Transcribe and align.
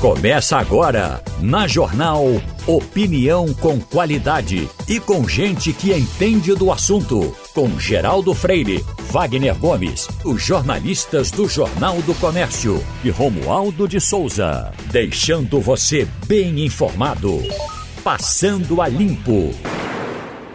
Começa 0.00 0.58
agora, 0.58 1.22
na 1.40 1.66
Jornal 1.66 2.22
Opinião 2.66 3.54
com 3.54 3.80
qualidade 3.80 4.68
e 4.86 5.00
com 5.00 5.26
gente 5.26 5.72
que 5.72 5.90
entende 5.90 6.54
do 6.54 6.70
assunto. 6.70 7.34
Com 7.54 7.80
Geraldo 7.80 8.34
Freire, 8.34 8.84
Wagner 9.10 9.56
Gomes, 9.56 10.06
os 10.22 10.42
jornalistas 10.42 11.30
do 11.30 11.48
Jornal 11.48 12.02
do 12.02 12.14
Comércio 12.16 12.84
e 13.02 13.08
Romualdo 13.08 13.88
de 13.88 13.98
Souza. 13.98 14.70
Deixando 14.92 15.62
você 15.62 16.06
bem 16.26 16.62
informado. 16.62 17.42
Passando 18.04 18.82
a 18.82 18.88
Limpo. 18.88 19.50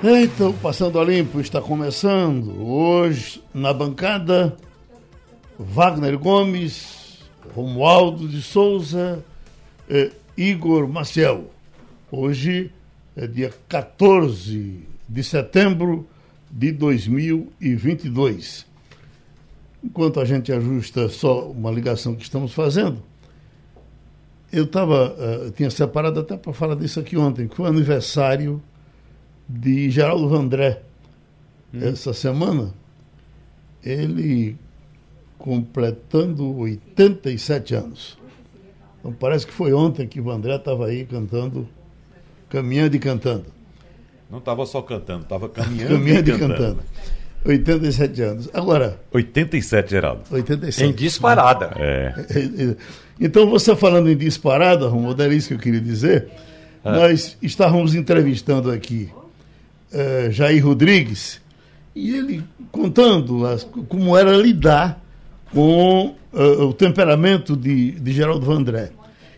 Então, 0.03 0.53
Passando 0.53 0.99
a 0.99 1.03
Limpo 1.03 1.41
está 1.41 1.59
começando. 1.59 2.63
Hoje, 2.63 3.41
na 3.51 3.73
bancada, 3.73 4.55
Wagner 5.57 6.19
Gomes, 6.19 7.17
Romualdo 7.55 8.27
de 8.27 8.39
Souza 8.43 9.25
é, 9.91 10.09
Igor 10.37 10.87
Maciel. 10.87 11.51
Hoje 12.09 12.71
é 13.15 13.27
dia 13.27 13.53
14 13.67 14.87
de 15.07 15.23
setembro 15.23 16.07
de 16.49 16.71
2022. 16.71 18.65
Enquanto 19.83 20.21
a 20.21 20.25
gente 20.25 20.53
ajusta 20.53 21.09
só 21.09 21.51
uma 21.51 21.69
ligação 21.69 22.15
que 22.15 22.23
estamos 22.23 22.53
fazendo, 22.53 23.03
eu 24.51 24.65
tava, 24.65 25.13
uh, 25.13 25.51
tinha 25.51 25.69
separado 25.69 26.21
até 26.21 26.37
para 26.37 26.53
falar 26.53 26.75
disso 26.75 26.99
aqui 26.99 27.17
ontem, 27.17 27.47
que 27.47 27.55
foi 27.55 27.67
aniversário 27.67 28.61
de 29.47 29.89
Geraldo 29.89 30.29
Vandré. 30.29 30.81
Hum. 31.73 31.79
Essa 31.81 32.13
semana, 32.13 32.73
ele 33.83 34.57
completando 35.37 36.55
87 36.57 37.75
anos. 37.75 38.20
Então 39.01 39.11
parece 39.11 39.45
que 39.45 39.51
foi 39.51 39.73
ontem 39.73 40.07
que 40.07 40.21
o 40.21 40.29
André 40.31 40.55
estava 40.55 40.85
aí 40.85 41.05
cantando, 41.05 41.67
caminhando 42.47 42.95
e 42.95 42.99
cantando. 42.99 43.45
Não 44.29 44.37
estava 44.37 44.65
só 44.65 44.81
cantando, 44.81 45.23
estava 45.23 45.49
caminhando, 45.49 45.95
caminhando 45.95 46.29
e 46.29 46.31
cantando. 46.37 46.55
cantando. 46.55 46.83
87 47.43 48.21
anos. 48.21 48.49
Agora. 48.53 48.99
87, 49.11 49.89
Geraldo. 49.89 50.21
87. 50.31 50.89
Em 50.89 50.93
disparada. 50.93 51.71
É. 51.77 52.13
Então, 53.23 53.47
você 53.47 53.75
falando 53.75 54.09
em 54.09 54.17
disparada, 54.17 54.87
Romualdo, 54.87 55.21
era 55.21 55.31
isso 55.31 55.49
que 55.49 55.53
eu 55.53 55.59
queria 55.59 55.79
dizer. 55.79 56.27
É. 56.83 56.91
Nós 56.91 57.37
estávamos 57.39 57.93
entrevistando 57.93 58.71
aqui 58.71 59.11
uh, 59.93 60.31
Jair 60.31 60.65
Rodrigues 60.65 61.39
e 61.95 62.15
ele 62.15 62.43
contando 62.71 63.45
as, 63.45 63.63
como 63.63 64.17
era 64.17 64.31
lidar 64.35 64.99
com 65.53 66.15
uh, 66.33 66.63
o 66.63 66.73
temperamento 66.73 67.55
de, 67.55 67.91
de 67.91 68.13
Geraldo 68.13 68.45
Vandré. 68.45 68.91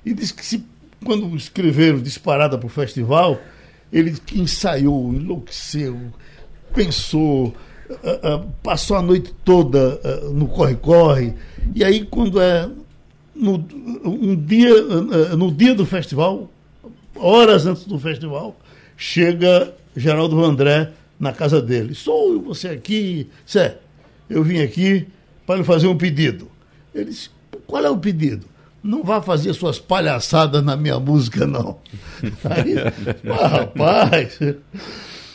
E 0.06 0.14
disse 0.14 0.33
que 0.33 0.45
se, 0.45 0.64
quando 1.03 1.36
escreveram 1.36 2.00
Disparada 2.00 2.58
para 2.58 2.67
o 2.67 2.69
festival, 2.69 3.39
ele 3.92 4.16
ensaiou, 4.34 5.14
enlouqueceu, 5.14 5.97
pensou, 6.73 7.47
uh, 7.47 8.36
uh, 8.36 8.52
passou 8.61 8.97
a 8.97 9.02
noite 9.02 9.34
toda 9.44 10.00
no 10.34 10.47
corre-corre. 10.47 11.34
E 11.75 11.84
aí, 11.84 12.06
quando 12.06 12.39
é 12.41 12.69
no, 13.36 13.66
um 14.03 14.36
dia, 14.36 14.81
no 15.36 15.52
dia 15.52 15.73
do 15.73 15.86
festival, 15.86 16.52
horas 17.16 17.66
antes 17.66 17.86
do 17.86 17.97
festival, 17.97 18.56
chega 18.95 19.73
Geraldo 19.95 20.36
Vandré 20.36 20.91
na 21.19 21.31
casa 21.31 21.61
dele. 21.61 21.95
Sou 21.95 22.41
você 22.41 22.69
aqui, 22.69 23.30
Sé, 23.45 23.78
eu 24.30 24.44
vim 24.44 24.59
aqui 24.61 25.08
para 25.45 25.58
lhe 25.58 25.63
fazer 25.63 25.88
um 25.88 25.97
pedido. 25.97 26.49
Ele 26.94 27.05
disse, 27.05 27.30
qual 27.66 27.83
é 27.83 27.89
o 27.89 27.97
pedido? 27.97 28.45
Não 28.83 29.03
vá 29.03 29.22
fazer 29.22 29.53
suas 29.53 29.80
palhaçadas 29.80 30.61
na 30.63 30.75
minha 30.75 31.00
música, 31.00 31.47
não. 31.47 31.77
Aí, 32.44 32.75
ah, 33.30 33.47
rapaz, 33.47 34.39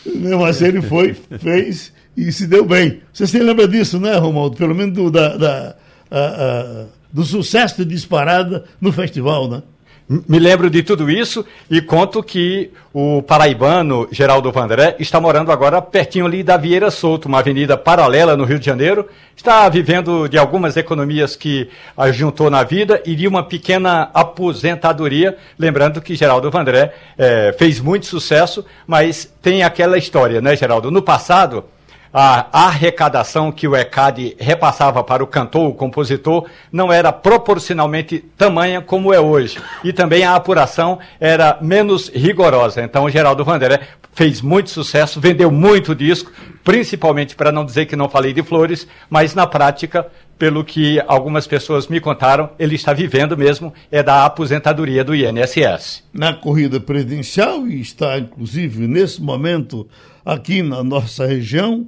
mesmo 0.05 0.44
assim 0.44 0.66
ele 0.66 0.82
foi, 0.82 1.15
fez 1.15 1.93
e 2.16 2.31
se 2.31 2.47
deu 2.47 2.65
bem. 2.65 3.00
Você 3.12 3.27
se 3.27 3.38
lembra 3.38 3.66
disso, 3.66 3.99
né, 3.99 4.16
Romualdo? 4.16 4.56
Pelo 4.56 4.75
menos 4.75 4.94
do, 4.94 5.10
da, 5.10 5.37
da 5.37 5.77
a, 6.11 6.19
a, 6.19 6.84
do 7.12 7.25
sucesso 7.25 7.84
de 7.84 7.94
disparada 7.94 8.65
no 8.81 8.93
festival, 8.93 9.49
né? 9.49 9.62
Me 10.08 10.38
lembro 10.38 10.70
de 10.70 10.82
tudo 10.82 11.10
isso 11.10 11.44
e 11.70 11.82
conto 11.82 12.22
que 12.22 12.70
o 12.94 13.20
paraibano 13.20 14.08
Geraldo 14.10 14.50
Vandré 14.50 14.96
está 14.98 15.20
morando 15.20 15.52
agora 15.52 15.82
pertinho 15.82 16.24
ali 16.24 16.42
da 16.42 16.56
Vieira 16.56 16.91
Souto, 16.91 17.28
uma 17.28 17.41
avenida 17.41 17.76
paralela 17.76 18.34
no 18.34 18.44
Rio 18.44 18.58
de 18.58 18.64
Janeiro. 18.64 19.06
Está 19.36 19.69
vivendo 19.69 20.26
de 20.26 20.38
algumas 20.38 20.78
economias 20.78 21.36
que 21.36 21.69
juntou 22.10 22.48
na 22.48 22.62
vida 22.62 23.02
e 23.04 23.14
de 23.14 23.28
uma 23.28 23.42
pequena 23.42 24.10
aposentadoria. 24.14 25.36
Lembrando 25.58 26.00
que 26.00 26.16
Geraldo 26.16 26.50
Vandré 26.50 26.94
é, 27.19 27.54
fez 27.58 27.78
muito 27.78 28.06
sucesso, 28.06 28.64
mas 28.86 29.30
tem 29.42 29.62
aquela 29.62 29.98
história, 29.98 30.40
né, 30.40 30.56
Geraldo? 30.56 30.90
No 30.90 31.02
passado 31.02 31.66
a 32.12 32.66
arrecadação 32.66 33.52
que 33.52 33.69
o 33.69 33.76
ECAD 33.76 34.36
repassava 34.38 35.04
para 35.04 35.22
o 35.22 35.26
cantor, 35.26 35.69
o 35.69 35.74
compositor, 35.74 36.46
não 36.72 36.92
era 36.92 37.12
proporcionalmente 37.12 38.24
tamanha 38.36 38.80
como 38.80 39.12
é 39.12 39.20
hoje. 39.20 39.58
E 39.84 39.92
também 39.92 40.24
a 40.24 40.34
apuração 40.34 40.98
era 41.20 41.58
menos 41.60 42.08
rigorosa. 42.08 42.82
Então 42.82 43.04
o 43.04 43.10
Geraldo 43.10 43.44
Vanderé 43.44 43.80
fez 44.19 44.41
muito 44.42 44.70
sucesso, 44.70 45.20
vendeu 45.20 45.48
muito 45.48 45.94
disco, 45.94 46.32
principalmente 46.64 47.36
para 47.36 47.52
não 47.52 47.64
dizer 47.64 47.86
que 47.86 47.94
não 47.94 48.08
falei 48.08 48.32
de 48.32 48.42
flores, 48.42 48.86
mas 49.08 49.32
na 49.32 49.46
prática, 49.46 50.08
pelo 50.36 50.64
que 50.64 51.00
algumas 51.06 51.46
pessoas 51.46 51.86
me 51.86 52.00
contaram, 52.00 52.50
ele 52.58 52.75
está 52.75 52.92
vivendo 52.92 53.36
mesmo 53.36 53.72
é 53.92 54.02
da 54.02 54.25
aposentadoria 54.25 55.04
do 55.04 55.14
INSS. 55.14 56.02
Na 56.12 56.32
corrida 56.32 56.80
presidencial 56.80 57.66
e 57.69 57.80
está 57.80 58.19
inclusive 58.19 58.88
nesse 58.88 59.22
momento 59.22 59.88
aqui 60.25 60.62
na 60.62 60.82
nossa 60.82 61.25
região, 61.25 61.86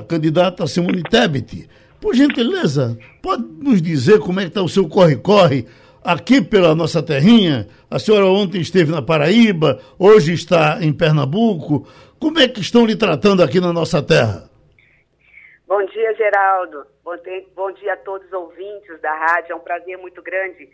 a 0.00 0.02
candidata 0.02 0.66
Simone 0.66 1.02
Tebet. 1.02 1.68
Por 2.00 2.14
gentileza, 2.14 2.98
pode 3.22 3.44
nos 3.44 3.80
dizer 3.80 4.18
como 4.20 4.40
é 4.40 4.44
que 4.44 4.48
está 4.48 4.62
o 4.62 4.68
seu 4.68 4.88
corre-corre 4.88 5.66
aqui 6.02 6.40
pela 6.42 6.74
nossa 6.74 7.02
terrinha? 7.02 7.68
A 7.90 7.98
senhora 7.98 8.26
ontem 8.26 8.60
esteve 8.60 8.90
na 8.90 9.02
Paraíba, 9.02 9.80
hoje 9.98 10.32
está 10.32 10.78
em 10.80 10.92
Pernambuco. 10.92 11.86
Como 12.18 12.38
é 12.38 12.48
que 12.48 12.60
estão 12.60 12.86
lhe 12.86 12.96
tratando 12.96 13.42
aqui 13.42 13.60
na 13.60 13.72
nossa 13.72 14.02
terra? 14.02 14.48
Bom 15.66 15.84
dia, 15.86 16.14
Geraldo. 16.14 16.86
Bom 17.04 17.16
dia, 17.18 17.44
bom 17.54 17.72
dia 17.72 17.92
a 17.92 17.96
todos 17.98 18.26
os 18.26 18.32
ouvintes 18.32 19.00
da 19.02 19.14
rádio. 19.14 19.52
É 19.52 19.54
um 19.54 19.60
prazer 19.60 19.96
muito 19.98 20.22
grande 20.22 20.68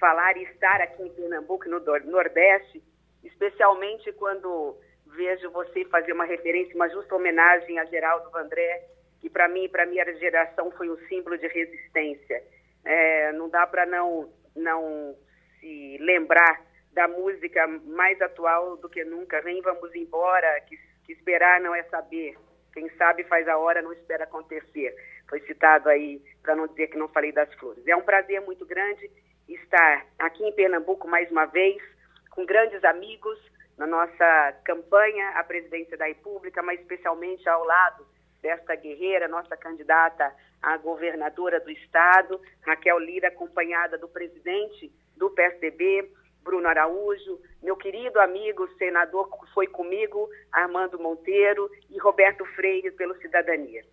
falar 0.00 0.36
e 0.36 0.42
estar 0.42 0.80
aqui 0.80 1.02
em 1.02 1.10
Pernambuco, 1.10 1.68
no 1.68 1.80
Nordeste, 2.10 2.82
especialmente 3.22 4.12
quando 4.14 4.76
vejo 5.14 5.50
você 5.50 5.84
fazer 5.86 6.12
uma 6.12 6.24
referência, 6.24 6.74
uma 6.74 6.88
justa 6.88 7.14
homenagem 7.14 7.78
a 7.78 7.84
Geraldo 7.84 8.30
Vandré, 8.30 8.88
que 9.20 9.30
para 9.30 9.48
mim 9.48 9.64
e 9.64 9.68
para 9.68 9.86
minha 9.86 10.04
geração 10.16 10.70
foi 10.72 10.90
um 10.90 10.96
símbolo 11.08 11.38
de 11.38 11.46
resistência. 11.46 12.42
É, 12.84 13.32
não 13.32 13.48
dá 13.48 13.66
para 13.66 13.86
não, 13.86 14.28
não 14.56 15.16
se 15.60 15.98
lembrar 16.00 16.60
da 16.92 17.08
música 17.08 17.66
mais 17.66 18.20
atual 18.20 18.76
do 18.76 18.88
que 18.88 19.04
nunca. 19.04 19.40
Vem, 19.40 19.62
vamos 19.62 19.94
embora, 19.94 20.60
que, 20.62 20.76
que 21.06 21.12
esperar 21.12 21.60
não 21.60 21.74
é 21.74 21.82
saber. 21.84 22.36
Quem 22.72 22.88
sabe 22.96 23.24
faz 23.24 23.46
a 23.48 23.56
hora, 23.58 23.82
não 23.82 23.92
espera 23.92 24.24
acontecer. 24.24 24.94
Foi 25.28 25.40
citado 25.40 25.88
aí, 25.88 26.22
para 26.42 26.56
não 26.56 26.66
dizer 26.66 26.88
que 26.88 26.98
não 26.98 27.08
falei 27.08 27.32
das 27.32 27.52
flores. 27.54 27.86
É 27.86 27.94
um 27.94 28.02
prazer 28.02 28.40
muito 28.40 28.66
grande 28.66 29.10
estar 29.48 30.06
aqui 30.18 30.44
em 30.44 30.52
Pernambuco 30.52 31.06
mais 31.06 31.30
uma 31.30 31.46
vez, 31.46 31.82
com 32.30 32.44
grandes 32.46 32.82
amigos, 32.84 33.38
na 33.82 33.86
nossa 33.86 34.52
campanha 34.64 35.30
à 35.30 35.42
presidência 35.42 35.96
da 35.96 36.06
República, 36.06 36.62
mas 36.62 36.78
especialmente 36.80 37.48
ao 37.48 37.64
lado 37.64 38.06
desta 38.40 38.76
guerreira, 38.76 39.26
nossa 39.26 39.56
candidata 39.56 40.32
a 40.62 40.76
governadora 40.76 41.58
do 41.58 41.68
Estado, 41.68 42.40
Raquel 42.60 43.00
Lira, 43.00 43.26
acompanhada 43.26 43.98
do 43.98 44.06
presidente 44.06 44.92
do 45.16 45.30
PSDB, 45.30 46.08
Bruno 46.44 46.68
Araújo, 46.68 47.40
meu 47.60 47.76
querido 47.76 48.20
amigo 48.20 48.68
senador 48.78 49.28
que 49.28 49.52
foi 49.52 49.66
comigo, 49.66 50.28
Armando 50.52 51.00
Monteiro, 51.00 51.68
e 51.90 51.98
Roberto 51.98 52.44
Freire, 52.54 52.92
pelo 52.92 53.16
Cidadania. 53.16 53.84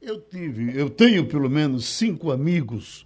Eu 0.00 0.20
tive, 0.20 0.78
eu 0.78 0.88
tenho 0.88 1.26
pelo 1.26 1.50
menos 1.50 1.86
cinco 1.86 2.30
amigos 2.30 3.04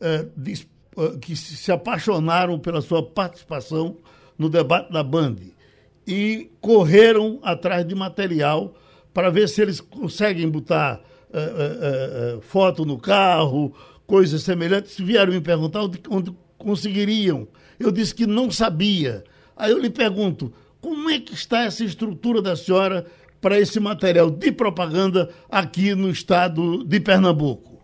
uh, 0.00 0.28
de, 0.36 0.66
uh, 0.96 1.16
que 1.20 1.36
se 1.36 1.70
apaixonaram 1.70 2.58
pela 2.58 2.80
sua 2.80 3.08
participação 3.08 3.96
no 4.36 4.48
debate 4.48 4.92
da 4.92 5.04
Band 5.04 5.36
e 6.10 6.50
correram 6.60 7.38
atrás 7.42 7.86
de 7.86 7.94
material 7.94 8.74
para 9.14 9.30
ver 9.30 9.48
se 9.48 9.62
eles 9.62 9.80
conseguem 9.80 10.50
botar 10.50 11.00
uh, 11.30 12.34
uh, 12.34 12.38
uh, 12.38 12.40
foto 12.40 12.84
no 12.84 12.98
carro, 12.98 13.72
coisas 14.06 14.42
semelhantes. 14.42 14.98
Vieram 14.98 15.32
me 15.32 15.40
perguntar 15.40 15.82
onde, 15.82 16.00
onde 16.10 16.36
conseguiriam. 16.58 17.46
Eu 17.78 17.92
disse 17.92 18.14
que 18.14 18.26
não 18.26 18.50
sabia. 18.50 19.22
Aí 19.56 19.70
eu 19.70 19.78
lhe 19.78 19.88
pergunto, 19.88 20.52
como 20.80 21.08
é 21.10 21.20
que 21.20 21.32
está 21.32 21.62
essa 21.62 21.84
estrutura 21.84 22.42
da 22.42 22.56
senhora 22.56 23.06
para 23.40 23.58
esse 23.58 23.78
material 23.78 24.30
de 24.30 24.50
propaganda 24.50 25.32
aqui 25.48 25.94
no 25.94 26.10
estado 26.10 26.84
de 26.84 26.98
Pernambuco? 27.00 27.80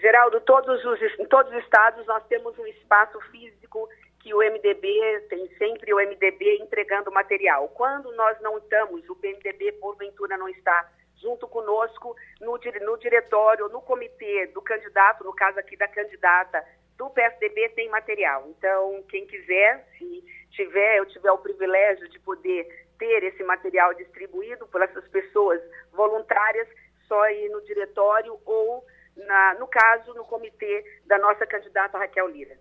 Geraldo, 0.00 0.40
todos 0.40 0.84
os, 0.84 1.00
em 1.20 1.26
todos 1.26 1.52
os 1.52 1.58
estados 1.62 2.04
nós 2.06 2.22
temos 2.28 2.58
um 2.58 2.66
espaço 2.66 3.18
físico 3.30 3.88
que 4.20 4.34
o 4.34 4.38
MDB 4.38 5.26
tem 5.28 5.48
sempre 5.56 5.92
o 5.92 5.96
MDB 5.96 6.58
entregando 6.60 7.10
material. 7.10 7.68
Quando 7.70 8.12
nós 8.12 8.38
não 8.40 8.58
estamos, 8.58 9.08
o 9.08 9.16
PMDB 9.16 9.72
porventura 9.72 10.36
não 10.36 10.48
está 10.48 10.88
junto 11.16 11.48
conosco 11.48 12.14
no, 12.40 12.58
no 12.82 12.98
diretório, 12.98 13.68
no 13.68 13.80
comitê 13.80 14.46
do 14.48 14.62
candidato, 14.62 15.24
no 15.24 15.34
caso 15.34 15.58
aqui 15.58 15.76
da 15.76 15.88
candidata 15.88 16.64
do 16.96 17.08
PSDB, 17.10 17.70
tem 17.70 17.88
material. 17.88 18.46
Então, 18.48 19.02
quem 19.08 19.26
quiser, 19.26 19.86
se 19.96 20.24
tiver, 20.50 20.98
eu 20.98 21.06
tiver 21.06 21.32
o 21.32 21.38
privilégio 21.38 22.08
de 22.10 22.18
poder 22.18 22.68
ter 22.98 23.22
esse 23.24 23.42
material 23.42 23.94
distribuído 23.94 24.66
por 24.66 24.82
essas 24.82 25.06
pessoas 25.08 25.60
voluntárias, 25.92 26.68
só 27.08 27.28
ir 27.30 27.48
no 27.48 27.62
diretório 27.62 28.38
ou, 28.44 28.84
na, 29.16 29.54
no 29.54 29.66
caso, 29.66 30.12
no 30.12 30.26
comitê 30.26 30.84
da 31.06 31.18
nossa 31.18 31.46
candidata 31.46 31.96
Raquel 31.96 32.28
Lira. 32.28 32.58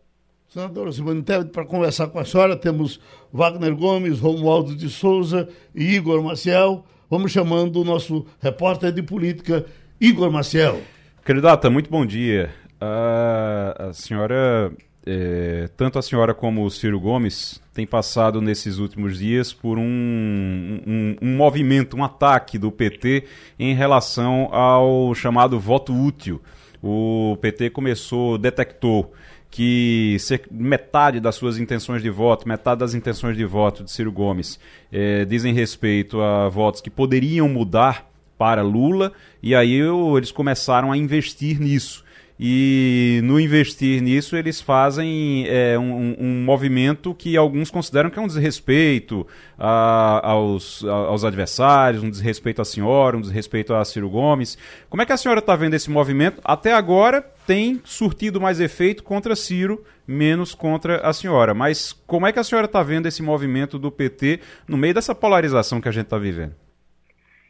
Senadora 0.50 0.92
Simone 0.92 1.22
Tebet, 1.22 1.52
para 1.52 1.64
conversar 1.64 2.08
com 2.08 2.18
a 2.18 2.26
senhora, 2.26 2.56
temos 2.56 3.00
Wagner 3.32 3.76
Gomes, 3.76 4.20
Romualdo 4.20 4.76
de 4.76 4.90
Souza 4.90 5.48
e 5.76 5.94
Igor 5.94 6.24
Maciel. 6.24 6.84
Vamos 7.08 7.32
chamando 7.32 7.80
o 7.80 7.86
nosso 7.86 8.26
repórter 8.42 8.92
de 8.92 9.04
política, 9.04 9.64
Igor 10.02 10.32
Maciel. 10.32 10.82
Candidata, 11.24 11.70
muito 11.70 11.88
bom 11.88 12.04
dia. 12.04 12.50
Uh, 12.82 13.90
a 13.90 13.94
senhora, 13.94 14.72
é, 15.06 15.70
tanto 15.78 16.00
a 16.00 16.02
senhora 16.02 16.34
como 16.34 16.66
o 16.66 16.72
Ciro 16.72 17.00
Gomes, 17.00 17.62
tem 17.72 17.86
passado 17.86 18.42
nesses 18.42 18.80
últimos 18.80 19.20
dias 19.20 19.54
por 19.54 19.78
um, 19.78 19.84
um, 19.84 21.16
um 21.22 21.38
movimento, 21.38 21.96
um 21.96 22.04
ataque 22.04 22.58
do 22.58 22.72
PT 22.72 23.26
em 23.60 23.76
relação 23.76 24.50
ao 24.52 25.14
chamado 25.14 25.60
voto 25.60 25.94
útil. 25.94 26.42
O 26.82 27.38
PT 27.40 27.70
começou, 27.70 28.36
detectou 28.36 29.14
que 29.52 30.18
metade 30.52 31.20
das 31.20 31.36
suas 31.36 31.58
intenções 31.58 32.02
de 32.02 32.10
voto, 32.10 32.48
metade 32.48 32.80
das 32.80 32.94
intenções 32.94 33.36
de 33.36 33.46
voto 33.46 33.84
de 33.84 33.92
Ciro 33.92 34.12
Gomes 34.12 34.60
é, 34.92 35.26
dizem 35.26 35.54
respeito 35.54 36.22
a 36.22 36.48
votos 36.50 36.82
que 36.82 36.90
poderiam 36.90 37.50
mudar 37.50 38.08
para 38.38 38.62
Lula, 38.62 39.12
e 39.44 39.54
aí 39.54 39.74
eu, 39.74 40.18
eles 40.18 40.32
começaram 40.32 40.92
a 40.92 40.98
investir 40.98 41.60
nisso 41.60 42.06
e 42.42 43.20
no 43.26 43.38
investir 43.38 44.02
nisso 44.02 44.38
eles 44.38 44.62
fazem 44.62 45.46
é, 45.50 45.78
um, 45.78 46.16
um, 46.18 46.44
movimento 46.46 47.14
que 47.14 47.36
alguns 47.36 47.70
consideram 47.70 48.10
que 48.10 48.18
é 48.18 48.22
um 48.22 48.28
desrespeito 48.28 49.28
a, 49.58 50.26
aos, 50.26 50.86
a, 50.86 50.90
aos 50.90 51.26
adversários, 51.26 52.02
um 52.02 52.10
desrespeito 52.10 52.62
à 52.62 52.66
senhora, 52.66 53.18
um 53.18 53.22
desrespeito 53.22 53.74
a 53.74 53.84
Ciro 53.84 54.10
Gomes. 54.10 54.58
Como 54.90 55.02
é 55.02 55.06
que 55.06 55.12
a 55.12 55.18
senhora 55.18 55.40
está 55.42 55.54
vendo 55.54 55.74
esse 55.74 55.90
movimento? 55.90 56.40
Até 56.42 56.72
agora 56.72 57.22
tem 57.46 57.82
surtido 57.84 58.40
mais 58.40 58.62
efeito 58.62 59.04
contra 59.04 59.36
Ciro, 59.36 59.84
menos 60.08 60.56
contra 60.56 61.06
a 61.06 61.12
senhora. 61.12 61.54
Mas 61.54 61.92
como 61.92 62.26
é 62.26 62.32
que 62.32 62.40
a 62.40 62.44
senhora 62.44 62.68
está 62.68 62.82
vendo 62.82 63.08
esse 63.08 63.22
movimento 63.22 63.78
do 63.78 63.92
PT 63.92 64.40
no 64.66 64.78
meio 64.78 64.94
dessa 64.94 65.14
polarização 65.14 65.82
que 65.82 65.90
a 65.90 65.92
gente 65.92 66.06
está 66.06 66.18
vivendo? 66.18 66.56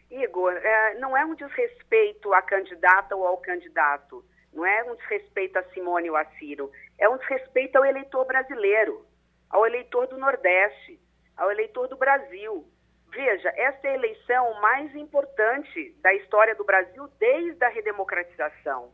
Igor, 0.10 0.52
é, 0.52 0.96
não 1.00 1.16
é 1.16 1.24
um 1.24 1.36
desrespeito 1.36 2.34
à 2.34 2.42
candidata 2.42 3.16
ou 3.16 3.28
ao 3.28 3.38
candidato 3.38 4.24
não 4.60 4.66
é 4.66 4.84
um 4.84 4.96
desrespeito 4.96 5.58
a 5.58 5.64
Simone 5.72 6.10
ou 6.10 6.18
a 6.18 6.26
Ciro, 6.38 6.70
é 6.98 7.08
um 7.08 7.18
desrespeito 7.18 7.78
ao 7.78 7.86
eleitor 7.86 8.26
brasileiro, 8.26 9.06
ao 9.50 9.66
eleitor 9.66 10.06
do 10.08 10.18
Nordeste, 10.18 11.00
ao 11.38 11.50
eleitor 11.50 11.88
do 11.88 11.96
Brasil. 11.96 12.68
Veja, 13.10 13.50
esta 13.56 13.88
é 13.88 13.92
a 13.92 13.96
eleição 13.96 14.60
mais 14.60 14.94
importante 14.96 15.96
da 16.02 16.14
história 16.14 16.54
do 16.56 16.66
Brasil 16.66 17.08
desde 17.18 17.64
a 17.64 17.70
redemocratização. 17.70 18.92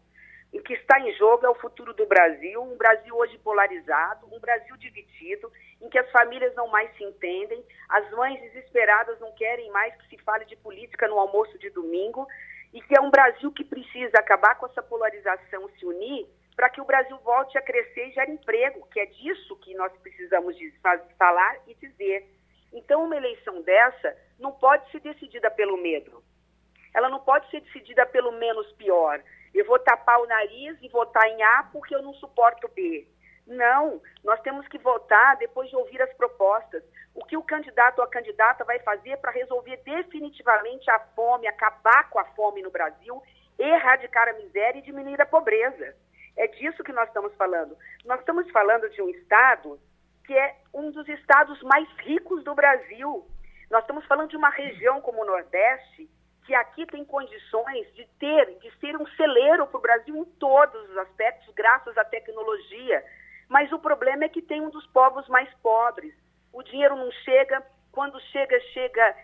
O 0.53 0.61
que 0.61 0.73
está 0.73 0.99
em 0.99 1.11
jogo 1.13 1.47
é 1.47 1.49
o 1.49 1.55
futuro 1.55 1.93
do 1.95 2.05
Brasil, 2.05 2.61
um 2.61 2.77
Brasil 2.77 3.15
hoje 3.15 3.37
polarizado, 3.39 4.27
um 4.31 4.39
Brasil 4.39 4.77
dividido, 4.77 5.51
em 5.81 5.89
que 5.89 5.97
as 5.97 6.09
famílias 6.11 6.53
não 6.53 6.67
mais 6.67 6.95
se 6.95 7.03
entendem, 7.03 7.65
as 7.89 8.09
mães 8.11 8.39
desesperadas 8.39 9.19
não 9.19 9.33
querem 9.33 9.69
mais 9.71 9.95
que 9.95 10.15
se 10.15 10.23
fale 10.23 10.45
de 10.45 10.55
política 10.57 11.07
no 11.07 11.19
almoço 11.19 11.57
de 11.57 11.71
domingo, 11.71 12.27
e 12.75 12.81
que 12.81 12.93
é 12.93 12.99
um 12.99 13.09
Brasil 13.09 13.49
que 13.53 13.63
precisa 13.63 14.19
acabar 14.19 14.55
com 14.55 14.65
essa 14.65 14.83
polarização, 14.83 15.69
se 15.79 15.85
unir, 15.85 16.27
para 16.57 16.69
que 16.69 16.81
o 16.81 16.85
Brasil 16.85 17.17
volte 17.19 17.57
a 17.57 17.61
crescer 17.61 18.09
e 18.09 18.11
gere 18.11 18.33
emprego, 18.33 18.85
que 18.91 18.99
é 18.99 19.05
disso 19.05 19.55
que 19.61 19.73
nós 19.75 19.93
precisamos 19.99 20.57
falar 21.17 21.57
e 21.67 21.73
dizer. 21.75 22.27
Então, 22.73 23.05
uma 23.05 23.15
eleição 23.15 23.61
dessa 23.61 24.17
não 24.37 24.51
pode 24.51 24.91
ser 24.91 24.99
decidida 24.99 25.49
pelo 25.49 25.77
medo. 25.77 26.21
Ela 26.93 27.07
não 27.07 27.21
pode 27.21 27.49
ser 27.49 27.61
decidida 27.61 28.05
pelo 28.07 28.33
menos 28.33 28.69
pior. 28.73 29.23
Eu 29.53 29.63
vou 29.65 29.79
tapar 29.79 30.19
o 30.19 30.27
nariz 30.27 30.77
e 30.81 30.89
votar 30.89 31.25
em 31.29 31.41
A 31.43 31.69
porque 31.71 31.95
eu 31.95 32.01
não 32.01 32.13
suporto 32.15 32.67
B. 32.75 33.07
Não, 33.47 34.01
nós 34.23 34.39
temos 34.41 34.67
que 34.67 34.77
votar 34.79 35.37
depois 35.37 35.69
de 35.69 35.75
ouvir 35.75 36.01
as 36.01 36.11
propostas. 36.13 36.83
O 37.13 37.23
que 37.23 37.37
o 37.37 37.43
candidato 37.43 37.99
ou 37.99 38.05
a 38.05 38.09
candidata 38.09 38.63
vai 38.63 38.79
fazer 38.79 39.17
para 39.17 39.31
resolver 39.31 39.77
definitivamente 39.77 40.89
a 40.89 40.99
fome, 41.15 41.47
acabar 41.47 42.09
com 42.09 42.19
a 42.19 42.25
fome 42.25 42.61
no 42.61 42.71
Brasil, 42.71 43.21
erradicar 43.57 44.27
a 44.27 44.33
miséria 44.33 44.79
e 44.79 44.83
diminuir 44.83 45.21
a 45.21 45.25
pobreza. 45.25 45.95
É 46.35 46.47
disso 46.47 46.83
que 46.83 46.91
nós 46.91 47.07
estamos 47.07 47.33
falando. 47.35 47.77
Nós 48.03 48.19
estamos 48.19 48.49
falando 48.51 48.89
de 48.89 49.01
um 49.01 49.09
Estado 49.09 49.79
que 50.25 50.33
é 50.33 50.55
um 50.73 50.91
dos 50.91 51.07
estados 51.07 51.61
mais 51.61 51.87
ricos 51.99 52.43
do 52.43 52.55
Brasil. 52.55 53.25
Nós 53.69 53.81
estamos 53.81 54.05
falando 54.05 54.29
de 54.29 54.37
uma 54.37 54.49
região 54.49 54.99
como 55.01 55.21
o 55.21 55.25
Nordeste, 55.25 56.09
que 56.45 56.53
aqui 56.53 56.85
tem 56.87 57.03
condições 57.05 57.91
de 57.93 58.05
ter, 58.19 58.57
de 58.59 58.71
ser 58.79 58.95
um 58.97 59.05
celeiro 59.09 59.65
para 59.67 59.77
o 59.77 59.81
Brasil 59.81 60.15
em 60.15 60.25
todos 60.39 60.89
os 60.89 60.97
aspectos, 60.97 61.53
graças 61.55 61.97
à 61.97 62.05
tecnologia, 62.05 63.03
mas 63.55 63.71
o 63.71 63.79
problema 63.79 64.25
é 64.25 64.27
que 64.27 64.41
tem 64.41 64.59
um 64.59 64.69
dos 64.69 64.85
povos 64.87 65.25
mais 65.29 65.49
pobres. 65.63 66.13
O 66.51 66.61
dinheiro 66.61 66.93
não 66.97 67.09
chega, 67.23 67.65
quando 67.89 68.19
chega, 68.19 68.59
chega 68.73 69.15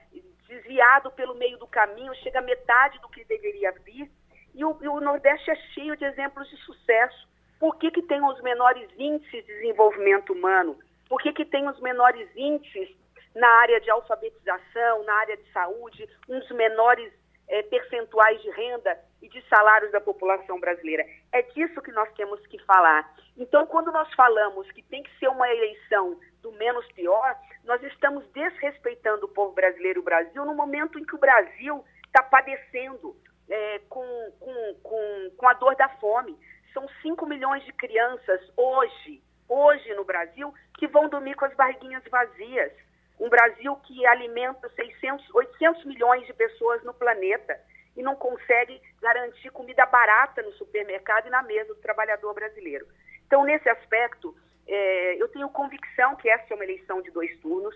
desviado 0.48 1.12
pelo 1.12 1.36
meio 1.36 1.58
do 1.58 1.68
caminho, 1.68 2.16
chega 2.16 2.40
metade 2.40 2.98
do 3.00 3.10
que 3.10 3.26
deveria 3.26 3.74
vir. 3.84 4.10
E 4.56 4.64
o, 4.64 4.78
e 4.82 4.88
o 4.88 5.02
Nordeste 5.02 5.52
é 5.52 5.56
cheio 5.74 5.98
de 5.98 6.06
exemplos 6.06 6.50
de 6.50 6.56
sucesso. 6.60 7.28
Por 7.60 7.76
que, 7.76 7.92
que 7.92 8.04
tem 8.04 8.24
os 8.24 8.42
menores 8.42 8.90
índices 8.98 9.46
de 9.46 9.54
desenvolvimento 9.54 10.32
humano? 10.32 10.80
Por 11.10 11.22
que, 11.22 11.34
que 11.34 11.44
tem 11.44 11.68
os 11.68 11.82
menores 11.82 12.30
índices 12.34 12.88
na 13.36 13.50
área 13.60 13.82
de 13.82 13.92
alfabetização, 13.92 15.04
na 15.04 15.14
área 15.16 15.36
de 15.36 15.52
saúde, 15.52 16.08
uns 16.30 16.50
menores 16.52 17.12
é, 17.50 17.64
percentuais 17.64 18.42
de 18.42 18.50
renda 18.52 18.98
e 19.22 19.30
de 19.30 19.42
salários 19.48 19.92
da 19.92 20.02
população 20.02 20.60
brasileira. 20.60 21.06
É 21.32 21.42
disso 21.42 21.82
que 21.82 21.92
nós 21.92 22.12
temos 22.14 22.46
que 22.48 22.58
falar. 22.66 23.10
Então, 23.38 23.66
quando 23.68 23.92
nós 23.92 24.12
falamos 24.14 24.70
que 24.72 24.82
tem 24.84 25.04
que 25.04 25.20
ser 25.20 25.28
uma 25.28 25.50
eleição 25.50 26.20
do 26.42 26.52
menos 26.54 26.86
pior, 26.94 27.36
nós 27.64 27.82
estamos 27.84 28.28
desrespeitando 28.32 29.26
o 29.26 29.30
povo 29.30 29.54
brasileiro 29.54 30.00
e 30.00 30.02
o 30.02 30.06
Brasil 30.06 30.46
no 30.46 30.56
momento 30.56 30.98
em 30.98 31.06
que 31.06 31.16
o 31.16 31.20
Brasil 31.20 31.84
está 32.06 32.24
padecendo 32.24 33.16
é, 33.50 33.80
com, 33.90 34.32
com, 34.40 34.76
com, 34.82 35.32
com 35.38 35.48
a 35.48 35.54
dor 35.54 35.76
da 35.76 35.90
fome. 35.98 36.38
São 36.74 36.88
5 37.02 37.26
milhões 37.26 37.64
de 37.66 37.74
crianças 37.74 38.42
hoje, 38.58 39.22
hoje 39.48 39.94
no 39.94 40.06
Brasil, 40.06 40.54
que 40.78 40.88
vão 40.88 41.10
dormir 41.10 41.36
com 41.36 41.46
as 41.46 41.54
barriguinhas 41.54 42.04
vazias. 42.10 42.72
Um 43.20 43.30
Brasil 43.30 43.76
que 43.84 44.06
alimenta 44.08 44.68
600, 44.70 45.36
800 45.36 45.86
milhões 45.86 46.26
de 46.26 46.34
pessoas 46.34 46.84
no 46.84 46.94
planeta 46.94 47.60
e 47.96 48.02
não 48.02 48.16
consegue 48.16 48.82
garantir 49.02 49.50
comida 49.52 49.86
barata 49.86 50.42
no 50.42 50.52
supermercado 50.54 51.28
e 51.28 51.30
na 51.30 51.42
mesa 51.42 51.74
do 51.74 51.82
trabalhador 51.82 52.34
brasileiro. 52.34 52.88
Então, 53.26 53.44
nesse 53.44 53.70
aspecto, 53.70 54.36
é, 54.68 55.16
eu 55.22 55.28
tenho 55.30 55.50
convicção 55.50 56.16
que 56.16 56.30
essa 56.30 56.54
é 56.54 56.56
uma 56.56 56.64
eleição 56.64 57.02
de 57.02 57.12
dois 57.12 57.38
turnos. 57.40 57.76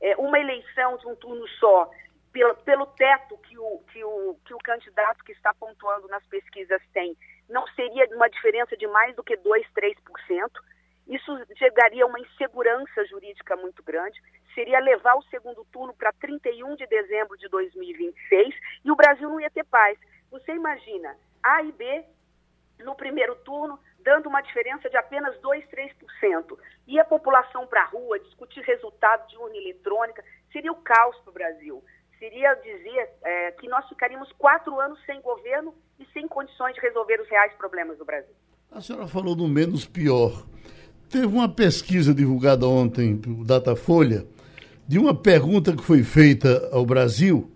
É, 0.00 0.16
uma 0.16 0.38
eleição 0.38 0.96
de 0.96 1.06
um 1.06 1.14
turno 1.14 1.46
só, 1.60 1.90
pelo, 2.32 2.54
pelo 2.56 2.86
teto 2.86 3.36
que 3.38 3.58
o, 3.58 3.78
que, 3.92 4.02
o, 4.02 4.36
que 4.44 4.54
o 4.54 4.58
candidato 4.58 5.22
que 5.24 5.32
está 5.32 5.54
pontuando 5.54 6.08
nas 6.08 6.24
pesquisas 6.26 6.82
tem, 6.92 7.16
não 7.48 7.66
seria 7.68 8.06
uma 8.16 8.28
diferença 8.28 8.76
de 8.76 8.86
mais 8.86 9.14
do 9.14 9.22
que 9.22 9.36
2, 9.36 9.66
3%. 9.72 10.51
Isso 11.82 11.88
chegaria 11.88 12.04
a 12.04 12.06
uma 12.06 12.20
insegurança 12.20 13.04
jurídica 13.06 13.56
muito 13.56 13.82
grande 13.82 14.20
seria 14.54 14.78
levar 14.80 15.16
o 15.16 15.22
segundo 15.24 15.64
turno 15.72 15.94
para 15.94 16.12
31 16.12 16.76
de 16.76 16.86
dezembro 16.86 17.36
de 17.38 17.48
2026 17.48 18.54
e 18.84 18.90
o 18.90 18.96
Brasil 18.96 19.28
não 19.28 19.40
ia 19.40 19.50
ter 19.50 19.64
paz. 19.64 19.98
Você 20.30 20.52
imagina, 20.52 21.16
A 21.42 21.62
e 21.62 21.72
B 21.72 22.04
no 22.80 22.94
primeiro 22.94 23.34
turno, 23.36 23.78
dando 24.00 24.28
uma 24.28 24.42
diferença 24.42 24.90
de 24.90 24.96
apenas 24.96 25.40
2, 25.40 25.64
3%. 25.70 26.58
E 26.86 27.00
a 27.00 27.04
população 27.04 27.66
para 27.66 27.82
a 27.82 27.86
rua, 27.86 28.18
discutir 28.18 28.60
resultado 28.60 29.26
de 29.28 29.36
urna 29.38 29.56
eletrônica, 29.56 30.22
seria 30.52 30.72
o 30.72 30.82
caos 30.82 31.16
para 31.20 31.30
o 31.30 31.34
Brasil. 31.34 31.82
Seria 32.18 32.54
dizer 32.54 33.10
é, 33.24 33.52
que 33.52 33.68
nós 33.68 33.88
ficaríamos 33.88 34.30
quatro 34.32 34.78
anos 34.78 35.02
sem 35.04 35.20
governo 35.20 35.74
e 35.98 36.04
sem 36.12 36.28
condições 36.28 36.74
de 36.74 36.80
resolver 36.80 37.20
os 37.20 37.28
reais 37.28 37.52
problemas 37.54 37.98
do 37.98 38.04
Brasil. 38.04 38.34
A 38.70 38.80
senhora 38.80 39.06
falou 39.06 39.34
do 39.34 39.48
menos 39.48 39.86
pior. 39.86 40.44
Teve 41.12 41.26
uma 41.26 41.46
pesquisa 41.46 42.14
divulgada 42.14 42.66
ontem 42.66 43.18
pelo 43.18 43.44
Datafolha 43.44 44.24
de 44.88 44.98
uma 44.98 45.14
pergunta 45.14 45.76
que 45.76 45.84
foi 45.84 46.02
feita 46.02 46.70
ao 46.72 46.86
Brasil 46.86 47.50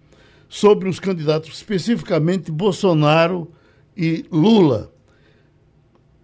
sobre 0.47 0.91
os 0.91 1.01
candidatos, 1.01 1.57
especificamente 1.57 2.53
Bolsonaro 2.53 3.51
e 3.97 4.27
Lula. 4.31 4.93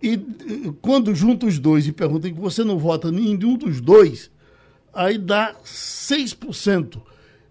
E 0.03 0.13
eh, 0.13 0.73
quando 0.83 1.15
junta 1.15 1.47
os 1.47 1.59
dois 1.59 1.87
e 1.87 1.93
perguntam 1.93 2.31
que 2.31 2.39
você 2.39 2.63
não 2.63 2.79
vota 2.79 3.09
em 3.09 3.13
nenhum 3.13 3.57
dos 3.57 3.81
dois, 3.81 4.31
aí 4.93 5.17
dá 5.17 5.57
6%. 5.65 7.01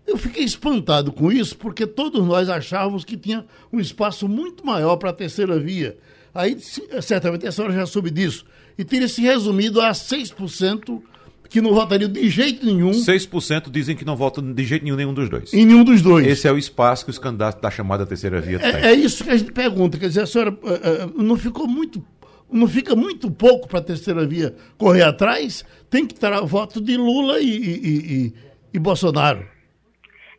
Eu 0.05 0.15
fiquei 0.15 0.43
espantado 0.43 1.11
com 1.11 1.31
isso, 1.31 1.57
porque 1.57 1.87
todos 1.87 2.23
nós 2.23 2.49
achávamos 2.49 3.03
que 3.03 3.17
tinha 3.17 3.43
um 3.73 3.79
espaço 3.79 4.27
muito 4.27 4.63
maior 4.63 4.97
para 4.97 5.09
a 5.09 5.13
terceira 5.13 5.59
via. 5.59 5.97
Aí, 6.35 6.55
certamente, 7.01 7.47
a 7.47 7.51
senhora 7.51 7.73
já 7.73 7.87
soube 7.87 8.11
disso. 8.11 8.45
E 8.81 8.83
teria 8.83 9.07
se 9.07 9.21
resumido 9.21 9.79
a 9.79 9.91
6% 9.91 11.03
que 11.47 11.61
não 11.61 11.71
votariam 11.71 12.11
de 12.11 12.27
jeito 12.29 12.65
nenhum. 12.65 12.89
6% 12.89 13.69
dizem 13.69 13.95
que 13.95 14.03
não 14.03 14.15
votam 14.15 14.51
de 14.51 14.63
jeito 14.63 14.83
nenhum 14.83 14.95
nenhum 14.95 15.13
dos 15.13 15.29
dois. 15.29 15.53
Em 15.53 15.67
nenhum 15.67 15.83
dos 15.83 16.01
dois. 16.01 16.25
Esse 16.25 16.47
é 16.47 16.51
o 16.51 16.57
espaço 16.57 17.05
que 17.05 17.11
os 17.11 17.19
candidatos 17.19 17.61
da 17.61 17.69
chamada 17.69 18.07
terceira 18.07 18.41
via 18.41 18.57
têm. 18.57 18.73
É, 18.73 18.87
é, 18.87 18.93
isso 18.93 19.23
que 19.23 19.29
a 19.29 19.37
gente 19.37 19.51
pergunta. 19.51 19.99
Quer 19.99 20.07
dizer, 20.07 20.21
a 20.21 20.25
senhora 20.25 20.49
uh, 20.49 21.19
uh, 21.19 21.21
não 21.21 21.37
ficou 21.37 21.67
muito. 21.67 22.03
Não 22.51 22.67
fica 22.67 22.95
muito 22.95 23.29
pouco 23.29 23.67
para 23.67 23.77
a 23.77 23.83
terceira 23.83 24.25
via 24.25 24.55
correr 24.79 25.03
atrás? 25.03 25.63
Tem 25.87 26.07
que 26.07 26.15
ter 26.15 26.31
voto 26.41 26.81
de 26.81 26.97
Lula 26.97 27.39
e, 27.39 27.45
e, 27.45 28.25
e, 28.25 28.33
e 28.73 28.79
Bolsonaro. 28.79 29.47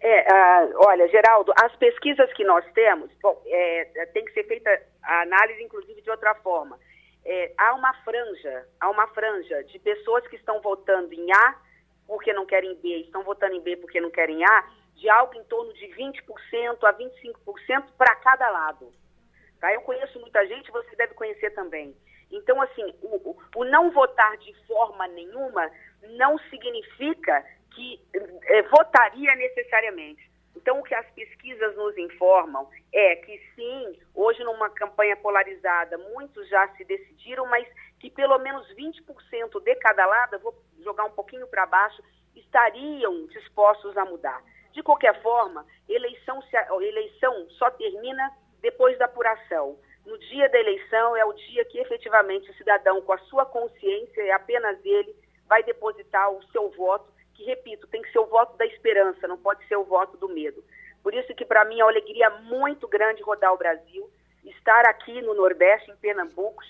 É, 0.01 0.21
uh, 0.21 0.73
olha, 0.79 1.07
Geraldo, 1.07 1.53
as 1.63 1.77
pesquisas 1.77 2.29
que 2.33 2.43
nós 2.43 2.65
temos, 2.75 3.09
bom, 3.23 3.41
é, 3.47 4.07
tem 4.13 4.25
que 4.25 4.33
ser 4.33 4.43
feita 4.49 4.69
a 5.01 5.23
análise, 5.23 5.63
inclusive, 5.63 6.03
de 6.03 6.11
outra 6.11 6.35
forma 6.43 6.77
é, 7.25 7.53
há 7.57 7.75
uma 7.75 7.93
franja, 8.03 8.67
há 8.81 8.91
uma 8.91 9.07
franja 9.09 9.63
de 9.65 9.79
pessoas 9.79 10.27
que 10.27 10.37
estão 10.37 10.61
votando 10.61 11.13
em 11.13 11.33
A 11.33 11.57
porque 12.07 12.33
não 12.33 12.45
querem 12.45 12.75
B, 12.77 12.89
estão 12.99 13.23
votando 13.23 13.55
em 13.55 13.61
B 13.61 13.77
porque 13.77 14.01
não 14.01 14.11
querem 14.11 14.45
A, 14.45 14.69
de 14.95 15.09
algo 15.09 15.35
em 15.35 15.45
torno 15.45 15.73
de 15.75 15.87
20% 15.87 16.85
a 16.85 16.93
25% 16.93 17.85
para 17.97 18.15
cada 18.17 18.51
lado. 18.51 18.93
Tá? 19.61 19.73
Eu 19.73 19.81
conheço 19.83 20.19
muita 20.21 20.47
gente, 20.47 20.71
você 20.71 20.95
deve 20.97 21.15
conhecer 21.15 21.51
também. 21.51 21.97
Então, 22.31 22.61
assim, 22.61 22.95
o, 23.03 23.37
o 23.55 23.65
não 23.65 23.91
votar 23.91 24.37
de 24.39 24.53
forma 24.67 25.07
nenhuma 25.09 25.71
não 26.17 26.39
significa 26.51 27.45
que 27.71 28.01
é, 28.45 28.63
votaria 28.63 29.35
necessariamente. 29.37 30.31
Então, 30.63 30.79
o 30.79 30.83
que 30.85 30.95
as 30.95 31.11
pesquisas 31.11 31.77
nos 31.77 31.99
informam 31.99 32.71
é 32.95 33.17
que 33.17 33.37
sim, 33.57 33.99
hoje 34.15 34.45
numa 34.45 34.71
campanha 34.71 35.17
polarizada, 35.17 35.99
muitos 35.99 36.49
já 36.49 36.69
se 36.77 36.85
decidiram, 36.85 37.45
mas 37.47 37.67
que 37.99 38.09
pelo 38.09 38.39
menos 38.39 38.73
20% 38.77 39.61
de 39.61 39.75
cada 39.75 40.07
lado, 40.07 40.39
vou 40.39 40.55
jogar 40.79 41.05
um 41.05 41.11
pouquinho 41.11 41.49
para 41.49 41.67
baixo, 41.67 42.01
estariam 42.37 43.27
dispostos 43.27 43.97
a 43.97 44.05
mudar. 44.05 44.41
De 44.71 44.85
qualquer 44.85 45.21
forma, 45.21 45.67
eleição, 45.89 46.41
eleição 46.81 47.51
só 47.59 47.69
termina 47.73 48.31
depois 48.61 48.97
da 48.99 49.07
apuração. 49.07 49.77
No 50.07 50.17
dia 50.17 50.49
da 50.49 50.61
eleição 50.61 51.17
é 51.17 51.25
o 51.25 51.33
dia 51.33 51.65
que 51.65 51.79
efetivamente 51.81 52.49
o 52.53 52.55
cidadão, 52.55 53.03
com 53.03 53.13
a 53.13 53.19
sua 53.19 53.45
consciência, 53.45 54.23
e 54.23 54.31
apenas 54.31 54.79
ele, 54.85 55.13
vai 55.49 55.65
depositar 55.65 56.31
o 56.31 56.43
seu 56.53 56.71
voto 56.71 57.12
repito, 57.45 57.87
tem 57.87 58.03
que 58.03 58.11
ser 58.13 58.19
o 58.19 58.27
voto 58.27 58.57
da 58.57 58.67
esperança, 58.67 59.29
não 59.29 59.39
pode 59.39 59.67
ser 59.67 59.77
o 59.77 59.85
voto 59.85 60.17
do 60.17 60.29
medo. 60.29 60.63
Por 61.03 61.15
isso 61.15 61.35
que, 61.35 61.45
para 61.45 61.65
mim, 61.65 61.81
é 61.81 61.85
uma 61.85 61.91
alegria 61.91 62.31
muito 62.31 62.87
grande 62.87 63.23
rodar 63.23 63.53
o 63.53 63.59
Brasil, 63.59 64.09
estar 64.45 64.87
aqui 64.87 65.21
no 65.23 65.35
Nordeste, 65.35 65.91
em 65.91 65.97
Pernambuco. 65.97 66.63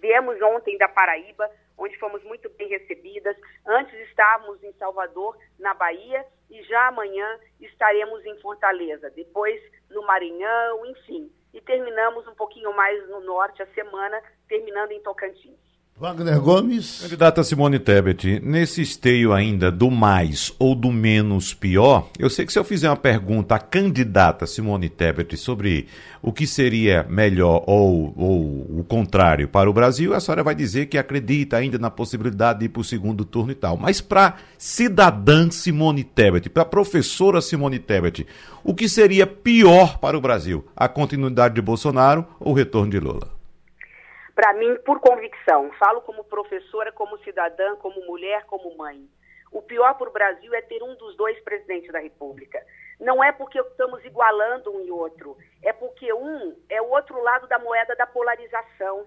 Viemos 0.00 0.40
ontem 0.42 0.78
da 0.78 0.88
Paraíba, 0.88 1.50
onde 1.76 1.98
fomos 1.98 2.22
muito 2.24 2.48
bem 2.50 2.68
recebidas. 2.68 3.36
Antes 3.66 3.94
estávamos 4.08 4.62
em 4.62 4.72
Salvador, 4.74 5.36
na 5.58 5.74
Bahia, 5.74 6.24
e 6.50 6.62
já 6.64 6.88
amanhã 6.88 7.38
estaremos 7.60 8.24
em 8.24 8.40
Fortaleza, 8.40 9.10
depois 9.10 9.60
no 9.88 10.02
Maranhão, 10.02 10.86
enfim. 10.86 11.32
E 11.52 11.60
terminamos 11.60 12.26
um 12.28 12.34
pouquinho 12.34 12.72
mais 12.74 13.08
no 13.08 13.20
norte 13.20 13.62
a 13.62 13.66
semana, 13.68 14.22
terminando 14.48 14.92
em 14.92 15.02
Tocantins. 15.02 15.69
Wagner 16.00 16.40
Gomes. 16.40 17.00
Candidata 17.02 17.44
Simone 17.44 17.78
Tebet, 17.78 18.40
nesse 18.42 18.80
esteio 18.80 19.34
ainda 19.34 19.70
do 19.70 19.90
mais 19.90 20.50
ou 20.58 20.74
do 20.74 20.90
menos 20.90 21.52
pior, 21.52 22.08
eu 22.18 22.30
sei 22.30 22.46
que 22.46 22.52
se 22.54 22.58
eu 22.58 22.64
fizer 22.64 22.88
uma 22.88 22.96
pergunta 22.96 23.56
à 23.56 23.58
candidata 23.58 24.46
Simone 24.46 24.88
Tebet 24.88 25.36
sobre 25.36 25.88
o 26.22 26.32
que 26.32 26.46
seria 26.46 27.04
melhor 27.06 27.64
ou, 27.66 28.14
ou 28.16 28.80
o 28.80 28.84
contrário 28.88 29.46
para 29.46 29.68
o 29.68 29.74
Brasil, 29.74 30.14
a 30.14 30.20
senhora 30.20 30.42
vai 30.42 30.54
dizer 30.54 30.86
que 30.86 30.96
acredita 30.96 31.58
ainda 31.58 31.78
na 31.78 31.90
possibilidade 31.90 32.60
de 32.60 32.64
ir 32.64 32.68
para 32.70 32.80
o 32.80 32.84
segundo 32.84 33.22
turno 33.22 33.52
e 33.52 33.54
tal. 33.54 33.76
Mas 33.76 34.00
para 34.00 34.36
cidadã 34.56 35.50
Simone 35.50 36.02
Tebet, 36.02 36.48
para 36.48 36.64
professora 36.64 37.42
Simone 37.42 37.78
Tebet, 37.78 38.26
o 38.64 38.74
que 38.74 38.88
seria 38.88 39.26
pior 39.26 39.98
para 39.98 40.16
o 40.16 40.20
Brasil? 40.22 40.64
A 40.74 40.88
continuidade 40.88 41.56
de 41.56 41.60
Bolsonaro 41.60 42.24
ou 42.40 42.52
o 42.52 42.56
retorno 42.56 42.90
de 42.90 42.98
Lula? 42.98 43.39
Para 44.40 44.54
mim, 44.54 44.74
por 44.86 45.00
convicção, 45.00 45.70
falo 45.72 46.00
como 46.00 46.24
professora, 46.24 46.90
como 46.92 47.18
cidadã, 47.18 47.76
como 47.76 48.00
mulher, 48.06 48.46
como 48.46 48.74
mãe. 48.74 49.06
O 49.52 49.60
pior 49.60 49.92
para 49.98 50.08
o 50.08 50.12
Brasil 50.12 50.54
é 50.54 50.62
ter 50.62 50.82
um 50.82 50.94
dos 50.94 51.14
dois 51.14 51.38
presidentes 51.40 51.92
da 51.92 51.98
República. 51.98 52.58
Não 52.98 53.22
é 53.22 53.32
porque 53.32 53.60
estamos 53.60 54.02
igualando 54.02 54.74
um 54.74 54.80
e 54.80 54.90
outro, 54.90 55.36
é 55.62 55.74
porque 55.74 56.10
um 56.14 56.56
é 56.70 56.80
o 56.80 56.88
outro 56.88 57.22
lado 57.22 57.46
da 57.48 57.58
moeda 57.58 57.94
da 57.94 58.06
polarização. 58.06 59.06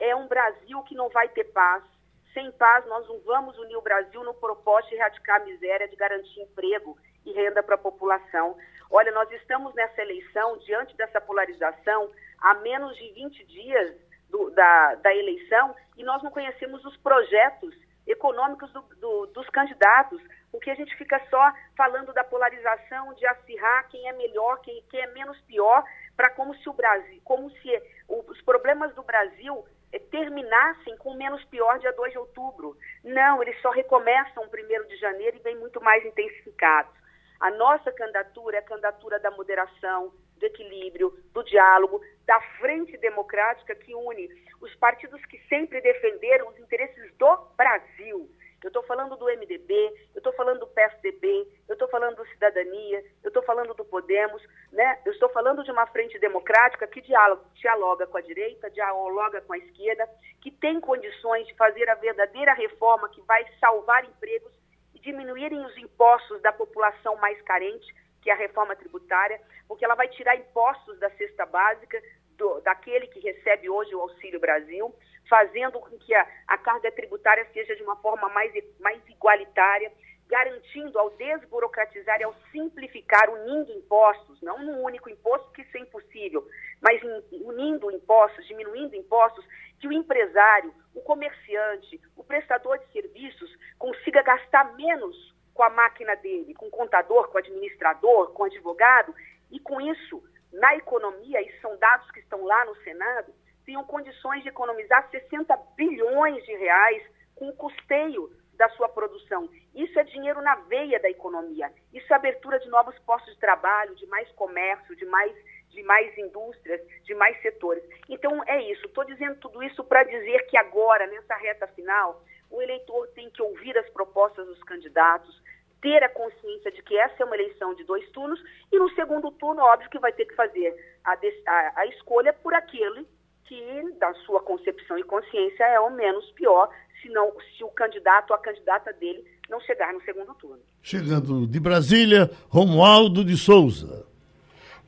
É 0.00 0.12
um 0.16 0.26
Brasil 0.26 0.82
que 0.88 0.96
não 0.96 1.08
vai 1.08 1.28
ter 1.28 1.44
paz. 1.52 1.84
Sem 2.32 2.50
paz, 2.50 2.84
nós 2.86 3.06
não 3.06 3.20
vamos 3.20 3.56
unir 3.56 3.76
o 3.76 3.82
Brasil 3.82 4.24
no 4.24 4.34
propósito 4.34 4.90
de 4.90 4.96
erradicar 4.96 5.40
a 5.40 5.44
miséria, 5.44 5.86
de 5.86 5.94
garantir 5.94 6.40
emprego 6.40 6.98
e 7.24 7.32
renda 7.32 7.62
para 7.62 7.76
a 7.76 7.78
população. 7.78 8.56
Olha, 8.90 9.12
nós 9.12 9.30
estamos 9.30 9.72
nessa 9.74 10.02
eleição, 10.02 10.58
diante 10.58 10.96
dessa 10.96 11.20
polarização, 11.20 12.10
há 12.40 12.54
menos 12.54 12.96
de 12.96 13.12
20 13.12 13.44
dias 13.44 14.03
do, 14.34 14.50
da, 14.50 14.96
da 14.96 15.14
eleição 15.14 15.76
e 15.96 16.02
nós 16.02 16.20
não 16.24 16.30
conhecemos 16.32 16.84
os 16.84 16.96
projetos 16.96 17.72
econômicos 18.04 18.70
do, 18.72 18.82
do, 18.96 19.26
dos 19.26 19.48
candidatos, 19.50 20.20
porque 20.50 20.70
a 20.70 20.74
gente 20.74 20.94
fica 20.96 21.22
só 21.30 21.52
falando 21.76 22.12
da 22.12 22.24
polarização, 22.24 23.14
de 23.14 23.24
acirrar 23.26 23.88
quem 23.88 24.08
é 24.08 24.12
melhor, 24.12 24.60
quem, 24.60 24.82
quem 24.90 25.00
é 25.00 25.06
menos 25.12 25.40
pior, 25.42 25.84
para 26.16 26.30
como 26.30 26.52
se 26.56 26.68
o 26.68 26.72
Brasil, 26.72 27.20
como 27.24 27.48
se 27.48 27.82
os 28.08 28.42
problemas 28.42 28.92
do 28.94 29.04
Brasil 29.04 29.64
eh, 29.92 30.00
terminassem 30.00 30.96
com 30.98 31.14
menos 31.14 31.42
pior 31.44 31.78
dia 31.78 31.92
2 31.92 32.12
de 32.12 32.18
outubro. 32.18 32.76
Não, 33.04 33.40
eles 33.40 33.60
só 33.62 33.70
recomeçam 33.70 34.44
1 34.44 34.88
de 34.88 34.96
janeiro 34.96 35.36
e 35.36 35.42
vem 35.42 35.56
muito 35.56 35.80
mais 35.80 36.04
intensificados. 36.04 36.92
A 37.40 37.50
nossa 37.52 37.90
candidatura 37.92 38.56
é 38.56 38.60
a 38.60 38.64
candidatura 38.64 39.18
da 39.20 39.30
moderação, 39.30 40.12
do 40.38 40.46
equilíbrio, 40.46 41.16
do 41.32 41.42
diálogo, 41.44 42.00
da 42.26 42.40
frente 42.58 42.96
democrática 42.98 43.74
que 43.74 43.94
une 43.94 44.28
os 44.60 44.74
partidos 44.76 45.24
que 45.26 45.38
sempre 45.48 45.80
defenderam 45.80 46.48
os 46.48 46.58
interesses 46.58 47.14
do 47.16 47.36
Brasil. 47.56 48.30
Eu 48.64 48.68
estou 48.68 48.82
falando 48.84 49.14
do 49.16 49.26
MDB, 49.26 49.74
eu 50.14 50.18
estou 50.18 50.32
falando 50.32 50.60
do 50.60 50.66
PSDB, 50.66 51.46
eu 51.68 51.74
estou 51.74 51.86
falando 51.88 52.16
do 52.16 52.26
Cidadania, 52.28 53.04
eu 53.22 53.28
estou 53.28 53.42
falando 53.42 53.74
do 53.74 53.84
Podemos, 53.84 54.42
né? 54.72 55.02
eu 55.04 55.12
estou 55.12 55.28
falando 55.28 55.62
de 55.62 55.70
uma 55.70 55.86
frente 55.88 56.18
democrática 56.18 56.86
que 56.86 57.02
dialoga, 57.02 58.06
com 58.06 58.16
a 58.16 58.22
direita, 58.22 58.70
dialoga 58.70 59.42
com 59.42 59.52
a 59.52 59.58
esquerda, 59.58 60.08
que 60.40 60.50
tem 60.50 60.80
condições 60.80 61.46
de 61.46 61.54
fazer 61.56 61.90
a 61.90 61.94
verdadeira 61.94 62.54
reforma 62.54 63.10
que 63.10 63.20
vai 63.22 63.44
salvar 63.60 64.02
empregos 64.06 64.52
e 64.94 64.98
diminuírem 64.98 65.62
os 65.66 65.76
impostos 65.76 66.40
da 66.40 66.50
população 66.50 67.16
mais 67.16 67.38
carente, 67.42 67.94
que 68.24 68.30
é 68.30 68.32
a 68.32 68.36
reforma 68.36 68.74
tributária, 68.74 69.38
porque 69.68 69.84
ela 69.84 69.94
vai 69.94 70.08
tirar 70.08 70.34
impostos 70.34 70.98
da 70.98 71.10
cesta 71.10 71.44
básica, 71.44 72.02
do, 72.38 72.58
daquele 72.62 73.06
que 73.06 73.20
recebe 73.20 73.68
hoje 73.68 73.94
o 73.94 74.00
Auxílio 74.00 74.40
Brasil, 74.40 74.92
fazendo 75.28 75.78
com 75.78 75.96
que 75.98 76.14
a, 76.14 76.26
a 76.48 76.56
carga 76.56 76.90
tributária 76.90 77.46
seja 77.52 77.76
de 77.76 77.82
uma 77.82 77.96
forma 77.96 78.30
mais, 78.30 78.50
mais 78.80 78.98
igualitária, 79.08 79.92
garantindo 80.26 80.98
ao 80.98 81.10
desburocratizar 81.10 82.18
e 82.18 82.24
ao 82.24 82.34
simplificar, 82.50 83.28
unindo 83.28 83.70
impostos, 83.72 84.40
não 84.40 84.58
num 84.58 84.82
único 84.82 85.10
imposto, 85.10 85.52
que 85.52 85.60
isso 85.60 85.76
é 85.76 85.80
impossível, 85.80 86.48
mas 86.80 87.02
unindo 87.30 87.90
impostos, 87.90 88.46
diminuindo 88.46 88.96
impostos, 88.96 89.46
que 89.78 89.86
o 89.86 89.92
empresário, 89.92 90.74
o 90.94 91.02
comerciante, 91.02 92.00
o 92.16 92.24
prestador 92.24 92.78
de 92.78 92.90
serviços 92.90 93.54
consiga 93.78 94.22
gastar 94.22 94.74
menos 94.76 95.33
com 95.54 95.62
a 95.62 95.70
máquina 95.70 96.14
dele, 96.16 96.52
com 96.54 96.66
o 96.66 96.70
contador, 96.70 97.28
com 97.28 97.36
o 97.36 97.38
administrador, 97.38 98.32
com 98.32 98.42
o 98.42 98.46
advogado, 98.46 99.14
e 99.50 99.60
com 99.60 99.80
isso, 99.80 100.22
na 100.52 100.76
economia, 100.76 101.40
e 101.40 101.60
são 101.60 101.76
dados 101.78 102.10
que 102.10 102.18
estão 102.18 102.44
lá 102.44 102.64
no 102.64 102.74
Senado, 102.82 103.32
tenham 103.64 103.84
condições 103.84 104.42
de 104.42 104.48
economizar 104.48 105.08
60 105.10 105.56
bilhões 105.76 106.44
de 106.44 106.54
reais 106.56 107.02
com 107.34 107.48
o 107.48 107.56
custeio 107.56 108.30
da 108.56 108.68
sua 108.70 108.88
produção. 108.88 109.48
Isso 109.74 109.98
é 109.98 110.04
dinheiro 110.04 110.40
na 110.42 110.54
veia 110.56 111.00
da 111.00 111.10
economia. 111.10 111.72
Isso 111.92 112.12
é 112.12 112.16
abertura 112.16 112.58
de 112.58 112.68
novos 112.68 112.96
postos 113.00 113.34
de 113.34 113.40
trabalho, 113.40 113.94
de 113.94 114.06
mais 114.06 114.30
comércio, 114.32 114.94
de 114.96 115.04
mais, 115.06 115.34
de 115.70 115.82
mais 115.82 116.16
indústrias, 116.18 116.80
de 117.02 117.14
mais 117.14 117.40
setores. 117.42 117.82
Então, 118.08 118.42
é 118.46 118.62
isso. 118.70 118.86
Estou 118.86 119.04
dizendo 119.04 119.36
tudo 119.40 119.62
isso 119.62 119.82
para 119.84 120.04
dizer 120.04 120.46
que 120.46 120.56
agora, 120.56 121.06
nessa 121.06 121.34
reta 121.36 121.66
final, 121.68 122.22
o 122.54 122.62
eleitor 122.62 123.08
tem 123.08 123.28
que 123.30 123.42
ouvir 123.42 123.76
as 123.76 123.88
propostas 123.90 124.46
dos 124.46 124.62
candidatos, 124.62 125.42
ter 125.82 126.02
a 126.02 126.08
consciência 126.08 126.70
de 126.70 126.82
que 126.82 126.96
essa 126.96 127.22
é 127.22 127.26
uma 127.26 127.34
eleição 127.34 127.74
de 127.74 127.84
dois 127.84 128.08
turnos 128.10 128.40
e 128.72 128.78
no 128.78 128.88
segundo 128.94 129.30
turno, 129.32 129.60
óbvio 129.60 129.90
que 129.90 129.98
vai 129.98 130.12
ter 130.12 130.24
que 130.24 130.34
fazer 130.34 130.74
a, 131.04 131.12
a, 131.12 131.80
a 131.80 131.86
escolha 131.88 132.32
por 132.32 132.54
aquele 132.54 133.06
que, 133.44 133.92
da 133.98 134.14
sua 134.24 134.40
concepção 134.40 134.98
e 134.98 135.02
consciência, 135.02 135.64
é 135.64 135.80
o 135.80 135.90
menos 135.90 136.30
pior 136.30 136.70
se, 137.02 137.08
não, 137.10 137.32
se 137.56 137.64
o 137.64 137.68
candidato 137.68 138.30
ou 138.30 138.36
a 138.36 138.38
candidata 138.40 138.92
dele 138.94 139.24
não 139.50 139.60
chegar 139.60 139.92
no 139.92 140.02
segundo 140.02 140.32
turno. 140.34 140.62
Chegando 140.80 141.46
de 141.46 141.60
Brasília, 141.60 142.30
Romualdo 142.48 143.22
de 143.24 143.36
Souza. 143.36 144.06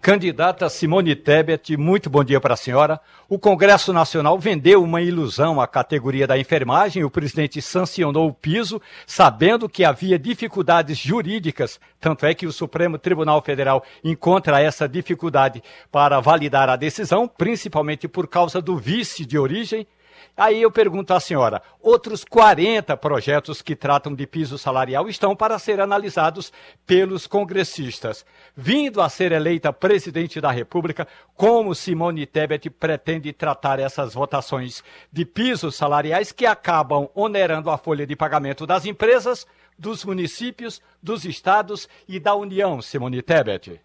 Candidata 0.07 0.69
Simone 0.69 1.17
Tebet, 1.17 1.77
muito 1.77 2.09
bom 2.09 2.23
dia 2.23 2.41
para 2.41 2.55
a 2.55 2.57
senhora. 2.57 3.01
O 3.29 3.41
Congresso 3.41 3.93
Nacional 3.93 4.39
vendeu 4.39 4.81
uma 4.81 5.03
ilusão 5.03 5.61
à 5.61 5.67
categoria 5.67 6.29
da 6.29 6.39
enfermagem. 6.39 7.03
O 7.03 7.11
presidente 7.11 7.61
sancionou 7.61 8.29
o 8.29 8.33
piso, 8.33 8.81
sabendo 9.05 9.69
que 9.69 9.85
havia 9.85 10.17
dificuldades 10.17 10.97
jurídicas. 10.97 11.81
Tanto 11.99 12.25
é 12.25 12.33
que 12.35 12.47
o 12.47 12.53
Supremo 12.53 12.99
Tribunal 12.99 13.43
Federal 13.43 13.83
encontra 14.05 14.61
essa 14.61 14.89
dificuldade 14.89 15.61
para 15.91 16.21
validar 16.21 16.69
a 16.69 16.77
decisão, 16.77 17.27
principalmente 17.27 18.07
por 18.07 18.29
causa 18.29 18.63
do 18.63 18.77
vice 18.77 19.27
de 19.27 19.37
origem 19.37 19.89
Aí 20.37 20.63
eu 20.63 20.71
pergunto 20.71 21.13
à 21.13 21.21
senhora: 21.21 21.61
outros 21.81 22.25
40 22.25 22.97
projetos 22.97 23.61
que 23.61 23.77
tratam 23.77 24.15
de 24.15 24.27
piso 24.27 24.57
salarial 24.57 25.09
estão 25.09 25.37
para 25.37 25.59
ser 25.59 25.81
analisados 25.81 26.53
pelos 26.87 27.27
congressistas. 27.27 28.25
Vindo 28.57 29.03
a 29.03 29.09
ser 29.09 29.33
eleita 29.33 29.73
presidente 29.73 30.41
da 30.41 30.51
República, 30.51 31.07
como 31.35 31.75
Simone 31.75 32.27
Tebet 32.27 32.71
pretende 32.71 33.33
tratar 33.33 33.79
essas 33.79 34.15
votações 34.15 34.83
de 35.13 35.25
pisos 35.25 35.77
salariais 35.77 36.33
que 36.33 36.47
acabam 36.47 37.09
onerando 37.15 37.71
a 37.71 37.79
folha 37.79 38.07
de 38.07 38.17
pagamento 38.17 38.67
das 38.67 38.87
empresas, 38.87 39.47
dos 39.79 40.05
municípios, 40.05 40.81
dos 41.03 41.25
estados 41.25 41.89
e 42.09 42.19
da 42.19 42.35
União, 42.35 42.81
Simone 42.81 43.21
Tebet? 43.21 43.81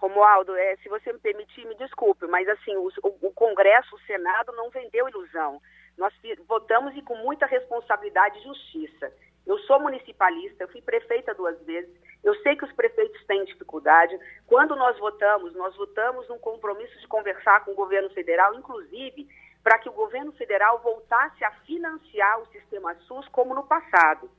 Romualdo, 0.00 0.54
é, 0.56 0.76
se 0.76 0.88
você 0.88 1.12
me 1.12 1.18
permitir, 1.18 1.66
me 1.66 1.74
desculpe, 1.74 2.26
mas 2.26 2.48
assim, 2.48 2.76
o, 2.76 2.88
o, 3.02 3.32
Congresso, 3.32 3.96
o 3.96 4.00
Senado 4.00 4.52
não 4.52 4.70
vendeu 4.70 5.08
ilusão. 5.08 5.60
Nós 5.96 6.14
votamos 6.46 6.96
e 6.96 7.02
com 7.02 7.16
muita 7.16 7.46
responsabilidade 7.46 8.38
e 8.38 8.42
justiça. 8.44 9.12
Eu 9.44 9.58
sou 9.60 9.80
municipalista, 9.80 10.62
eu 10.62 10.68
fui 10.68 10.80
prefeita 10.80 11.34
duas 11.34 11.60
vezes, 11.64 11.90
eu 12.22 12.34
sei 12.42 12.54
que 12.54 12.64
os 12.64 12.72
prefeitos 12.72 13.24
têm 13.26 13.44
dificuldade. 13.44 14.16
Quando 14.46 14.76
nós 14.76 14.96
votamos, 14.98 15.52
nós 15.54 15.74
votamos 15.74 16.28
num 16.28 16.38
compromisso 16.38 16.96
de 17.00 17.08
conversar 17.08 17.64
com 17.64 17.72
o 17.72 17.76
governo 17.76 18.10
federal, 18.10 18.54
inclusive 18.54 19.26
para 19.64 19.78
que 19.78 19.88
o 19.88 19.92
governo 19.92 20.32
federal 20.32 20.78
voltasse 20.78 21.44
a 21.44 21.50
financiar 21.66 22.40
o 22.40 22.46
sistema 22.46 22.94
SUS 23.06 23.26
como 23.28 23.54
no 23.54 23.66
passado. 23.66 24.30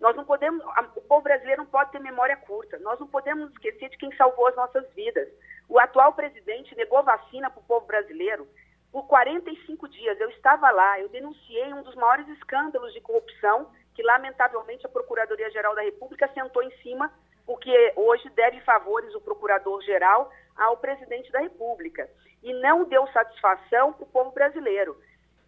Nós 0.00 0.16
não 0.16 0.24
podemos, 0.24 0.64
o 0.96 1.00
povo 1.02 1.22
brasileiro 1.22 1.62
não 1.62 1.70
pode 1.70 1.92
ter 1.92 2.00
memória 2.00 2.36
curta. 2.36 2.78
Nós 2.78 2.98
não 2.98 3.06
podemos 3.06 3.50
esquecer 3.52 3.88
de 3.88 3.96
quem 3.96 4.14
salvou 4.16 4.46
as 4.48 4.56
nossas 4.56 4.88
vidas. 4.94 5.28
O 5.68 5.78
atual 5.78 6.12
presidente 6.12 6.76
negou 6.76 7.02
vacina 7.02 7.50
para 7.50 7.60
o 7.60 7.64
povo 7.64 7.86
brasileiro 7.86 8.46
por 8.92 9.06
45 9.06 9.88
dias. 9.88 10.20
Eu 10.20 10.30
estava 10.30 10.70
lá, 10.70 11.00
eu 11.00 11.08
denunciei 11.08 11.72
um 11.72 11.82
dos 11.82 11.94
maiores 11.94 12.28
escândalos 12.28 12.92
de 12.92 13.00
corrupção 13.00 13.70
que, 13.94 14.02
lamentavelmente, 14.02 14.86
a 14.86 14.88
Procuradoria-Geral 14.88 15.74
da 15.74 15.82
República 15.82 16.28
sentou 16.34 16.62
em 16.62 16.70
cima, 16.78 17.12
porque 17.46 17.92
hoje 17.96 18.28
deve 18.30 18.60
favores 18.60 19.14
o 19.14 19.20
Procurador-Geral 19.20 20.30
ao 20.56 20.76
presidente 20.76 21.30
da 21.32 21.40
República. 21.40 22.08
E 22.42 22.52
não 22.54 22.84
deu 22.84 23.06
satisfação 23.08 23.92
para 23.92 24.04
o 24.04 24.08
povo 24.08 24.30
brasileiro. 24.32 24.96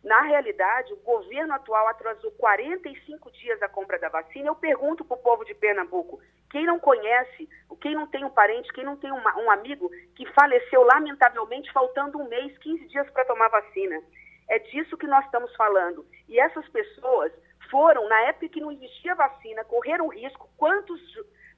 Na 0.07 0.23
realidade, 0.23 0.93
o 0.93 0.99
governo 0.99 1.53
atual 1.53 1.89
atrasou 1.89 2.31
45 2.31 3.29
dias 3.33 3.61
a 3.61 3.69
compra 3.69 3.99
da 3.99 4.09
vacina. 4.09 4.47
Eu 4.47 4.55
pergunto 4.55 5.05
para 5.05 5.17
o 5.17 5.21
povo 5.21 5.45
de 5.45 5.53
Pernambuco: 5.53 6.21
quem 6.49 6.65
não 6.65 6.79
conhece, 6.79 7.49
quem 7.81 7.97
não 7.97 8.07
tem 8.07 8.25
um 8.25 8.31
parente, 8.31 8.73
quem 8.73 8.85
não 8.85 8.97
tem 8.97 9.11
uma, 9.11 9.37
um 9.37 9.51
amigo 9.51 9.91
que 10.15 10.25
faleceu 10.33 10.83
lamentavelmente 10.85 11.73
faltando 11.73 12.21
um 12.21 12.29
mês, 12.29 12.57
15 12.59 12.87
dias 12.87 13.11
para 13.11 13.25
tomar 13.25 13.49
vacina? 13.49 14.01
É 14.49 14.61
disso 14.61 14.97
que 14.97 15.09
nós 15.09 15.25
estamos 15.25 15.53
falando. 15.57 16.07
E 16.29 16.39
essas 16.39 16.69
pessoas 16.69 17.33
foram, 17.69 18.09
na 18.09 18.21
época 18.29 18.49
que 18.49 18.61
não 18.61 18.71
existia 18.71 19.13
vacina, 19.17 19.65
correram 19.65 20.07
risco. 20.07 20.49
Quantos 20.57 21.01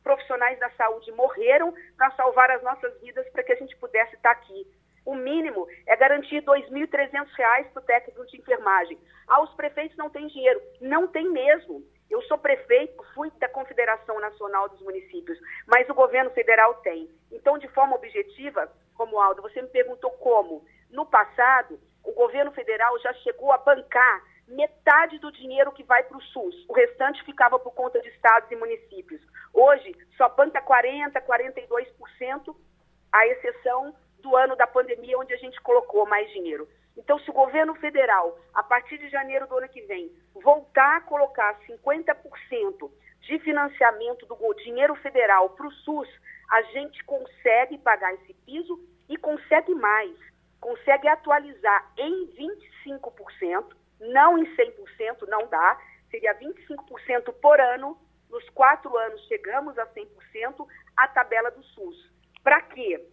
profissionais 0.02 0.58
da 0.58 0.70
saúde 0.70 1.12
morreram 1.12 1.74
para 1.98 2.12
salvar 2.12 2.50
as 2.50 2.62
nossas 2.62 2.98
vidas 3.02 3.28
para 3.28 3.42
que 3.42 3.52
a 3.52 3.56
gente 3.56 3.76
pudesse 3.76 4.14
estar 4.14 4.30
aqui? 4.30 4.66
O 5.09 5.14
mínimo 5.14 5.66
é 5.87 5.97
garantir 5.97 6.40
R$ 6.40 6.42
2.300 6.42 7.73
para 7.73 7.81
o 7.81 7.87
técnico 7.87 8.27
de 8.27 8.37
enfermagem. 8.37 8.99
Ah, 9.27 9.42
os 9.42 9.51
prefeitos 9.55 9.97
não 9.97 10.11
têm 10.11 10.27
dinheiro. 10.27 10.61
Não 10.83 11.09
tem 11.09 11.27
mesmo. 11.31 11.83
Eu 12.11 12.21
sou 12.25 12.37
prefeito, 12.37 13.03
fui 13.14 13.31
da 13.38 13.49
Confederação 13.49 14.21
Nacional 14.21 14.68
dos 14.68 14.83
Municípios, 14.83 15.38
mas 15.66 15.88
o 15.88 15.94
governo 15.94 16.31
federal 16.33 16.75
tem. 16.83 17.09
Então, 17.33 17.57
de 17.57 17.66
forma 17.68 17.97
objetiva, 17.97 18.71
Romualdo, 18.97 19.40
você 19.40 19.62
me 19.62 19.68
perguntou 19.68 20.11
como. 20.11 20.62
No 20.90 21.07
passado, 21.07 21.81
o 22.05 22.12
governo 22.12 22.53
federal 22.53 22.99
já 22.99 23.14
chegou 23.14 23.51
a 23.51 23.57
bancar 23.57 24.23
metade 24.47 25.18
do 25.21 25.33
dinheiro 25.33 25.73
que 25.73 25.85
vai 25.85 26.03
para 26.03 26.18
o 26.18 26.23
SUS. 26.23 26.66
O 26.68 26.75
restante 26.75 27.25
ficava 27.25 27.59
por 27.59 27.73
conta 27.73 27.99
de 28.03 28.11
estados 28.11 28.51
e 28.51 28.57
municípios. 28.57 29.23
Hoje, 29.55 29.97
só 30.18 30.29
banca 30.29 30.61
40%, 30.61 31.12
42%, 31.27 32.55
a 33.11 33.27
exceção 33.27 33.94
do 34.20 34.37
ano 34.37 34.57
da 34.57 34.66
pandemia, 34.66 35.18
onde 35.18 35.33
a 35.33 35.37
gente 35.37 35.61
colocou 35.61 36.07
mais 36.07 36.31
dinheiro. 36.33 36.68
Então, 36.96 37.18
se 37.20 37.31
o 37.31 37.33
governo 37.33 37.74
federal, 37.76 38.38
a 38.52 38.62
partir 38.62 38.98
de 38.98 39.09
janeiro 39.09 39.46
do 39.46 39.57
ano 39.57 39.68
que 39.68 39.83
vem, 39.83 40.11
voltar 40.35 40.96
a 40.96 41.00
colocar 41.00 41.59
50% 41.61 42.90
de 43.20 43.38
financiamento 43.38 44.26
do 44.26 44.54
dinheiro 44.54 44.94
federal 44.96 45.50
para 45.50 45.68
o 45.68 45.70
SUS, 45.70 46.09
a 46.50 46.62
gente 46.62 47.04
consegue 47.04 47.78
pagar 47.78 48.12
esse 48.14 48.35
piso 48.35 48.81
e 49.09 49.16
consegue 49.16 49.74
mais. 49.74 50.16
Consegue 50.61 51.07
atualizar 51.07 51.92
em 51.96 52.26
25%, 52.87 53.76
não 54.00 54.37
em 54.38 54.44
100%, 54.57 55.28
não 55.28 55.46
dá, 55.46 55.78
seria 56.11 56.35
25% 56.35 57.33
por 57.40 57.61
ano. 57.61 57.96
Nos 58.28 58.48
quatro 58.50 58.96
anos 58.96 59.24
chegamos 59.28 59.78
a 59.78 59.87
100% 59.87 60.66
a 60.96 61.09
tabela 61.09 61.50
do 61.50 61.62
SUS. 61.62 62.11
Para 62.42 62.61
quê? 62.61 63.07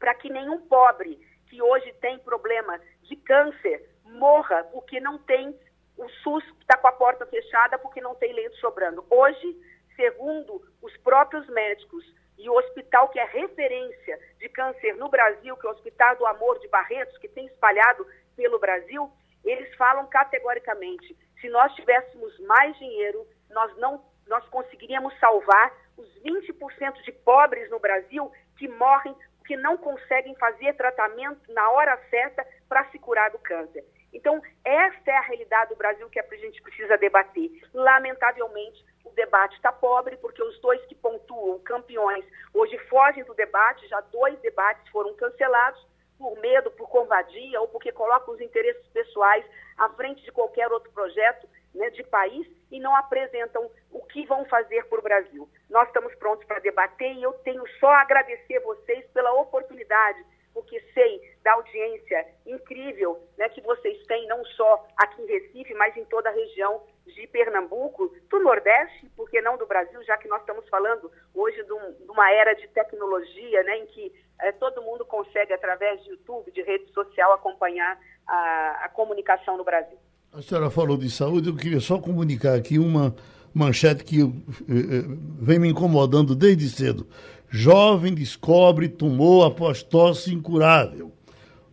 Para 0.00 0.14
que 0.14 0.28
nenhum 0.28 0.66
pobre 0.66 1.20
que 1.48 1.62
hoje 1.62 1.92
tem 2.00 2.18
problema 2.18 2.80
de 3.02 3.14
câncer 3.16 3.88
morra 4.04 4.64
porque 4.72 4.98
não 4.98 5.18
tem 5.18 5.56
o 5.96 6.08
SUS 6.22 6.42
está 6.60 6.78
com 6.78 6.88
a 6.88 6.92
porta 6.92 7.26
fechada 7.26 7.78
porque 7.78 8.00
não 8.00 8.14
tem 8.14 8.32
leito 8.32 8.56
sobrando. 8.56 9.04
Hoje, 9.10 9.56
segundo 9.94 10.62
os 10.80 10.96
próprios 10.98 11.46
médicos 11.48 12.02
e 12.38 12.48
o 12.48 12.54
hospital 12.54 13.10
que 13.10 13.18
é 13.18 13.24
referência 13.24 14.18
de 14.38 14.48
câncer 14.48 14.96
no 14.96 15.10
Brasil, 15.10 15.54
que 15.58 15.66
é 15.66 15.70
o 15.70 15.72
Hospital 15.74 16.16
do 16.16 16.26
Amor 16.26 16.58
de 16.58 16.68
Barretos, 16.68 17.18
que 17.18 17.28
tem 17.28 17.44
espalhado 17.46 18.06
pelo 18.34 18.58
Brasil, 18.58 19.12
eles 19.44 19.74
falam 19.74 20.06
categoricamente: 20.06 21.14
se 21.38 21.50
nós 21.50 21.74
tivéssemos 21.74 22.38
mais 22.40 22.76
dinheiro, 22.78 23.26
nós 23.50 23.76
não 23.76 24.08
nós 24.26 24.48
conseguiríamos 24.48 25.12
salvar 25.18 25.74
os 25.96 26.08
20% 26.22 27.02
de 27.02 27.12
pobres 27.12 27.68
no 27.68 27.80
Brasil 27.80 28.30
que 28.56 28.68
morrem 28.68 29.14
que 29.46 29.56
não 29.56 29.76
conseguem 29.76 30.34
fazer 30.36 30.74
tratamento 30.74 31.52
na 31.52 31.70
hora 31.70 31.98
certa 32.08 32.46
para 32.68 32.84
se 32.90 32.98
curar 32.98 33.30
do 33.30 33.38
câncer. 33.38 33.84
Então, 34.12 34.42
essa 34.64 35.10
é 35.10 35.16
a 35.16 35.22
realidade 35.22 35.70
do 35.70 35.76
Brasil 35.76 36.08
que 36.08 36.18
a 36.18 36.36
gente 36.36 36.60
precisa 36.62 36.98
debater. 36.98 37.50
Lamentavelmente, 37.72 38.84
o 39.04 39.10
debate 39.10 39.54
está 39.56 39.72
pobre, 39.72 40.16
porque 40.16 40.42
os 40.42 40.58
dois 40.60 40.84
que 40.86 40.94
pontuam 40.94 41.58
campeões 41.60 42.24
hoje 42.52 42.76
fogem 42.88 43.24
do 43.24 43.34
debate, 43.34 43.86
já 43.88 44.00
dois 44.00 44.38
debates 44.40 44.88
foram 44.90 45.14
cancelados 45.14 45.84
por 46.18 46.38
medo, 46.40 46.70
por 46.72 46.88
covardia 46.88 47.60
ou 47.60 47.68
porque 47.68 47.92
colocam 47.92 48.34
os 48.34 48.40
interesses 48.40 48.86
pessoais 48.88 49.44
à 49.78 49.88
frente 49.90 50.22
de 50.22 50.32
qualquer 50.32 50.70
outro 50.70 50.90
projeto 50.92 51.48
né, 51.74 51.90
de 51.90 52.02
país 52.04 52.46
e 52.70 52.80
não 52.80 52.94
apresentam 52.94 53.70
o 53.90 54.00
que 54.06 54.26
vão 54.26 54.44
fazer 54.46 54.86
por 54.86 55.02
Brasil. 55.02 55.48
Nós 55.68 55.88
estamos 55.88 56.14
prontos 56.16 56.44
para 56.46 56.60
debater 56.60 57.12
e 57.12 57.22
eu 57.22 57.32
tenho 57.44 57.66
só 57.78 57.88
a 57.88 58.02
agradecer 58.02 58.60
vocês 58.60 59.06
pela 59.12 59.32
oportunidade, 59.34 60.24
porque 60.52 60.80
sei 60.92 61.20
da 61.42 61.52
audiência 61.52 62.26
incrível 62.46 63.22
né, 63.38 63.48
que 63.48 63.60
vocês 63.60 64.04
têm, 64.06 64.26
não 64.26 64.44
só 64.44 64.86
aqui 64.96 65.22
em 65.22 65.26
Recife, 65.26 65.74
mas 65.74 65.96
em 65.96 66.04
toda 66.04 66.28
a 66.28 66.32
região 66.32 66.82
de 67.06 67.26
Pernambuco, 67.28 68.08
do 68.28 68.40
Nordeste, 68.40 69.10
porque 69.16 69.40
não 69.40 69.56
do 69.56 69.66
Brasil, 69.66 70.02
já 70.04 70.16
que 70.16 70.28
nós 70.28 70.40
estamos 70.40 70.68
falando 70.68 71.10
hoje 71.34 71.62
de, 71.64 71.72
um, 71.72 71.92
de 71.92 72.10
uma 72.10 72.30
era 72.32 72.54
de 72.54 72.68
tecnologia, 72.68 73.62
né, 73.62 73.78
em 73.78 73.86
que 73.86 74.12
é, 74.40 74.52
todo 74.52 74.82
mundo 74.82 75.04
consegue, 75.04 75.52
através 75.52 76.02
de 76.02 76.10
YouTube, 76.10 76.50
de 76.50 76.62
rede 76.62 76.90
social, 76.92 77.32
acompanhar 77.32 77.98
a, 78.26 78.84
a 78.84 78.88
comunicação 78.88 79.56
no 79.56 79.64
Brasil. 79.64 79.98
A 80.32 80.40
senhora 80.40 80.70
falou 80.70 80.96
de 80.96 81.10
saúde, 81.10 81.48
eu 81.48 81.56
queria 81.56 81.80
só 81.80 81.98
comunicar 81.98 82.54
aqui 82.54 82.78
uma 82.78 83.12
manchete 83.52 84.04
que 84.04 84.22
eh, 84.22 84.26
eh, 84.68 85.04
vem 85.40 85.58
me 85.58 85.68
incomodando 85.68 86.36
desde 86.36 86.68
cedo. 86.68 87.04
Jovem 87.50 88.14
descobre 88.14 88.88
tumor 88.88 89.48
após 89.48 89.82
tosse 89.82 90.32
incurável. 90.32 91.10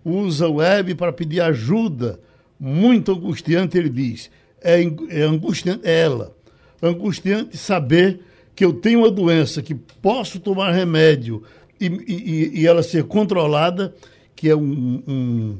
Usa 0.03 0.49
web 0.49 0.95
para 0.95 1.13
pedir 1.13 1.39
ajuda. 1.39 2.19
Muito 2.59 3.11
angustiante, 3.11 3.77
ele 3.77 3.89
diz. 3.89 4.31
É, 4.59 4.81
é 5.09 5.21
angustiante 5.21 5.87
é 5.87 5.99
ela. 6.01 6.35
Angustiante 6.81 7.55
saber 7.57 8.21
que 8.55 8.65
eu 8.65 8.73
tenho 8.73 9.01
uma 9.01 9.11
doença, 9.11 9.61
que 9.61 9.75
posso 9.75 10.39
tomar 10.39 10.71
remédio 10.71 11.43
e, 11.79 11.85
e, 11.85 12.61
e 12.61 12.65
ela 12.65 12.81
ser 12.81 13.03
controlada, 13.03 13.93
que 14.35 14.49
é 14.49 14.55
um, 14.55 15.03
um 15.07 15.57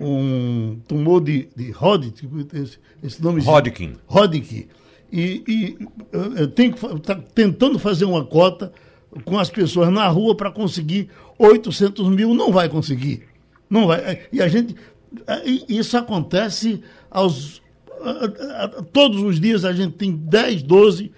um 0.00 0.78
tumor 0.86 1.20
de, 1.20 1.48
de 1.56 1.70
Hodgkin, 1.72 2.28
esse, 2.54 2.78
esse 3.02 3.22
nome 3.22 3.40
Hodgkin. 3.42 3.94
Hodgkin. 4.06 4.66
E, 5.10 5.42
e 5.48 6.46
tem 6.48 6.70
que 6.70 6.84
está 6.86 7.14
tentando 7.34 7.78
fazer 7.78 8.04
uma 8.04 8.24
cota 8.24 8.72
com 9.24 9.38
as 9.38 9.48
pessoas 9.50 9.90
na 9.90 10.06
rua 10.08 10.36
para 10.36 10.50
conseguir 10.50 11.08
800 11.38 12.08
mil, 12.10 12.34
não 12.34 12.52
vai 12.52 12.68
conseguir. 12.68 13.22
Não 13.70 13.86
vai. 13.86 14.00
Eh, 14.00 14.28
e 14.32 14.42
a 14.42 14.48
gente. 14.48 14.74
eh, 15.26 15.42
Isso 15.68 15.96
acontece 15.96 16.82
aos. 17.10 17.62
Todos 18.92 19.22
os 19.22 19.40
dias 19.40 19.64
a 19.64 19.72
gente 19.72 19.94
tem 19.94 20.12
10, 20.12 20.62
12 20.62 21.10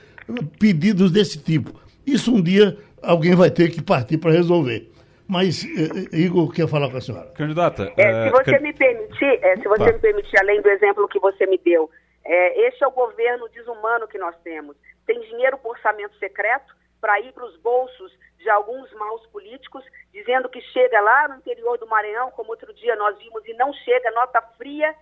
pedidos 0.58 1.10
desse 1.10 1.38
tipo. 1.38 1.74
Isso 2.06 2.32
um 2.34 2.40
dia 2.40 2.78
alguém 3.02 3.34
vai 3.34 3.50
ter 3.50 3.70
que 3.70 3.82
partir 3.82 4.18
para 4.18 4.32
resolver. 4.32 4.89
Mas 5.30 5.64
eh, 5.64 6.08
eh, 6.12 6.16
Igor 6.26 6.52
quer 6.52 6.66
falar 6.68 6.90
com 6.90 6.96
a 6.96 7.00
senhora. 7.00 7.30
Candidata, 7.36 7.92
É, 7.96 8.02
eh, 8.02 8.24
se 8.24 8.30
você 8.30 8.52
can- 8.56 8.60
me 8.60 8.72
permitir, 8.72 9.44
é, 9.44 9.56
se 9.56 9.68
você 9.68 9.84
Tá. 9.84 9.92
me 9.92 9.98
permitir, 10.00 10.36
além 10.40 10.60
do 10.60 10.68
exemplo 10.68 11.06
que 11.08 11.20
você 11.20 11.46
me 11.46 11.56
deu, 11.58 11.88
é, 12.24 12.66
este 12.66 12.82
é 12.82 12.86
o 12.86 12.90
governo 12.90 13.48
desumano 13.50 14.08
que 14.08 14.18
nós 14.18 14.34
temos. 14.42 14.76
Tem 15.06 15.20
dinheiro 15.20 15.56
por 15.58 15.70
orçamento 15.76 16.16
secreto 16.18 16.74
para 17.00 17.20
ir 17.20 17.32
para 17.32 17.44
os 17.44 17.56
bolsos 17.58 18.12
de 18.38 18.50
alguns 18.50 18.92
maus 18.94 19.24
políticos, 19.28 19.84
dizendo 20.12 20.48
que 20.48 20.60
chega 20.72 21.00
lá 21.00 21.28
no 21.28 21.36
interior 21.36 21.78
do 21.78 21.86
Maranhão, 21.86 22.30
como 22.32 22.50
outro 22.50 22.74
dia 22.74 22.96
nós 22.96 23.16
vimos, 23.18 23.46
e 23.46 23.54
não 23.54 23.72
chega, 23.72 24.10
nota 24.10 24.42
fria, 24.58 24.94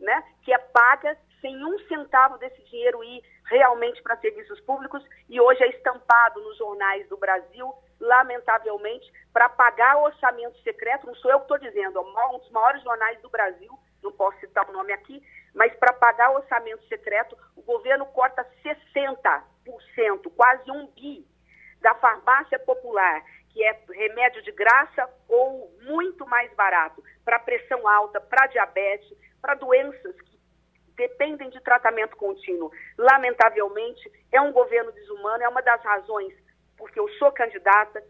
né, 0.00 0.22
que 0.42 0.52
é 0.52 0.58
paga 0.58 1.16
sem 1.40 1.54
um 1.64 1.78
centavo 1.86 2.36
desse 2.38 2.60
dinheiro 2.64 3.02
ir 3.04 3.22
realmente 3.44 4.02
para 4.02 4.16
serviços 4.16 4.60
públicos 4.60 5.02
e 5.28 5.40
hoje 5.40 5.62
é 5.62 5.68
estampado 5.70 6.40
nos 6.42 6.56
jornais 6.58 7.08
do 7.08 7.16
Brasil, 7.16 7.72
lamentavelmente, 8.00 9.12
para 9.32 9.48
pagar 9.48 9.96
o 9.96 10.04
orçamento 10.04 10.58
secreto, 10.62 11.06
não 11.06 11.14
sou 11.16 11.30
eu 11.30 11.38
que 11.38 11.44
estou 11.44 11.58
dizendo, 11.58 11.98
é 11.98 12.26
um 12.28 12.38
dos 12.38 12.50
maiores 12.50 12.82
jornais 12.82 13.20
do 13.20 13.28
Brasil, 13.28 13.78
não 14.02 14.12
posso 14.12 14.38
citar 14.40 14.68
o 14.68 14.72
nome 14.72 14.92
aqui, 14.92 15.22
mas 15.54 15.74
para 15.74 15.92
pagar 15.92 16.30
o 16.30 16.36
orçamento 16.36 16.86
secreto, 16.86 17.36
o 17.56 17.62
governo 17.62 18.06
corta 18.06 18.46
60%, 18.64 20.32
quase 20.36 20.70
um 20.70 20.86
bi, 20.88 21.26
da 21.80 21.94
farmácia 21.94 22.58
popular, 22.60 23.22
que 23.50 23.62
é 23.62 23.78
remédio 23.88 24.42
de 24.42 24.52
graça 24.52 25.08
ou 25.28 25.72
muito 25.82 26.26
mais 26.26 26.52
barato, 26.54 27.02
para 27.24 27.38
pressão 27.38 27.86
alta, 27.86 28.20
para 28.20 28.46
diabetes, 28.46 29.16
para 29.40 29.54
doenças 29.54 30.20
que 30.22 30.38
dependem 30.96 31.48
de 31.50 31.60
tratamento 31.60 32.16
contínuo. 32.16 32.72
Lamentavelmente, 32.96 34.10
é 34.32 34.40
um 34.40 34.52
governo 34.52 34.92
desumano, 34.92 35.42
é 35.42 35.48
uma 35.48 35.62
das 35.62 35.82
razões 35.82 36.34
porque 36.78 36.98
eu 36.98 37.08
sou 37.18 37.32
candidata, 37.32 38.02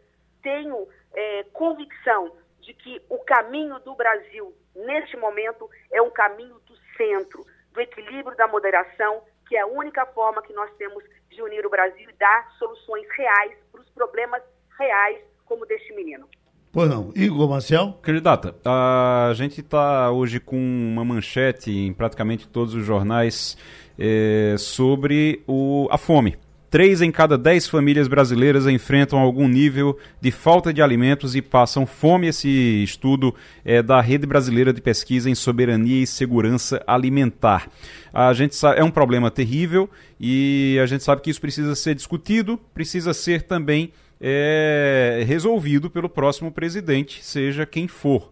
tenho 0.43 0.87
eh, 1.15 1.45
convicção 1.53 2.33
de 2.61 2.75
que 2.75 3.01
o 3.09 3.19
caminho 3.19 3.79
do 3.81 3.95
Brasil, 3.95 4.55
neste 4.77 5.17
momento, 5.17 5.69
é 5.91 6.03
um 6.03 6.11
caminho 6.11 6.61
do 6.67 6.77
centro, 6.97 7.45
do 7.73 7.81
equilíbrio, 7.81 8.37
da 8.37 8.47
moderação, 8.47 9.23
que 9.49 9.57
é 9.57 9.61
a 9.61 9.67
única 9.67 10.05
forma 10.07 10.43
que 10.43 10.53
nós 10.53 10.71
temos 10.77 11.03
de 11.31 11.43
unir 11.43 11.65
o 11.65 11.71
Brasil 11.71 12.09
e 12.09 12.13
dar 12.15 12.51
soluções 12.59 13.07
reais 13.17 13.57
para 13.73 13.81
os 13.81 13.89
problemas 13.91 14.43
reais, 14.79 15.19
como 15.47 15.65
deste 15.67 15.95
menino. 15.95 16.29
Pois 16.71 16.91
não. 16.91 17.11
Igor 17.17 17.49
Marcel? 17.49 17.95
Candidata, 18.03 18.55
a 18.65 19.33
gente 19.35 19.61
está 19.61 20.11
hoje 20.11 20.39
com 20.39 20.57
uma 20.57 21.05
manchete 21.05 21.71
em 21.71 21.93
praticamente 21.95 22.47
todos 22.47 22.75
os 22.75 22.85
jornais 22.85 23.57
eh, 23.99 24.55
sobre 24.59 25.43
o, 25.47 25.89
a 25.91 25.97
fome. 25.97 26.37
Três 26.71 27.01
em 27.01 27.11
cada 27.11 27.39
dez 27.39 27.67
famílias 27.67 28.09
brasileiras 28.09 28.67
enfrentam 28.67 29.19
algum 29.19 29.49
nível 29.49 29.99
de 30.21 30.31
falta 30.31 30.71
de 30.71 30.83
alimentos 30.83 31.35
e 31.35 31.41
passam 31.41 31.87
fome. 31.87 32.27
Esse 32.27 32.83
estudo 32.83 33.35
é 33.65 33.83
da 33.83 34.03
Rede 34.03 34.27
Brasileira 34.27 34.71
de 34.71 34.83
Pesquisa 34.83 35.31
em 35.31 35.35
Soberania 35.35 36.03
e 36.03 36.07
Segurança 36.07 36.83
Alimentar. 36.87 37.71
A 38.13 38.35
gente 38.35 38.55
sabe, 38.55 38.81
é 38.81 38.85
um 38.85 38.91
problema 38.91 39.31
terrível 39.31 39.89
e 40.21 40.79
a 40.83 40.85
gente 40.85 41.03
sabe 41.03 41.23
que 41.23 41.31
isso 41.31 41.41
precisa 41.41 41.75
ser 41.75 41.95
discutido, 41.95 42.59
precisa 42.75 43.15
ser 43.15 43.43
também 43.43 43.91
é, 44.21 45.25
resolvido 45.27 45.89
pelo 45.89 46.09
próximo 46.09 46.53
presidente, 46.53 47.25
seja 47.25 47.65
quem 47.65 47.89
for. 47.89 48.31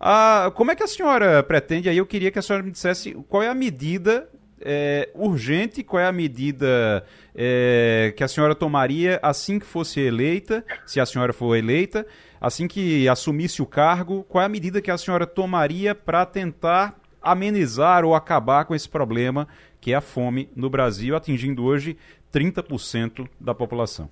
Ah, 0.00 0.50
como 0.54 0.70
é 0.70 0.74
que 0.76 0.82
a 0.82 0.86
senhora 0.86 1.42
pretende? 1.42 1.88
Aí 1.88 1.98
eu 1.98 2.06
queria 2.06 2.30
que 2.30 2.38
a 2.38 2.42
senhora 2.42 2.62
me 2.62 2.70
dissesse 2.70 3.12
qual 3.28 3.42
é 3.42 3.48
a 3.48 3.54
medida 3.54 4.28
é, 4.64 5.10
urgente, 5.14 5.84
qual 5.84 6.00
é 6.00 6.06
a 6.06 6.12
medida 6.12 7.04
é, 7.34 8.14
que 8.16 8.24
a 8.24 8.28
senhora 8.28 8.54
tomaria 8.54 9.20
assim 9.22 9.58
que 9.58 9.66
fosse 9.66 10.00
eleita, 10.00 10.64
se 10.86 10.98
a 10.98 11.06
senhora 11.06 11.32
for 11.32 11.54
eleita, 11.54 12.06
assim 12.40 12.66
que 12.66 13.08
assumisse 13.08 13.60
o 13.60 13.66
cargo, 13.66 14.24
qual 14.24 14.42
é 14.42 14.46
a 14.46 14.48
medida 14.48 14.80
que 14.80 14.90
a 14.90 14.98
senhora 14.98 15.26
tomaria 15.26 15.94
para 15.94 16.24
tentar 16.24 16.98
amenizar 17.20 18.04
ou 18.04 18.14
acabar 18.14 18.64
com 18.64 18.74
esse 18.74 18.88
problema 18.88 19.46
que 19.80 19.92
é 19.92 19.96
a 19.96 20.00
fome 20.00 20.50
no 20.56 20.70
Brasil, 20.70 21.14
atingindo 21.14 21.64
hoje 21.64 21.98
30% 22.32 23.28
da 23.38 23.54
população? 23.54 24.10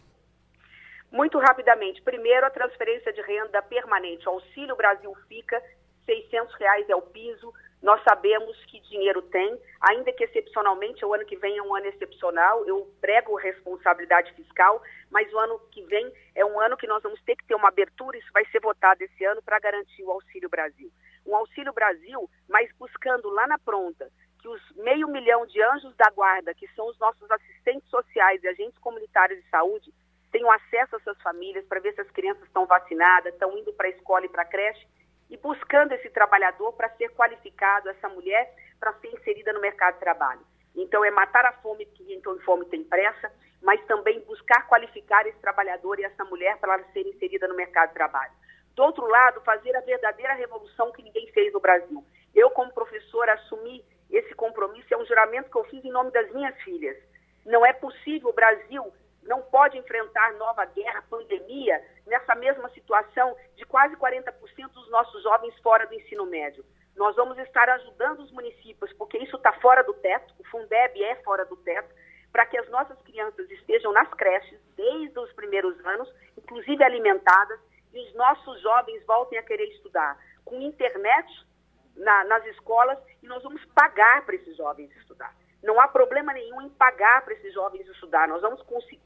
Muito 1.11 1.39
rapidamente, 1.39 2.01
primeiro 2.03 2.47
a 2.47 2.51
transferência 2.51 3.13
de 3.13 3.21
renda 3.21 3.61
permanente. 3.63 4.27
O 4.27 4.33
Auxílio 4.33 4.77
Brasil 4.77 5.15
fica, 5.29 5.63
600 6.07 6.55
reais 6.55 6.89
é 6.89 6.97
o 6.97 7.03
piso. 7.03 7.53
Nós 7.83 8.01
sabemos 8.05 8.57
que 8.67 8.79
dinheiro 8.81 9.21
tem, 9.23 9.61
ainda 9.81 10.13
que 10.13 10.23
excepcionalmente 10.23 11.05
o 11.05 11.13
ano 11.13 11.27
que 11.27 11.37
vem 11.37 11.59
é 11.59 11.63
um 11.63 11.75
ano 11.75 11.87
excepcional. 11.87 12.65
Eu 12.65 12.89
prego 13.01 13.35
responsabilidade 13.35 14.33
fiscal, 14.35 14.81
mas 15.11 15.31
o 15.33 15.39
ano 15.39 15.59
que 15.73 15.83
vem 15.87 16.13
é 16.37 16.45
um 16.45 16.61
ano 16.61 16.77
que 16.77 16.87
nós 16.87 17.03
vamos 17.03 17.21
ter 17.23 17.35
que 17.35 17.45
ter 17.45 17.57
uma 17.57 17.69
abertura. 17.69 18.17
Isso 18.17 18.33
vai 18.33 18.45
ser 18.47 18.61
votado 18.61 19.03
esse 19.03 19.25
ano 19.25 19.43
para 19.43 19.59
garantir 19.59 20.05
o 20.05 20.13
Auxílio 20.13 20.49
Brasil. 20.49 20.93
Um 21.27 21.35
Auxílio 21.35 21.73
Brasil, 21.73 22.31
mas 22.49 22.71
buscando 22.79 23.29
lá 23.31 23.49
na 23.49 23.59
pronta 23.59 24.09
que 24.41 24.49
os 24.49 24.61
meio 24.77 25.09
milhão 25.09 25.47
de 25.47 25.61
anjos 25.63 25.95
da 25.97 26.11
guarda, 26.11 26.55
que 26.55 26.67
são 26.75 26.87
os 26.89 26.99
nossos 26.99 27.29
assistentes 27.31 27.89
sociais 27.89 28.43
e 28.43 28.49
agentes 28.49 28.79
comunitários 28.79 29.43
de 29.43 29.49
saúde, 29.49 29.93
tenham 30.33 30.51
acesso 30.51 30.97
a 30.97 30.99
essas 30.99 31.21
famílias 31.23 31.65
para 31.67 31.81
ver 31.81 31.95
se 31.95 32.01
as 32.01 32.11
crianças 32.11 32.43
estão 32.45 32.67
vacinadas, 32.67 33.33
estão 33.33 33.57
indo 33.57 33.73
para 33.73 33.87
a 33.87 33.91
escola 33.91 34.25
e 34.25 34.29
para 34.29 34.43
a 34.43 34.47
creche, 34.47 34.87
e 35.33 35.37
buscando 35.39 35.93
esse 35.93 36.11
trabalhador 36.11 36.75
para 36.75 36.91
ser 36.91 37.09
qualificado, 37.13 37.89
essa 37.89 38.07
mulher, 38.07 38.55
para 38.79 38.93
ser 39.01 39.09
inserida 39.09 39.51
no 39.55 39.63
mercado 39.63 39.95
de 39.95 40.01
trabalho. 40.01 40.43
Então, 40.77 41.03
é 41.03 41.11
matar 41.11 41.47
a 41.47 41.53
fome, 41.53 41.87
quem 41.87 42.21
tem 42.21 42.39
fome 42.41 42.67
tem 42.67 42.85
pressa, 42.85 43.33
mas 43.63 43.83
também 43.87 44.21
buscar 44.21 44.67
qualificar 44.69 45.27
esse 45.27 45.39
trabalhador 45.39 45.99
e 45.99 46.05
essa 46.05 46.23
mulher 46.27 46.59
para 46.59 46.75
ela 46.75 46.85
ser 46.93 47.07
inserida 47.07 47.49
no 47.49 47.57
mercado 47.57 47.89
de 47.89 47.95
trabalho. 47.95 48.33
Do 48.77 48.83
outro 48.83 49.07
lado, 49.07 49.41
fazer 49.41 49.75
a 49.75 49.81
verdadeira 49.81 50.35
revolução 50.35 50.93
que 50.93 51.03
ninguém 51.03 51.27
fez 51.33 51.51
no 51.51 51.61
Brasil. 51.61 52.05
Eu, 52.35 52.51
como 52.51 52.71
professora, 52.75 53.33
assumi 53.33 53.83
esse 54.11 54.35
compromisso, 54.35 54.93
é 54.93 54.99
um 54.99 55.07
juramento 55.07 55.51
que 55.51 55.57
eu 55.57 55.65
fiz 55.65 55.83
em 55.83 55.91
nome 55.91 56.11
das 56.11 56.31
minhas 56.33 56.55
filhas. 56.61 56.97
Não 57.47 57.65
é 57.65 57.73
possível 57.73 58.29
o 58.29 58.35
Brasil 58.35 58.93
não 59.23 59.43
pode 59.43 59.79
enfrentar 59.79 60.35
nova 60.35 60.65
guerra, 60.65 61.05
pandemia, 61.09 61.83
nessa 62.07 62.35
mesma 62.35 62.69
situação 62.71 63.37
de 63.57 63.65
quase 63.65 63.97
40% 63.97 64.33
dos 64.73 64.91
nossos 64.91 65.23
jovens 65.23 65.57
fora 65.61 65.87
do 65.87 65.95
ensino 65.95 66.27
médio. 66.27 66.65
Nós 66.97 67.17
vamos 67.17 67.39
estar 67.39 67.69
ajudando 67.69 68.21
os 68.21 68.31
municípios, 68.33 68.93
porque 68.95 69.19
isso 69.19 69.37
está 69.37 69.53
fora 69.55 69.83
do 69.83 69.95
teto, 69.95 70.35
o 70.39 70.45
Fundeb 70.49 71.03
é 71.03 71.17
fora 71.17 71.45
do 71.45 71.57
teto, 71.57 71.95
para 72.31 72.47
que 72.47 72.59
as 72.59 72.69
nossas 72.71 73.01
crianças 73.03 73.51
estejam 73.51 73.93
nas 73.93 74.09
creches 74.15 74.59
desde 74.77 75.19
os 75.19 75.33
primeiros 75.33 75.79
anos, 75.85 76.13
inclusive 76.37 76.83
alimentadas, 76.83 77.61
e 77.93 78.01
os 78.01 78.15
nossos 78.15 78.61
jovens 78.61 79.05
voltem 79.05 79.39
a 79.39 79.43
querer 79.43 79.67
estudar 79.69 80.19
com 80.45 80.61
internet 80.61 81.47
na, 81.97 82.25
nas 82.25 82.45
escolas 82.47 82.99
e 83.23 83.27
nós 83.27 83.43
vamos 83.43 83.63
pagar 83.67 84.25
para 84.25 84.35
esses 84.35 84.57
jovens 84.57 84.91
estudar. 84.97 85.35
Não 85.63 85.81
há 85.81 85.87
problema 85.89 86.33
nenhum 86.33 86.61
em 86.63 86.69
pagar 86.71 87.23
para 87.23 87.35
esses 87.35 87.55
jovens 87.55 87.87
estudar. 87.89 88.29
Nós 88.29 88.43
vamos 88.43 88.63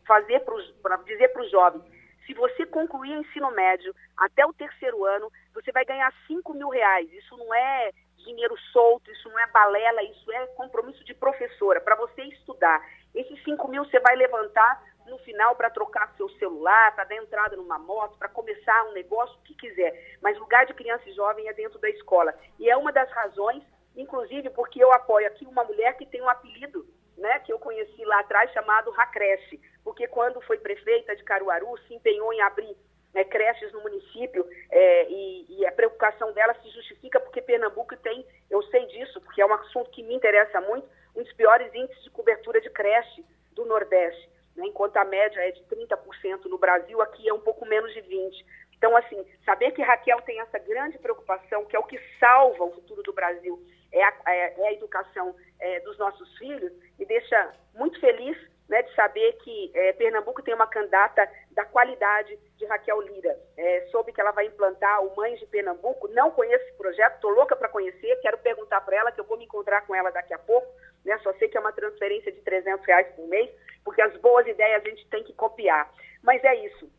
fazer 0.07 0.41
para 0.83 0.97
dizer 0.99 1.29
para 1.29 1.43
os 1.43 1.51
jovens, 1.51 1.85
se 2.27 2.35
você 2.35 2.67
concluir 2.67 3.17
o 3.17 3.21
ensino 3.21 3.51
médio 3.53 3.95
até 4.17 4.45
o 4.45 4.53
terceiro 4.53 5.05
ano, 5.05 5.31
você 5.55 5.71
vai 5.71 5.85
ganhar 5.85 6.13
5 6.27 6.55
mil 6.55 6.69
reais. 6.69 7.13
Isso 7.13 7.37
não 7.37 7.55
é 7.55 7.93
dinheiro 8.17 8.57
solto, 8.73 9.11
isso 9.13 9.29
não 9.29 9.39
é 9.39 9.47
balela, 9.47 10.03
isso 10.03 10.33
é 10.33 10.47
compromisso 10.49 11.05
de 11.05 11.15
professora, 11.15 11.81
para 11.81 11.95
você 11.95 12.23
estudar. 12.23 12.85
Esses 13.15 13.43
5 13.45 13.69
mil 13.69 13.85
você 13.85 14.01
vai 14.01 14.17
levantar 14.17 14.83
no 15.07 15.19
final 15.19 15.55
para 15.55 15.71
trocar 15.71 16.13
seu 16.17 16.29
celular, 16.31 16.93
para 16.97 17.05
dar 17.05 17.15
entrada 17.15 17.57
numa 17.57 17.79
moto, 17.79 18.19
para 18.19 18.29
começar 18.29 18.85
um 18.87 18.93
negócio, 18.93 19.39
o 19.39 19.43
que 19.43 19.55
quiser. 19.55 20.19
Mas 20.21 20.37
lugar 20.37 20.67
de 20.67 20.75
criança 20.75 21.09
e 21.09 21.13
jovem 21.13 21.49
é 21.49 21.53
dentro 21.53 21.79
da 21.79 21.89
escola. 21.89 22.35
E 22.59 22.69
é 22.69 22.77
uma 22.77 22.91
das 22.91 23.09
razões 23.13 23.63
inclusive 23.97 24.51
porque 24.51 24.83
eu 24.83 24.93
apoio 24.93 25.27
aqui 25.27 25.47
uma 25.47 25.65
mulher 25.65 25.97
que 25.97 26.07
tem 26.07 26.21
um 26.21 26.29
apelido, 26.29 26.87
né, 27.17 27.39
que 27.41 27.53
eu 27.53 27.59
conheci 27.59 28.05
lá 28.05 28.21
atrás, 28.21 28.53
chamado 28.53 28.91
Racreche, 28.91 29.61
porque 29.83 30.07
quando 30.07 30.41
foi 30.43 30.59
prefeita 30.59 31.17
de 31.17 31.25
Caruaru, 31.25 31.79
se 31.87 31.95
empenhou 31.95 32.33
em 32.33 32.41
abrir 32.43 32.77
né, 33.15 33.25
creches 33.25 33.73
no 33.73 33.81
município 33.81 34.47
é, 34.71 35.09
e, 35.09 35.47
e, 35.49 35.67
a 35.67 35.73
preocupação 35.73 36.33
dela 36.33 36.55
se 36.63 36.69
justifica 36.69 37.19
porque 37.19 37.41
Pernambuco 37.41 37.97
tem, 37.97 38.27
eu 38.51 38.63
sei 38.65 38.85
disso, 38.87 39.21
porque 39.23 39.41
é 39.41 39.47
um 39.47 39.55
assunto 39.55 39.91
que 39.91 40.03
me 40.03 40.15
interessa 40.15 40.61
muito, 40.61 40.87
um 41.15 41.23
dos 41.23 41.33
piores 41.33 41.75
índices 41.75 42.05
de 42.05 42.11
cobertura 42.11 42.61
de 42.61 42.69
creche 42.69 43.25
do 43.53 43.65
Nordeste, 43.65 44.29
né, 44.55 44.67
enquanto 44.67 44.99
a 44.99 45.05
média 45.05 45.41
é 45.41 45.51
de 45.51 45.63
30% 45.65 46.45
no 46.45 46.59
Brasil, 46.59 47.01
aqui 47.01 47.27
é 47.27 47.33
um 47.33 47.41
pouco 47.41 47.65
menos 47.65 47.93
de 47.95 48.03
20%. 48.03 48.45
Então, 48.77 48.95
assim, 48.95 49.25
saber 49.45 49.71
que 49.71 49.83
Raquel 49.83 50.21
tem 50.21 50.39
essa 50.41 50.59
grande 50.59 50.99
preocupação, 50.99 51.65
que 51.65 51.75
é 51.75 51.79
o 51.79 51.85
que 51.85 51.99
salva 52.21 52.63
o 52.63 52.73
futuro 52.73 53.03
do 53.03 53.13
Brasil, 53.13 53.59
é 53.93 54.03
a, 54.03 54.15
é, 54.29 54.61
é 54.61 54.69
a 54.69 54.73
educação 54.73 55.35
é, 55.59 55.81
dos 55.81 55.99
nossos 55.99 56.37
filhos, 56.39 56.73
me 56.99 57.05
deixa 57.05 57.53
muito 57.75 57.99
feliz 58.01 58.37
né, 58.69 58.83
de 58.83 58.95
saber 58.95 59.33
que 59.45 59.71
é, 59.75 59.93
Pernambuco 59.93 60.43
tem 60.43 60.55
uma 60.55 60.67
candidata 60.67 61.29
da 61.53 61.65
qualidade 61.65 62.37
de 62.57 62.65
Raquel 62.67 63.01
Lira. 63.01 63.39
É, 63.57 63.87
soube 63.91 64.13
que 64.13 64.21
ela 64.21 64.33
vai 64.33 64.47
implantar 64.47 65.05
o 65.05 65.15
Mães 65.15 65.39
de 65.39 65.47
Pernambuco, 65.47 66.09
não 66.09 66.31
conheço 66.31 66.65
esse 66.65 66.77
projeto, 66.77 67.15
estou 67.15 67.31
louca 67.31 67.55
para 67.55 67.69
conhecer, 67.69 68.21
quero 68.21 68.39
perguntar 68.39 68.81
para 68.81 68.97
ela, 68.97 69.13
que 69.13 69.21
eu 69.21 69.25
vou 69.25 69.39
me 69.39 69.45
encontrar 69.45 69.87
com 69.87 69.95
ela 69.95 70.11
daqui 70.11 70.35
a 70.35 70.39
pouco, 70.39 70.67
né, 71.05 71.17
só 71.19 71.33
sei 71.35 71.49
que 71.49 71.57
é 71.57 71.61
uma 71.61 71.73
transferência 71.73 72.33
de 72.33 72.41
300 72.41 72.85
reais 72.85 73.07
por 73.15 73.27
mês, 73.29 73.51
porque 73.85 74.03
as 74.03 74.17
boas 74.17 74.47
ideias 74.47 74.85
a 74.85 74.89
gente 74.89 75.09
tem 75.09 75.23
que 75.23 75.33
copiar. 75.33 75.91
Mas 76.23 76.43
é 76.43 76.55
isso. 76.67 76.91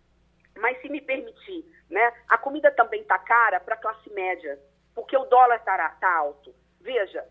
Mas 0.58 0.80
se 0.82 0.90
me 0.90 1.02
permitir, 1.02 1.66
né, 1.90 2.14
a 2.30 2.38
comida 2.38 2.72
também 2.72 3.02
está 3.02 3.20
cara 3.20 3.60
para 3.60 3.76
a 3.76 3.78
classe 3.78 4.10
média, 4.14 4.58
porque 4.96 5.16
o 5.18 5.26
dólar 5.26 5.58
está 5.58 5.90
tá 6.00 6.16
alto. 6.16 6.56
Veja, 6.88 7.22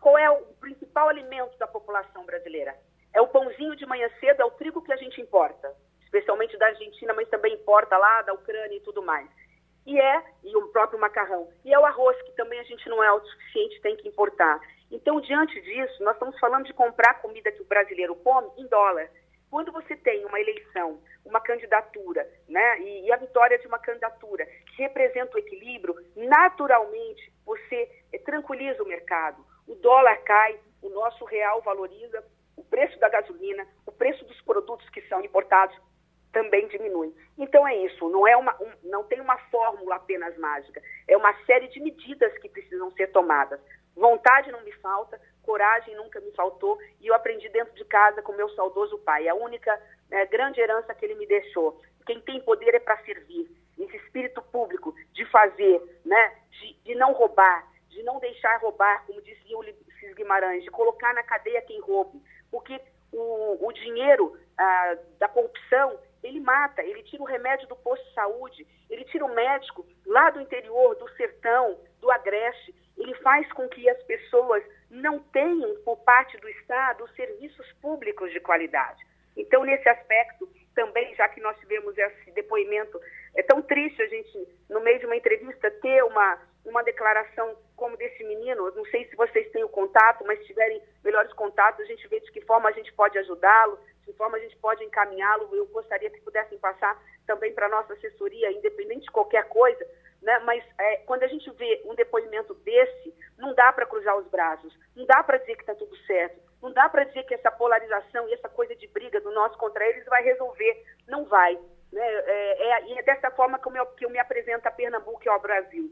qual 0.00 0.18
é 0.18 0.28
o 0.28 0.42
principal 0.58 1.08
alimento 1.08 1.56
da 1.58 1.66
população 1.68 2.26
brasileira? 2.26 2.76
É 3.14 3.20
o 3.20 3.28
pãozinho 3.28 3.76
de 3.76 3.86
manhã 3.86 4.10
cedo, 4.18 4.42
é 4.42 4.44
o 4.44 4.50
trigo 4.50 4.82
que 4.82 4.92
a 4.92 4.96
gente 4.96 5.20
importa, 5.20 5.72
especialmente 6.02 6.58
da 6.58 6.66
Argentina, 6.66 7.14
mas 7.14 7.28
também 7.28 7.54
importa 7.54 7.96
lá 7.96 8.22
da 8.22 8.32
Ucrânia 8.32 8.76
e 8.76 8.80
tudo 8.80 9.00
mais. 9.00 9.30
E 9.86 9.96
é, 9.96 10.24
e 10.42 10.56
o 10.56 10.66
próprio 10.72 10.98
macarrão. 10.98 11.48
E 11.64 11.72
é 11.72 11.78
o 11.78 11.86
arroz, 11.86 12.20
que 12.22 12.32
também 12.32 12.58
a 12.58 12.64
gente 12.64 12.88
não 12.88 13.00
é 13.00 13.06
autossuficiente, 13.06 13.80
tem 13.80 13.96
que 13.96 14.08
importar. 14.08 14.58
Então, 14.90 15.20
diante 15.20 15.60
disso, 15.60 16.02
nós 16.02 16.14
estamos 16.14 16.36
falando 16.40 16.64
de 16.64 16.74
comprar 16.74 17.22
comida 17.22 17.52
que 17.52 17.62
o 17.62 17.66
brasileiro 17.66 18.16
come 18.16 18.50
em 18.58 18.66
dólar. 18.66 19.08
Quando 19.50 19.72
você 19.72 19.96
tem 19.96 20.24
uma 20.24 20.40
eleição, 20.40 21.02
uma 21.24 21.40
candidatura, 21.40 22.26
né, 22.48 22.80
e, 22.80 23.06
e 23.06 23.12
a 23.12 23.16
vitória 23.16 23.58
de 23.58 23.66
uma 23.66 23.78
candidatura 23.78 24.46
que 24.46 24.82
representa 24.82 25.36
o 25.36 25.40
equilíbrio, 25.40 25.96
naturalmente 26.16 27.32
você 27.44 27.90
eh, 28.12 28.18
tranquiliza 28.18 28.82
o 28.82 28.86
mercado. 28.86 29.44
O 29.66 29.74
dólar 29.74 30.16
cai, 30.22 30.58
o 30.80 30.88
nosso 30.88 31.24
real 31.24 31.60
valoriza, 31.62 32.24
o 32.56 32.62
preço 32.62 32.98
da 33.00 33.08
gasolina, 33.08 33.66
o 33.86 33.90
preço 33.90 34.24
dos 34.24 34.40
produtos 34.42 34.88
que 34.90 35.02
são 35.08 35.20
importados 35.20 35.76
também 36.32 36.68
diminui. 36.68 37.12
Então 37.36 37.66
é 37.66 37.76
isso, 37.84 38.08
não, 38.08 38.26
é 38.26 38.36
uma, 38.36 38.54
um, 38.62 38.70
não 38.84 39.04
tem 39.04 39.20
uma 39.20 39.36
fórmula 39.50 39.96
apenas 39.96 40.36
mágica, 40.38 40.80
é 41.08 41.16
uma 41.16 41.34
série 41.44 41.66
de 41.68 41.80
medidas 41.80 42.36
que 42.38 42.48
precisam 42.48 42.90
ser 42.92 43.08
tomadas. 43.08 43.60
Vontade 44.00 44.50
não 44.50 44.62
me 44.62 44.72
falta, 44.72 45.20
coragem 45.42 45.94
nunca 45.94 46.18
me 46.20 46.32
faltou 46.32 46.78
e 47.02 47.06
eu 47.06 47.14
aprendi 47.14 47.50
dentro 47.50 47.74
de 47.74 47.84
casa 47.84 48.22
com 48.22 48.32
meu 48.32 48.48
saudoso 48.54 48.96
pai. 49.00 49.28
A 49.28 49.34
única 49.34 49.78
né, 50.08 50.24
grande 50.24 50.58
herança 50.58 50.94
que 50.94 51.04
ele 51.04 51.16
me 51.16 51.26
deixou. 51.26 51.78
Quem 52.06 52.18
tem 52.22 52.40
poder 52.40 52.74
é 52.74 52.78
para 52.80 52.96
servir. 53.04 53.46
Esse 53.78 53.98
espírito 53.98 54.40
público 54.40 54.94
de 55.12 55.26
fazer, 55.26 56.00
né, 56.02 56.34
de, 56.50 56.72
de 56.82 56.94
não 56.94 57.12
roubar, 57.12 57.70
de 57.90 58.02
não 58.02 58.18
deixar 58.18 58.58
roubar, 58.60 59.04
como 59.04 59.20
dizia 59.20 59.54
o 59.54 59.60
Ulisses 59.60 60.14
Guimarães, 60.14 60.64
de 60.64 60.70
colocar 60.70 61.12
na 61.12 61.22
cadeia 61.22 61.60
quem 61.60 61.78
roube, 61.80 62.22
porque 62.50 62.80
o, 63.12 63.66
o 63.66 63.70
dinheiro 63.72 64.34
ah, 64.56 64.96
da 65.18 65.28
corrupção, 65.28 65.98
ele 66.22 66.40
mata, 66.40 66.82
ele 66.82 67.02
tira 67.02 67.22
o 67.22 67.26
remédio 67.26 67.68
do 67.68 67.76
posto 67.76 68.06
de 68.08 68.14
saúde, 68.14 68.66
ele 68.88 69.04
tira 69.04 69.26
o 69.26 69.34
médico 69.34 69.86
lá 70.06 70.30
do 70.30 70.40
interior, 70.40 70.94
do 70.96 71.08
sertão, 71.16 71.78
do 72.00 72.10
agreste, 72.10 72.74
ele 72.96 73.14
faz 73.16 73.50
com 73.52 73.68
que 73.68 73.88
as 73.88 74.02
pessoas 74.04 74.62
não 74.90 75.20
tenham, 75.20 75.76
por 75.84 75.96
parte 75.98 76.36
do 76.38 76.48
Estado, 76.48 77.04
os 77.04 77.14
serviços 77.14 77.72
públicos 77.80 78.32
de 78.32 78.40
qualidade. 78.40 79.04
Então, 79.36 79.64
nesse 79.64 79.88
aspecto, 79.88 80.48
também, 80.74 81.14
já 81.14 81.28
que 81.28 81.40
nós 81.40 81.58
tivemos 81.58 81.96
esse 81.96 82.30
depoimento, 82.32 83.00
é 83.34 83.42
tão 83.42 83.62
triste 83.62 84.02
a 84.02 84.06
gente, 84.06 84.48
no 84.68 84.80
meio 84.80 84.98
de 84.98 85.06
uma 85.06 85.16
entrevista, 85.16 85.70
ter 85.70 86.02
uma, 86.04 86.38
uma 86.64 86.82
declaração 86.82 87.56
como 87.76 87.96
desse 87.96 88.22
menino. 88.24 88.70
Não 88.74 88.84
sei 88.86 89.06
se 89.08 89.16
vocês 89.16 89.50
têm 89.50 89.64
o 89.64 89.68
contato, 89.68 90.24
mas 90.26 90.38
se 90.40 90.46
tiverem 90.46 90.82
melhores 91.04 91.32
contatos, 91.32 91.80
a 91.80 91.86
gente 91.86 92.06
vê 92.08 92.20
de 92.20 92.30
que 92.32 92.40
forma 92.42 92.68
a 92.68 92.72
gente 92.72 92.92
pode 92.92 93.18
ajudá-lo, 93.18 93.78
de 94.00 94.06
que 94.06 94.12
forma 94.14 94.36
a 94.36 94.40
gente 94.40 94.56
pode 94.56 94.84
encaminhá-lo. 94.84 95.48
Eu 95.54 95.66
gostaria 95.66 96.10
que 96.10 96.20
pudessem 96.20 96.58
passar 96.58 97.00
também 97.30 97.54
para 97.54 97.68
nossa 97.68 97.92
assessoria, 97.92 98.50
independente 98.50 99.02
de 99.02 99.10
qualquer 99.12 99.44
coisa. 99.48 99.86
Né? 100.20 100.36
Mas 100.40 100.64
é, 100.78 100.96
quando 101.06 101.22
a 101.22 101.28
gente 101.28 101.48
vê 101.52 101.80
um 101.84 101.94
depoimento 101.94 102.54
desse, 102.54 103.14
não 103.38 103.54
dá 103.54 103.72
para 103.72 103.86
cruzar 103.86 104.18
os 104.18 104.26
braços, 104.26 104.76
não 104.96 105.06
dá 105.06 105.22
para 105.22 105.38
dizer 105.38 105.54
que 105.54 105.62
está 105.62 105.76
tudo 105.76 105.96
certo, 105.98 106.40
não 106.60 106.72
dá 106.72 106.88
para 106.88 107.04
dizer 107.04 107.22
que 107.22 107.34
essa 107.34 107.52
polarização 107.52 108.28
e 108.28 108.34
essa 108.34 108.48
coisa 108.48 108.74
de 108.74 108.88
briga 108.88 109.20
do 109.20 109.30
nosso 109.30 109.56
contra 109.56 109.86
eles 109.86 110.04
vai 110.06 110.24
resolver. 110.24 110.84
Não 111.06 111.24
vai. 111.24 111.54
Né? 111.92 112.02
É, 112.02 112.68
é, 112.68 112.86
e 112.86 112.98
é 112.98 113.02
dessa 113.02 113.30
forma 113.30 113.58
que 113.60 113.68
eu, 113.68 113.72
me, 113.72 113.86
que 113.96 114.04
eu 114.06 114.10
me 114.10 114.18
apresento 114.18 114.66
a 114.66 114.72
Pernambuco 114.72 115.22
e 115.24 115.28
ao 115.28 115.40
Brasil. 115.40 115.88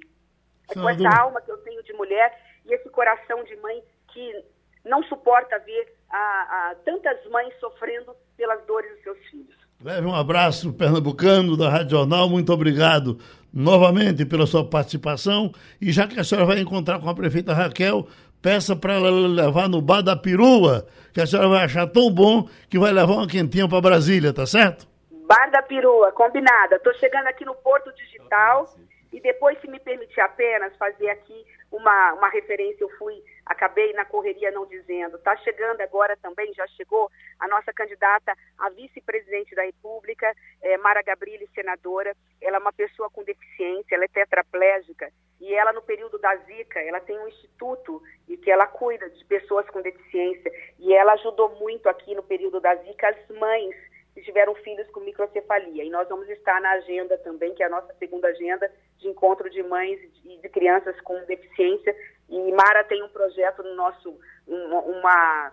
É 0.68 0.74
com 0.74 0.88
essa 0.88 1.20
alma 1.20 1.40
que 1.40 1.51
eu 1.51 1.59
tenho 1.59 1.83
de 1.85 1.92
mulher 1.92 2.37
e 2.66 2.74
esse 2.74 2.90
coração 2.90 3.44
de 3.44 3.57
mãe 3.57 3.83
que 4.09 4.44
não 4.85 5.03
suporta 5.05 5.59
ver 5.61 5.96
a, 6.11 6.70
a, 6.70 6.74
tantas 6.85 7.24
mães 7.27 7.55
sofrendo 7.61 8.14
pelas 8.37 8.62
dores 8.66 8.90
dos 8.94 9.03
seus 9.03 9.18
filhos. 9.29 9.68
Leve 9.85 10.09
um 10.09 10.14
abraço 10.14 10.73
pernambucano 10.73 11.57
da 11.57 11.71
Rádio 11.71 11.91
Jornal, 11.91 12.29
muito 12.29 12.53
obrigado 12.53 13.17
novamente 13.55 14.27
pela 14.27 14.45
sua 14.45 14.69
participação. 14.69 15.53
E 15.81 15.93
já 15.93 16.09
que 16.09 16.19
a 16.19 16.25
senhora 16.25 16.45
vai 16.49 16.59
encontrar 16.59 16.99
com 16.99 17.09
a 17.09 17.14
prefeita 17.14 17.55
Raquel, 17.55 18.09
peça 18.43 18.75
para 18.75 18.95
ela 18.95 19.09
levar 19.09 19.69
no 19.69 19.81
bar 19.81 20.03
da 20.03 20.17
perua, 20.17 20.85
que 21.14 21.21
a 21.21 21.27
senhora 21.29 21.49
vai 21.49 21.64
achar 21.64 21.87
tão 21.87 22.11
bom 22.11 22.49
que 22.69 22.77
vai 22.77 22.91
levar 22.91 23.12
uma 23.12 23.29
quentinha 23.29 23.69
para 23.69 23.81
Brasília, 23.81 24.33
tá 24.33 24.45
certo? 24.47 24.85
Bar 25.29 25.49
da 25.53 25.62
perua, 25.62 26.11
combinada. 26.11 26.75
Estou 26.75 26.93
chegando 26.95 27.29
aqui 27.29 27.45
no 27.45 27.55
Porto 27.55 27.95
Digital 27.95 28.75
e 29.12 29.21
depois, 29.21 29.61
se 29.61 29.71
me 29.71 29.79
permitir 29.79 30.21
apenas 30.21 30.75
fazer 30.77 31.09
aqui 31.11 31.47
uma, 31.71 32.14
uma 32.14 32.29
referência, 32.31 32.83
eu 32.83 32.91
fui, 32.99 33.14
acabei 33.49 33.93
na 33.95 34.05
correria 34.05 34.51
não 34.51 34.67
dizendo. 34.67 35.17
Está 35.17 35.37
chegando 35.39 35.81
agora 35.81 36.17
também, 36.17 36.53
já 36.55 36.67
chegou 36.69 37.11
a 37.41 37.49
nossa 37.49 37.73
candidata 37.73 38.33
a 38.59 38.69
vice-presidente 38.71 39.55
da 39.55 39.63
República, 39.63 40.33
é, 40.63 40.77
Mara 40.77 41.03
Gabrilli, 41.03 41.49
senadora. 41.55 42.15
Ela 42.41 42.59
é 42.59 42.61
uma 42.61 42.73
pessoa 42.73 43.11
com 43.11 43.25
deficiência, 43.25 43.95
ela 43.95 44.05
é 44.05 44.09
tetraplégica 44.09 45.11
e 45.41 45.55
ela 45.55 45.73
no 45.73 45.83
período 45.83 46.19
da 46.19 46.35
Zika, 46.37 46.81
ela 46.81 47.01
tem 47.01 47.19
um 47.19 47.29
instituto 47.29 48.03
e 48.29 48.37
que 48.37 48.51
ela 48.51 48.67
cuida 48.67 49.09
de 49.09 49.25
pessoas 49.25 49.69
com 49.71 49.81
deficiência 49.81 50.53
e 50.79 50.93
ela 50.93 51.13
ajudou 51.13 51.49
muito 51.61 51.89
aqui 51.89 52.15
no 52.15 52.23
período 52.23 52.61
da 52.61 52.75
Zika 52.75 53.09
as 53.09 53.39
mães 53.39 53.75
que 54.15 54.23
tiveram 54.23 54.55
filhos 54.57 54.89
com 54.91 55.01
microcefalia. 55.01 55.85
E 55.85 55.91
nós 55.91 56.09
vamos 56.09 56.29
estar 56.29 56.61
na 56.61 56.73
agenda 56.73 57.17
também, 57.19 57.55
que 57.55 57.63
é 57.63 57.67
a 57.67 57.71
nossa 57.71 57.95
segunda 57.95 58.29
agenda 58.29 58.71
de 58.99 59.09
encontro 59.09 59.49
de 59.49 59.63
mães 59.63 60.01
e 60.25 60.39
de 60.39 60.49
crianças 60.49 61.01
com 61.03 61.15
deficiência. 61.25 61.95
E 62.29 62.53
Mara 62.53 62.85
tem 62.85 63.03
um 63.03 63.09
projeto 63.09 63.62
no 63.62 63.75
nosso, 63.75 64.19
uma, 64.47 65.53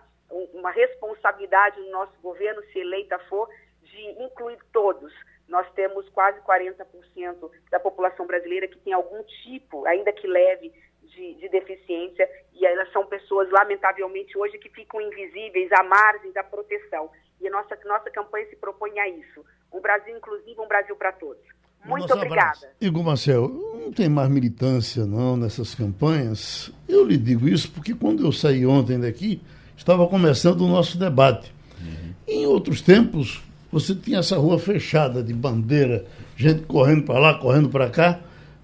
uma 0.52 0.70
responsabilidade 0.70 1.80
no 1.80 1.90
nosso 1.90 2.12
governo, 2.20 2.62
se 2.72 2.78
eleita 2.78 3.18
for, 3.28 3.48
de 3.82 4.22
incluir 4.22 4.58
todos. 4.72 5.12
Nós 5.48 5.70
temos 5.72 6.08
quase 6.10 6.40
40% 6.40 7.50
da 7.70 7.80
população 7.80 8.26
brasileira 8.26 8.68
que 8.68 8.78
tem 8.78 8.92
algum 8.92 9.22
tipo, 9.22 9.86
ainda 9.86 10.12
que 10.12 10.26
leve, 10.26 10.72
de, 11.02 11.34
de, 11.34 11.48
deficiência 11.48 12.28
e 12.52 12.66
elas 12.66 12.90
são 12.92 13.06
pessoas, 13.06 13.48
lamentavelmente, 13.50 14.36
hoje 14.36 14.58
que 14.58 14.68
ficam 14.68 15.00
invisíveis 15.00 15.70
à 15.72 15.82
margem 15.82 16.32
da 16.32 16.42
proteção. 16.42 17.10
E 17.40 17.46
a 17.46 17.50
nossa, 17.50 17.78
nossa 17.84 18.10
campanha 18.10 18.48
se 18.48 18.56
propõe 18.56 18.98
a 18.98 19.08
isso. 19.08 19.44
Um 19.72 19.80
Brasil 19.80 20.16
inclusivo, 20.16 20.62
um 20.62 20.68
Brasil 20.68 20.96
para 20.96 21.12
todos. 21.12 21.42
Muito 21.88 22.12
obrigada. 22.12 22.42
Abraço. 22.42 22.66
Igor 22.80 23.04
Marcel, 23.04 23.48
não 23.82 23.92
tem 23.92 24.08
mais 24.08 24.28
militância 24.28 25.06
não 25.06 25.36
nessas 25.36 25.74
campanhas. 25.74 26.70
Eu 26.88 27.06
lhe 27.06 27.16
digo 27.16 27.48
isso 27.48 27.70
porque 27.70 27.94
quando 27.94 28.24
eu 28.24 28.32
saí 28.32 28.66
ontem 28.66 28.98
daqui, 28.98 29.40
estava 29.76 30.06
começando 30.06 30.62
o 30.62 30.68
nosso 30.68 30.98
debate. 30.98 31.52
Uhum. 31.80 32.12
Em 32.26 32.46
outros 32.46 32.80
tempos, 32.80 33.42
você 33.70 33.94
tinha 33.94 34.18
essa 34.18 34.36
rua 34.36 34.58
fechada 34.58 35.22
de 35.22 35.32
bandeira, 35.32 36.04
gente 36.36 36.62
correndo 36.62 37.02
para 37.04 37.18
lá, 37.18 37.34
correndo 37.34 37.68
para 37.68 37.88
cá. 37.90 38.20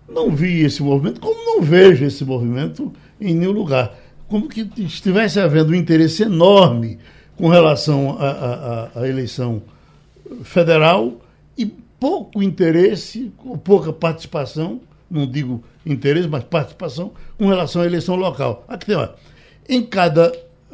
Não 0.08 0.30
vi 0.30 0.60
esse 0.60 0.82
movimento, 0.82 1.20
como 1.20 1.44
não 1.44 1.62
vejo 1.62 2.04
esse 2.04 2.24
movimento 2.24 2.92
em 3.20 3.34
nenhum 3.34 3.52
lugar. 3.52 3.94
Como 4.28 4.48
que 4.48 4.68
estivesse 4.78 5.38
havendo 5.38 5.72
um 5.72 5.74
interesse 5.74 6.22
enorme 6.22 6.98
com 7.36 7.48
relação 7.48 8.16
à 8.18 9.06
eleição 9.08 9.62
federal 10.42 11.20
e 11.56 11.72
pouco 12.02 12.42
interesse, 12.42 13.32
pouca 13.62 13.92
participação, 13.92 14.80
não 15.08 15.24
digo 15.24 15.62
interesse, 15.86 16.26
mas 16.26 16.42
participação, 16.42 17.12
com 17.38 17.46
relação 17.46 17.80
à 17.80 17.86
eleição 17.86 18.16
local. 18.16 18.64
Aqui 18.66 18.86
tem, 18.86 18.96
olha, 18.96 19.14
em 19.68 19.84
cada, 19.84 20.32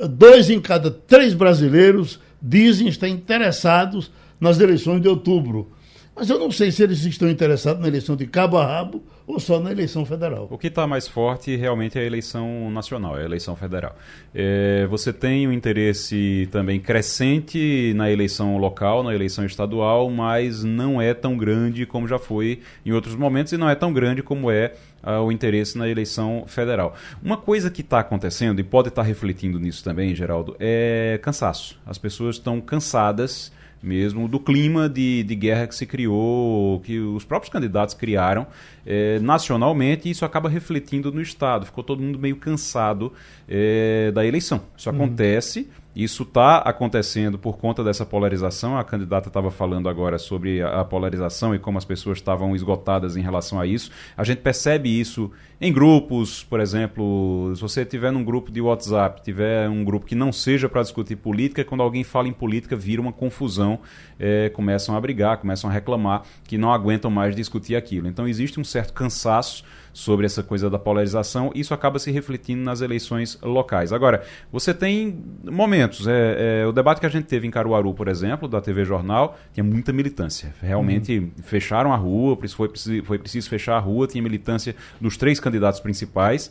dois 0.08 0.48
em 0.48 0.58
cada 0.58 0.90
três 0.90 1.34
brasileiros 1.34 2.18
dizem 2.40 2.88
estar 2.88 3.08
interessados 3.10 4.10
nas 4.40 4.58
eleições 4.58 5.02
de 5.02 5.08
outubro. 5.08 5.70
Mas 6.18 6.28
eu 6.28 6.36
não 6.36 6.50
sei 6.50 6.72
se 6.72 6.82
eles 6.82 7.04
estão 7.04 7.30
interessados 7.30 7.80
na 7.80 7.86
eleição 7.86 8.16
de 8.16 8.26
cabo 8.26 8.58
a 8.58 8.66
rabo 8.66 9.00
ou 9.24 9.38
só 9.38 9.60
na 9.60 9.70
eleição 9.70 10.04
federal. 10.04 10.48
O 10.50 10.58
que 10.58 10.66
está 10.66 10.84
mais 10.84 11.06
forte 11.06 11.54
realmente 11.54 11.96
é 11.96 12.02
a 12.02 12.04
eleição 12.04 12.68
nacional, 12.72 13.16
é 13.16 13.22
a 13.22 13.24
eleição 13.24 13.54
federal. 13.54 13.94
É, 14.34 14.84
você 14.90 15.12
tem 15.12 15.46
um 15.46 15.52
interesse 15.52 16.48
também 16.50 16.80
crescente 16.80 17.92
na 17.94 18.10
eleição 18.10 18.58
local, 18.58 19.04
na 19.04 19.14
eleição 19.14 19.46
estadual, 19.46 20.10
mas 20.10 20.64
não 20.64 21.00
é 21.00 21.14
tão 21.14 21.36
grande 21.36 21.86
como 21.86 22.08
já 22.08 22.18
foi 22.18 22.62
em 22.84 22.90
outros 22.90 23.14
momentos 23.14 23.52
e 23.52 23.56
não 23.56 23.70
é 23.70 23.76
tão 23.76 23.92
grande 23.92 24.20
como 24.20 24.50
é 24.50 24.74
uh, 25.04 25.22
o 25.22 25.30
interesse 25.30 25.78
na 25.78 25.88
eleição 25.88 26.46
federal. 26.48 26.96
Uma 27.22 27.36
coisa 27.36 27.70
que 27.70 27.80
está 27.80 28.00
acontecendo, 28.00 28.58
e 28.58 28.64
pode 28.64 28.88
estar 28.88 29.02
tá 29.02 29.06
refletindo 29.06 29.60
nisso 29.60 29.84
também, 29.84 30.16
Geraldo, 30.16 30.56
é 30.58 31.20
cansaço. 31.22 31.78
As 31.86 31.96
pessoas 31.96 32.34
estão 32.34 32.60
cansadas 32.60 33.52
mesmo 33.82 34.28
do 34.28 34.40
clima 34.40 34.88
de, 34.88 35.22
de 35.22 35.34
guerra 35.34 35.66
que 35.66 35.74
se 35.74 35.86
criou, 35.86 36.80
que 36.80 36.98
os 36.98 37.24
próprios 37.24 37.52
candidatos 37.52 37.94
criaram 37.94 38.46
é, 38.84 39.18
nacionalmente, 39.20 40.08
e 40.08 40.10
isso 40.10 40.24
acaba 40.24 40.48
refletindo 40.48 41.12
no 41.12 41.20
Estado. 41.20 41.66
Ficou 41.66 41.84
todo 41.84 42.02
mundo 42.02 42.18
meio 42.18 42.36
cansado 42.36 43.12
é, 43.48 44.10
da 44.12 44.24
eleição. 44.26 44.62
Isso 44.76 44.88
uhum. 44.90 45.68
Isso 45.96 46.22
está 46.22 46.58
acontecendo 46.58 47.38
por 47.38 47.56
conta 47.56 47.82
dessa 47.82 48.06
polarização. 48.06 48.78
A 48.78 48.84
candidata 48.84 49.28
estava 49.28 49.50
falando 49.50 49.88
agora 49.88 50.18
sobre 50.18 50.62
a 50.62 50.84
polarização 50.84 51.54
e 51.54 51.58
como 51.58 51.78
as 51.78 51.84
pessoas 51.84 52.18
estavam 52.18 52.54
esgotadas 52.54 53.16
em 53.16 53.20
relação 53.20 53.58
a 53.58 53.66
isso. 53.66 53.90
A 54.16 54.22
gente 54.22 54.38
percebe 54.38 54.88
isso 54.88 55.30
em 55.60 55.72
grupos, 55.72 56.44
por 56.44 56.60
exemplo, 56.60 57.52
se 57.52 57.60
você 57.60 57.84
tiver 57.84 58.12
num 58.12 58.22
grupo 58.22 58.52
de 58.52 58.60
WhatsApp, 58.60 59.22
tiver 59.22 59.68
um 59.68 59.82
grupo 59.84 60.06
que 60.06 60.14
não 60.14 60.30
seja 60.30 60.68
para 60.68 60.82
discutir 60.82 61.16
política, 61.16 61.64
quando 61.64 61.82
alguém 61.82 62.04
fala 62.04 62.28
em 62.28 62.32
política, 62.32 62.76
vira 62.76 63.02
uma 63.02 63.12
confusão, 63.12 63.80
é, 64.20 64.50
começam 64.50 64.96
a 64.96 65.00
brigar, 65.00 65.38
começam 65.38 65.68
a 65.68 65.72
reclamar 65.72 66.22
que 66.44 66.56
não 66.56 66.72
aguentam 66.72 67.10
mais 67.10 67.34
discutir 67.34 67.74
aquilo. 67.74 68.06
Então 68.06 68.28
existe 68.28 68.60
um 68.60 68.64
certo 68.64 68.92
cansaço 68.92 69.64
sobre 69.92 70.26
essa 70.26 70.42
coisa 70.42 70.70
da 70.70 70.78
polarização, 70.78 71.50
isso 71.54 71.74
acaba 71.74 71.98
se 71.98 72.10
refletindo 72.10 72.62
nas 72.62 72.80
eleições 72.80 73.38
locais. 73.42 73.92
Agora, 73.92 74.22
você 74.52 74.72
tem 74.72 75.22
momentos, 75.44 76.06
é, 76.06 76.62
é, 76.62 76.66
o 76.66 76.72
debate 76.72 77.00
que 77.00 77.06
a 77.06 77.10
gente 77.10 77.26
teve 77.26 77.46
em 77.46 77.50
Caruaru, 77.50 77.94
por 77.94 78.08
exemplo, 78.08 78.48
da 78.48 78.60
TV 78.60 78.84
Jornal, 78.84 79.38
tinha 79.52 79.64
muita 79.64 79.92
militância. 79.92 80.54
Realmente 80.60 81.18
uhum. 81.18 81.30
fecharam 81.42 81.92
a 81.92 81.96
rua, 81.96 82.38
foi, 82.54 82.70
foi 83.04 83.18
preciso 83.18 83.48
fechar 83.48 83.76
a 83.76 83.80
rua, 83.80 84.06
tinha 84.06 84.22
militância 84.22 84.74
dos 85.00 85.16
três 85.16 85.40
candidatos 85.40 85.80
principais 85.80 86.50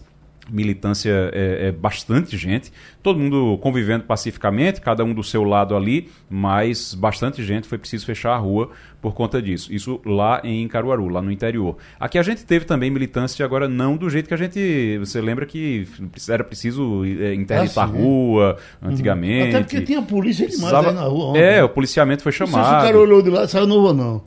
militância 0.50 1.30
é, 1.34 1.67
é, 1.67 1.71
bastante 1.71 2.38
gente, 2.38 2.71
todo 3.04 3.19
mundo 3.19 3.58
convivendo 3.62 4.06
pacificamente, 4.06 4.82
cada 4.82 5.04
um 5.04 5.13
do 5.13 5.23
seu 5.23 5.43
lado 5.43 5.76
ali, 5.76 6.10
mas 6.30 6.93
bastante 6.93 7.43
gente, 7.43 7.67
foi 7.67 7.78
preciso 7.78 8.06
fechar 8.06 8.34
a 8.34 8.38
rua 8.38 8.71
por 9.01 9.13
conta 9.13 9.41
disso. 9.41 9.73
Isso 9.73 9.99
lá 10.05 10.41
em 10.43 10.67
Caruaru, 10.67 11.07
lá 11.07 11.21
no 11.21 11.31
interior. 11.31 11.77
Aqui 11.99 12.17
a 12.17 12.23
gente 12.23 12.43
teve 12.45 12.65
também 12.65 12.89
militância, 12.89 13.45
agora 13.45 13.67
não 13.67 13.95
do 13.95 14.10
jeito 14.10 14.27
que 14.27 14.33
a 14.33 14.38
gente. 14.38 14.97
Você 14.99 15.21
lembra 15.21 15.45
que 15.45 15.88
era 16.29 16.43
preciso 16.43 17.03
é, 17.05 17.33
interditar 17.33 17.86
a 17.86 17.88
ah, 17.88 17.91
rua 17.91 18.57
antigamente. 18.81 19.43
Uhum. 19.43 19.49
Até 19.49 19.60
porque 19.60 19.81
tinha 19.81 20.01
polícia 20.01 20.47
demais 20.47 20.71
Precisava... 20.71 20.89
aí 20.89 20.95
na 20.95 21.03
rua. 21.03 21.25
Ontem. 21.29 21.41
É, 21.41 21.63
o 21.63 21.69
policiamento 21.69 22.23
foi 22.23 22.31
chamado. 22.31 22.57
Não 22.57 22.63
sei 22.63 22.73
se 22.73 22.83
o 22.83 22.86
cara 22.88 22.99
olhou 22.99 23.21
de 23.21 23.29
lá 23.29 23.47
saiu 23.47 23.67
novo 23.67 23.93
não. 23.93 24.23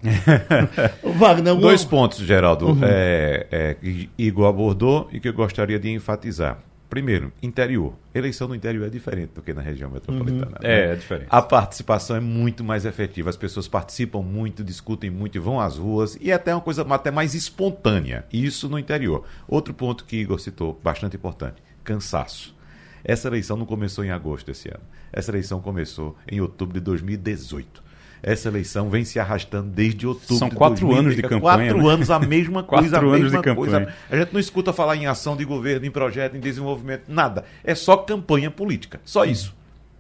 Wagner, 1.19 1.55
Dois 1.57 1.85
pontos, 1.85 2.19
Geraldo, 2.19 2.69
uhum. 2.69 2.81
é, 2.83 3.47
é, 3.51 3.77
Igor 4.17 4.47
abordou 4.47 5.09
e 5.13 5.21
que 5.21 5.29
eu 5.29 5.35
gostaria 5.35 5.79
de 5.79 5.91
enfatizar. 5.91 6.59
Primeiro, 6.91 7.33
interior. 7.41 7.95
Eleição 8.13 8.49
no 8.49 8.55
interior 8.55 8.85
é 8.85 8.91
diferente 8.91 9.31
do 9.33 9.41
que 9.41 9.55
na 9.55 9.63
região 9.63 9.89
metropolitana. 9.89 10.47
Uhum. 10.47 10.51
Né? 10.51 10.59
É, 10.63 10.93
é 10.93 10.97
diferente. 10.97 11.29
A 11.31 11.41
participação 11.41 12.17
é 12.17 12.21
muito 12.21 12.65
mais 12.65 12.85
efetiva. 12.85 13.31
As 13.31 13.37
pessoas 13.37 13.69
participam 13.69 14.23
muito, 14.23 14.65
discutem 14.65 15.09
muito 15.09 15.41
vão 15.41 15.61
às 15.61 15.79
ruas. 15.79 16.19
E 16.21 16.33
é 16.33 16.35
até 16.35 16.53
uma 16.53 16.61
coisa 16.61 16.83
até 16.83 17.13
mais 17.13 17.33
espontânea. 17.33 18.27
Isso 18.33 18.69
no 18.69 18.77
interior. 18.77 19.25
Outro 19.47 19.73
ponto 19.73 20.05
que 20.05 20.17
Igor 20.17 20.41
citou, 20.41 20.81
bastante 20.83 21.15
importante: 21.15 21.63
cansaço. 21.85 22.57
Essa 23.05 23.29
eleição 23.29 23.57
não 23.57 23.65
começou 23.65 24.05
em 24.05 24.11
agosto 24.11 24.51
esse 24.51 24.69
ano. 24.69 24.83
Essa 25.13 25.31
eleição 25.31 25.61
começou 25.61 26.17
em 26.29 26.41
outubro 26.41 26.75
de 26.75 26.81
2018 26.81 27.90
essa 28.23 28.49
eleição 28.49 28.91
vem 28.91 29.05
se 29.05 29.19
arrastando 29.19 29.69
desde 29.69 30.07
outubro. 30.07 30.37
São 30.37 30.51
quatro 30.51 30.89
de 30.89 30.95
anos 30.95 31.17
de 31.17 31.23
campanha. 31.23 31.41
Quatro 31.41 31.79
né? 31.79 31.93
anos, 31.93 32.11
a 32.11 32.19
mesma 32.19 32.63
coisa. 32.65 32.91
quatro 32.91 33.11
a 33.11 33.17
anos 33.17 33.33
de 33.33 33.43
coisa. 33.43 33.81
campanha. 33.81 33.95
A 34.11 34.17
gente 34.17 34.33
não 34.33 34.41
escuta 34.41 34.73
falar 34.73 34.97
em 34.97 35.07
ação 35.07 35.37
de 35.37 35.45
governo, 35.45 35.87
em 35.87 35.91
projeto, 35.91 36.37
em 36.37 36.41
desenvolvimento, 36.41 37.05
nada. 37.09 37.45
É 37.65 37.75
só 37.75 37.97
campanha 37.97 38.51
política. 38.51 39.01
Só 39.05 39.25
isso. 39.25 39.55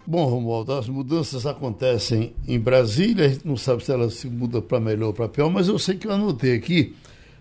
Bom, 0.06 0.24
Romualdo, 0.26 0.72
as 0.72 0.88
mudanças 0.88 1.46
acontecem 1.46 2.32
em 2.48 2.58
Brasília, 2.58 3.26
a 3.26 3.28
gente 3.28 3.46
não 3.46 3.56
sabe 3.56 3.84
se 3.84 3.92
elas 3.92 4.14
se 4.14 4.28
mudam 4.28 4.60
para 4.60 4.80
melhor 4.80 5.08
ou 5.08 5.12
para 5.12 5.28
pior, 5.28 5.50
mas 5.50 5.68
eu 5.68 5.78
sei 5.78 5.96
que 5.96 6.06
eu 6.06 6.12
anotei 6.12 6.54
aqui 6.54 6.96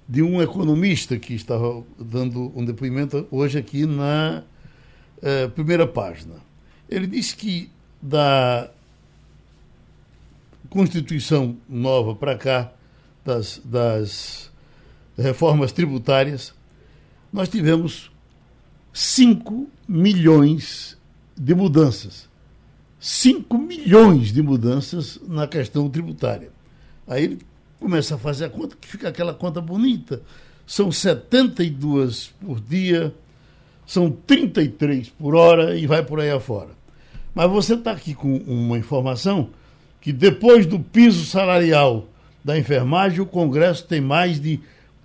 de 0.07 0.21
um 0.21 0.41
economista 0.41 1.17
que 1.17 1.33
estava 1.33 1.83
dando 1.97 2.51
um 2.55 2.65
depoimento 2.65 3.27
hoje 3.31 3.57
aqui 3.57 3.85
na 3.85 4.43
eh, 5.21 5.47
primeira 5.47 5.87
página. 5.87 6.35
Ele 6.89 7.07
disse 7.07 7.35
que 7.35 7.69
da 8.01 8.69
Constituição 10.69 11.58
nova 11.67 12.15
para 12.15 12.38
cá, 12.38 12.71
das, 13.25 13.62
das 13.63 14.51
reformas 15.17 15.71
tributárias, 15.71 16.53
nós 17.32 17.49
tivemos 17.49 18.12
5 18.93 19.67
milhões 19.88 20.97
de 21.38 21.53
mudanças. 21.53 22.27
5 22.99 23.58
milhões 23.58 24.34
de 24.34 24.41
mudanças 24.41 25.19
na 25.27 25.47
questão 25.47 25.89
tributária. 25.89 26.51
Aí 27.08 27.23
ele 27.23 27.39
começa 27.79 28.15
a 28.15 28.17
fazer 28.17 28.45
a 28.45 28.49
conta, 28.49 28.75
que 28.79 28.88
fica 28.88 29.08
aquela 29.08 29.34
conta 29.34 29.62
bonita. 29.62 30.21
São 30.65 30.91
72 30.91 32.34
por 32.41 32.60
dia, 32.60 33.13
são 33.86 34.12
33 34.12 35.10
por 35.10 35.34
hora 35.34 35.77
e 35.77 35.88
vai 35.88 36.03
por 36.03 36.19
aí 36.19 36.29
afora. 36.29 36.69
Mas 37.34 37.49
você 37.49 37.75
está 37.75 37.91
aqui 37.91 38.13
com 38.13 38.38
uma 38.38 38.77
informação 38.77 39.49
que 40.01 40.12
depois 40.13 40.65
do 40.65 40.79
piso 40.79 41.25
salarial 41.25 42.05
da 42.43 42.57
enfermagem, 42.57 43.19
o 43.19 43.25
Congresso 43.25 43.85
tem 43.85 43.99
mais 43.99 44.39
de 44.39 44.59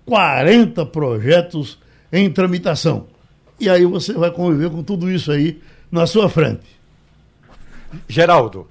40 0.06 0.86
projetos 0.86 1.78
em 2.12 2.30
tramitação. 2.30 3.06
E 3.58 3.68
aí 3.68 3.84
você 3.84 4.12
vai 4.12 4.30
conviver 4.30 4.70
com 4.70 4.82
tudo 4.82 5.10
isso 5.10 5.32
aí 5.32 5.60
na 5.90 6.06
sua 6.06 6.28
frente. 6.28 6.66
Geraldo, 8.08 8.68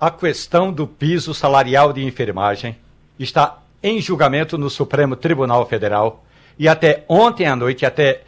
a 0.00 0.10
questão 0.10 0.72
do 0.72 0.86
piso 0.86 1.34
salarial 1.34 1.92
de 1.92 2.04
enfermagem 2.04 2.76
está 3.18 3.62
em 3.82 4.00
julgamento 4.00 4.56
no 4.56 4.70
Supremo 4.70 5.16
Tribunal 5.16 5.66
Federal 5.66 6.24
e 6.58 6.68
até 6.68 7.04
ontem 7.08 7.46
à 7.46 7.56
noite, 7.56 7.84
até 7.84 8.22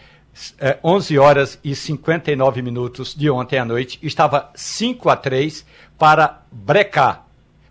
é, 0.58 0.78
11 0.82 1.18
horas 1.18 1.58
e 1.64 1.74
59 1.74 2.62
minutos 2.62 3.14
de 3.14 3.30
ontem 3.30 3.58
à 3.58 3.64
noite, 3.64 3.98
estava 4.02 4.50
5 4.54 5.08
a 5.08 5.16
3 5.16 5.64
para 5.98 6.42
brecar, 6.50 7.26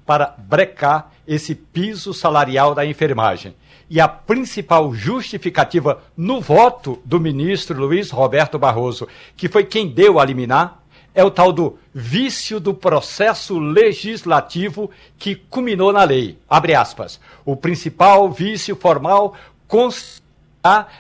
para 0.06 0.36
brecar 0.38 1.12
esse 1.28 1.56
piso 1.56 2.14
salarial 2.14 2.74
da 2.74 2.86
enfermagem. 2.86 3.56
E 3.90 4.02
a 4.02 4.08
principal 4.08 4.94
justificativa 4.94 6.02
no 6.18 6.42
voto 6.42 7.00
do 7.06 7.20
ministro 7.20 7.80
Luiz 7.80 8.10
Roberto 8.10 8.58
Barroso, 8.58 9.08
que 9.38 9.48
foi 9.48 9.64
quem 9.64 9.88
deu 9.88 10.20
a 10.20 10.26
liminar, 10.26 10.82
é 11.14 11.24
o 11.24 11.32
tal 11.32 11.54
do 11.54 11.78
vício 11.94 12.60
do 12.60 12.74
processo 12.74 13.58
legislativo 13.58 14.90
que 15.18 15.36
culminou 15.36 15.94
na 15.94 16.04
lei. 16.04 16.38
Abre 16.50 16.76
aspas. 16.76 17.22
O 17.46 17.56
principal 17.56 18.30
vício 18.30 18.76
formal 18.76 19.34
consta 19.68 20.25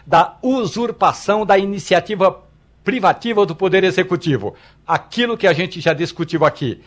da 0.05 0.37
usurpação 0.43 1.45
da 1.45 1.57
iniciativa 1.57 2.43
privativa 2.83 3.45
do 3.45 3.55
Poder 3.55 3.83
Executivo. 3.83 4.53
Aquilo 4.85 5.35
que 5.35 5.47
a 5.47 5.53
gente 5.53 5.81
já 5.81 5.91
discutiu 5.91 6.45
aqui. 6.45 6.81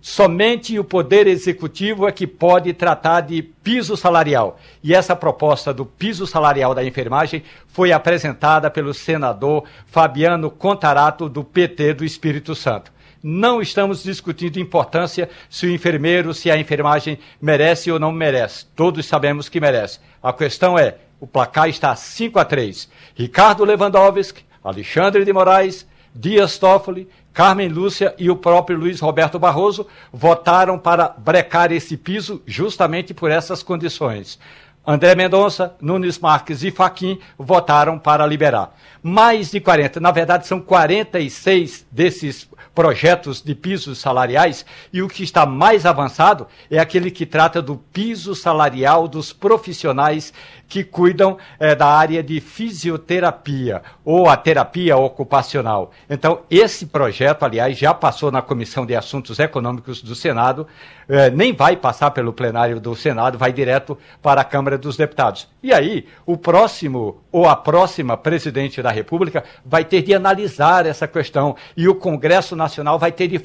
Somente 0.00 0.78
o 0.78 0.84
Poder 0.84 1.26
Executivo 1.26 2.06
é 2.06 2.12
que 2.12 2.26
pode 2.26 2.72
tratar 2.72 3.22
de 3.22 3.42
piso 3.42 3.96
salarial. 3.96 4.60
E 4.82 4.94
essa 4.94 5.16
proposta 5.16 5.72
do 5.72 5.84
piso 5.84 6.26
salarial 6.26 6.74
da 6.74 6.84
enfermagem 6.84 7.42
foi 7.66 7.92
apresentada 7.92 8.70
pelo 8.70 8.94
senador 8.94 9.64
Fabiano 9.86 10.50
Contarato, 10.50 11.28
do 11.28 11.42
PT 11.42 11.94
do 11.94 12.04
Espírito 12.04 12.54
Santo. 12.54 12.92
Não 13.20 13.60
estamos 13.60 14.04
discutindo 14.04 14.60
importância 14.60 15.28
se 15.50 15.66
o 15.66 15.70
enfermeiro, 15.70 16.32
se 16.32 16.50
a 16.50 16.56
enfermagem 16.56 17.18
merece 17.40 17.90
ou 17.90 17.98
não 17.98 18.12
merece. 18.12 18.66
Todos 18.76 19.04
sabemos 19.06 19.48
que 19.48 19.60
merece. 19.60 19.98
A 20.22 20.32
questão 20.32 20.78
é: 20.78 20.98
o 21.20 21.26
placar 21.26 21.68
está 21.68 21.94
5 21.94 22.38
a 22.38 22.44
3. 22.44 22.88
Ricardo 23.14 23.64
Lewandowski, 23.64 24.44
Alexandre 24.62 25.24
de 25.24 25.32
Moraes, 25.32 25.86
Dias 26.14 26.58
Toffoli, 26.58 27.08
Carmen 27.32 27.68
Lúcia 27.68 28.14
e 28.18 28.30
o 28.30 28.36
próprio 28.36 28.76
Luiz 28.76 29.00
Roberto 29.00 29.38
Barroso 29.38 29.86
votaram 30.12 30.78
para 30.78 31.14
brecar 31.16 31.70
esse 31.70 31.96
piso 31.96 32.42
justamente 32.46 33.14
por 33.14 33.30
essas 33.30 33.62
condições. 33.62 34.38
André 34.86 35.14
Mendonça, 35.14 35.76
Nunes 35.80 36.18
Marques 36.18 36.62
e 36.62 36.70
Faquim 36.70 37.18
votaram 37.38 37.98
para 37.98 38.26
liberar. 38.26 38.74
Mais 39.02 39.50
de 39.50 39.60
40, 39.60 40.00
na 40.00 40.10
verdade 40.10 40.46
são 40.46 40.60
46 40.60 41.86
desses 41.92 42.48
projetos 42.74 43.42
de 43.42 43.54
pisos 43.54 43.98
salariais 43.98 44.64
e 44.92 45.02
o 45.02 45.08
que 45.08 45.22
está 45.22 45.44
mais 45.44 45.84
avançado 45.84 46.46
é 46.70 46.78
aquele 46.78 47.10
que 47.10 47.26
trata 47.26 47.60
do 47.60 47.76
piso 47.76 48.34
salarial 48.34 49.06
dos 49.06 49.32
profissionais 49.32 50.32
que 50.68 50.84
cuidam 50.84 51.38
é, 51.58 51.74
da 51.74 51.86
área 51.86 52.22
de 52.22 52.40
fisioterapia 52.40 53.82
ou 54.04 54.28
a 54.28 54.36
terapia 54.36 54.96
ocupacional. 54.96 55.90
Então, 56.08 56.42
esse 56.50 56.86
projeto, 56.86 57.44
aliás, 57.44 57.76
já 57.78 57.94
passou 57.94 58.30
na 58.30 58.42
Comissão 58.42 58.84
de 58.84 58.94
Assuntos 58.94 59.38
Econômicos 59.38 60.02
do 60.02 60.14
Senado, 60.14 60.66
é, 61.08 61.30
nem 61.30 61.54
vai 61.54 61.74
passar 61.76 62.10
pelo 62.10 62.32
plenário 62.32 62.78
do 62.78 62.94
Senado, 62.94 63.38
vai 63.38 63.52
direto 63.52 63.96
para 64.20 64.42
a 64.42 64.44
Câmara 64.44 64.76
dos 64.76 64.96
Deputados. 64.96 65.48
E 65.62 65.72
aí, 65.72 66.06
o 66.26 66.36
próximo 66.36 67.22
ou 67.32 67.48
a 67.48 67.56
próxima 67.56 68.16
presidente 68.16 68.82
da 68.82 68.90
República 68.90 69.42
vai 69.64 69.84
ter 69.84 70.02
de 70.02 70.14
analisar 70.14 70.84
essa 70.84 71.08
questão 71.08 71.56
e 71.76 71.88
o 71.88 71.94
Congresso 71.94 72.54
Nacional 72.54 72.98
vai 72.98 73.12
ter 73.12 73.28
de 73.28 73.40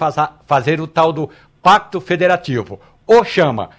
fazer 0.45 0.81
o 0.81 0.87
tal 0.87 1.13
do 1.13 1.29
Pacto 1.61 2.01
Federativo. 2.01 2.79
Ou 3.05 3.23
chama 3.23 3.69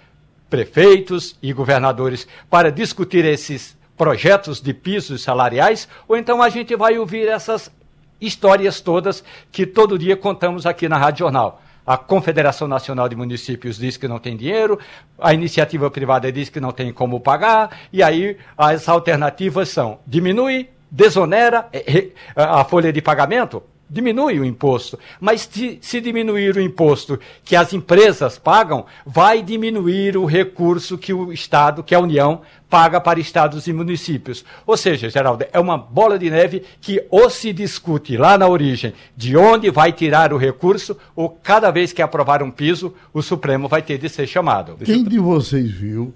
prefeitos 0.49 1.35
e 1.41 1.51
governadores 1.53 2.27
para 2.49 2.71
discutir 2.71 3.25
esses 3.25 3.77
projetos 3.97 4.61
de 4.61 4.73
pisos 4.73 5.23
salariais, 5.23 5.87
ou 6.07 6.17
então 6.17 6.41
a 6.41 6.49
gente 6.49 6.75
vai 6.75 6.97
ouvir 6.97 7.27
essas 7.27 7.71
histórias 8.19 8.81
todas 8.81 9.23
que 9.51 9.65
todo 9.65 9.97
dia 9.97 10.17
contamos 10.17 10.65
aqui 10.65 10.87
na 10.87 10.97
Rádio 10.97 11.19
Jornal. 11.19 11.61
A 11.85 11.97
Confederação 11.97 12.67
Nacional 12.67 13.07
de 13.07 13.15
Municípios 13.15 13.77
diz 13.77 13.95
que 13.95 14.07
não 14.07 14.17
tem 14.17 14.35
dinheiro, 14.35 14.79
a 15.19 15.33
iniciativa 15.33 15.89
privada 15.91 16.31
diz 16.31 16.49
que 16.49 16.59
não 16.59 16.71
tem 16.71 16.91
como 16.91 17.19
pagar, 17.19 17.77
e 17.93 18.01
aí 18.01 18.37
as 18.57 18.89
alternativas 18.89 19.69
são 19.69 19.99
diminui, 20.05 20.69
desonera 20.89 21.67
eh, 21.71 22.09
a 22.35 22.63
folha 22.63 22.91
de 22.91 23.01
pagamento, 23.01 23.61
diminui 23.89 24.39
o 24.39 24.45
imposto. 24.45 24.97
Mas 25.19 25.49
se, 25.81 26.01
diminuir 26.01 26.55
o 26.55 26.61
imposto 26.61 27.19
que 27.43 27.55
as 27.55 27.73
empresas 27.73 28.37
pagam, 28.37 28.85
vai 29.05 29.41
diminuir 29.41 30.17
o 30.17 30.25
recurso 30.25 30.97
que 30.97 31.13
o 31.13 31.31
Estado, 31.31 31.83
que 31.83 31.93
a 31.93 31.99
União, 31.99 32.41
paga 32.69 32.99
para 32.99 33.19
estados 33.19 33.67
e 33.67 33.73
municípios. 33.73 34.43
Ou 34.65 34.75
seja, 34.75 35.09
Geraldo, 35.09 35.45
é 35.51 35.59
uma 35.59 35.77
bola 35.77 36.17
de 36.17 36.29
neve 36.29 36.63
que 36.81 37.05
ou 37.09 37.29
se 37.29 37.53
discute 37.53 38.17
lá 38.17 38.37
na 38.37 38.47
origem 38.47 38.93
de 39.15 39.37
onde 39.37 39.69
vai 39.69 39.93
tirar 39.93 40.33
o 40.33 40.37
recurso, 40.37 40.97
ou 41.15 41.29
cada 41.29 41.71
vez 41.71 41.93
que 41.93 42.01
aprovar 42.01 42.41
um 42.43 42.51
piso, 42.51 42.93
o 43.13 43.21
Supremo 43.21 43.67
vai 43.67 43.81
ter 43.81 43.97
de 43.97 44.09
ser 44.09 44.27
chamado. 44.27 44.77
Quem 44.83 45.03
de 45.03 45.19
vocês 45.19 45.71
viu 45.71 46.13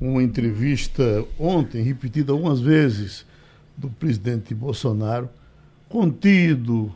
uma 0.00 0.22
entrevista 0.22 1.24
ontem, 1.38 1.82
repetida 1.82 2.32
algumas 2.32 2.60
vezes, 2.60 3.24
do 3.76 3.88
presidente 3.88 4.54
Bolsonaro? 4.54 5.28
Contido, 5.88 6.92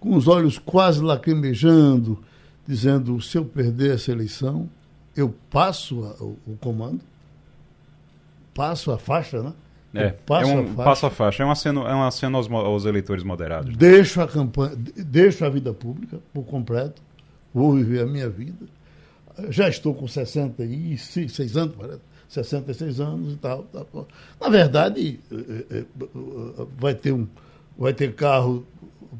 com 0.00 0.16
os 0.16 0.28
olhos 0.28 0.58
quase 0.58 1.02
lacrimejando, 1.02 2.22
dizendo: 2.66 3.20
se 3.20 3.36
eu 3.36 3.44
perder 3.44 3.94
essa 3.94 4.10
eleição, 4.10 4.68
eu 5.16 5.34
passo 5.50 6.04
a, 6.04 6.22
o, 6.22 6.38
o, 6.46 6.56
comando, 6.60 7.00
passo 8.54 8.90
a 8.90 8.98
faixa, 8.98 9.42
né? 9.42 9.52
É, 9.94 10.10
passo 10.10 10.50
é 10.50 10.54
um 10.54 10.60
a 10.60 10.64
faixa, 10.64 10.84
passo 10.84 11.06
a 11.06 11.10
faixa, 11.10 11.42
é 11.42 11.46
um 11.46 11.50
aceno, 11.50 11.86
é 11.86 11.94
um 11.94 12.02
aceno 12.02 12.36
aos, 12.36 12.50
aos 12.50 12.84
eleitores 12.84 13.22
moderados. 13.22 13.76
Deixo 13.76 14.20
a 14.20 14.26
campanha, 14.26 14.74
deixo 14.76 15.44
a 15.44 15.48
vida 15.48 15.72
pública 15.72 16.18
por 16.32 16.44
completo, 16.44 17.00
vou 17.52 17.74
viver 17.74 18.02
a 18.02 18.06
minha 18.06 18.28
vida. 18.28 18.66
Já 19.50 19.68
estou 19.68 19.94
com 19.94 20.06
66 20.06 21.56
anos, 21.56 21.76
parece, 21.76 22.00
66 22.28 23.00
anos 23.00 23.34
e 23.34 23.36
tal. 23.36 23.62
tal. 23.64 24.08
Na 24.40 24.48
verdade, 24.48 25.20
eh, 25.30 25.64
eh, 25.70 25.84
eh, 26.00 26.66
vai 26.78 26.94
ter 26.94 27.12
um, 27.12 27.26
vai 27.78 27.92
ter 27.92 28.14
carro 28.14 28.66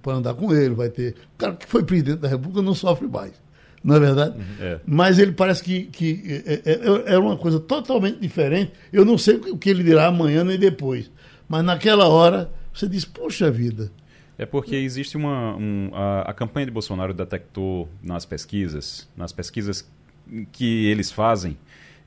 para 0.02 0.14
andar 0.14 0.34
com 0.34 0.54
ele, 0.54 0.74
vai 0.74 0.88
ter. 0.88 1.14
O 1.34 1.38
cara 1.38 1.54
que 1.54 1.66
foi 1.66 1.82
presidente 1.82 2.18
da 2.18 2.28
República 2.28 2.62
não 2.62 2.74
sofre 2.74 3.06
mais. 3.08 3.32
Não 3.82 3.96
é 3.96 4.00
verdade? 4.00 4.36
É. 4.60 4.80
Mas 4.86 5.18
ele 5.18 5.32
parece 5.32 5.62
que, 5.62 5.84
que 5.84 6.42
é, 6.46 6.54
é, 6.54 6.72
é, 6.72 7.14
é, 7.14 7.18
uma 7.18 7.36
coisa 7.36 7.60
totalmente 7.60 8.18
diferente. 8.18 8.72
Eu 8.90 9.04
não 9.04 9.18
sei 9.18 9.36
o 9.36 9.58
que 9.58 9.68
ele 9.68 9.82
dirá 9.82 10.06
amanhã 10.06 10.42
nem 10.42 10.58
depois. 10.58 11.10
Mas 11.46 11.62
naquela 11.62 12.08
hora 12.08 12.50
você 12.72 12.88
diz, 12.88 13.04
poxa 13.04 13.50
vida. 13.50 13.92
É 14.38 14.46
porque 14.46 14.74
existe 14.74 15.16
uma. 15.16 15.54
Um, 15.54 15.90
a, 15.92 16.22
a 16.22 16.32
campanha 16.32 16.66
de 16.66 16.72
Bolsonaro 16.72 17.12
detectou 17.12 17.88
nas 18.02 18.24
pesquisas, 18.24 19.08
nas 19.16 19.32
pesquisas 19.32 19.88
que 20.50 20.86
eles 20.86 21.12
fazem, 21.12 21.56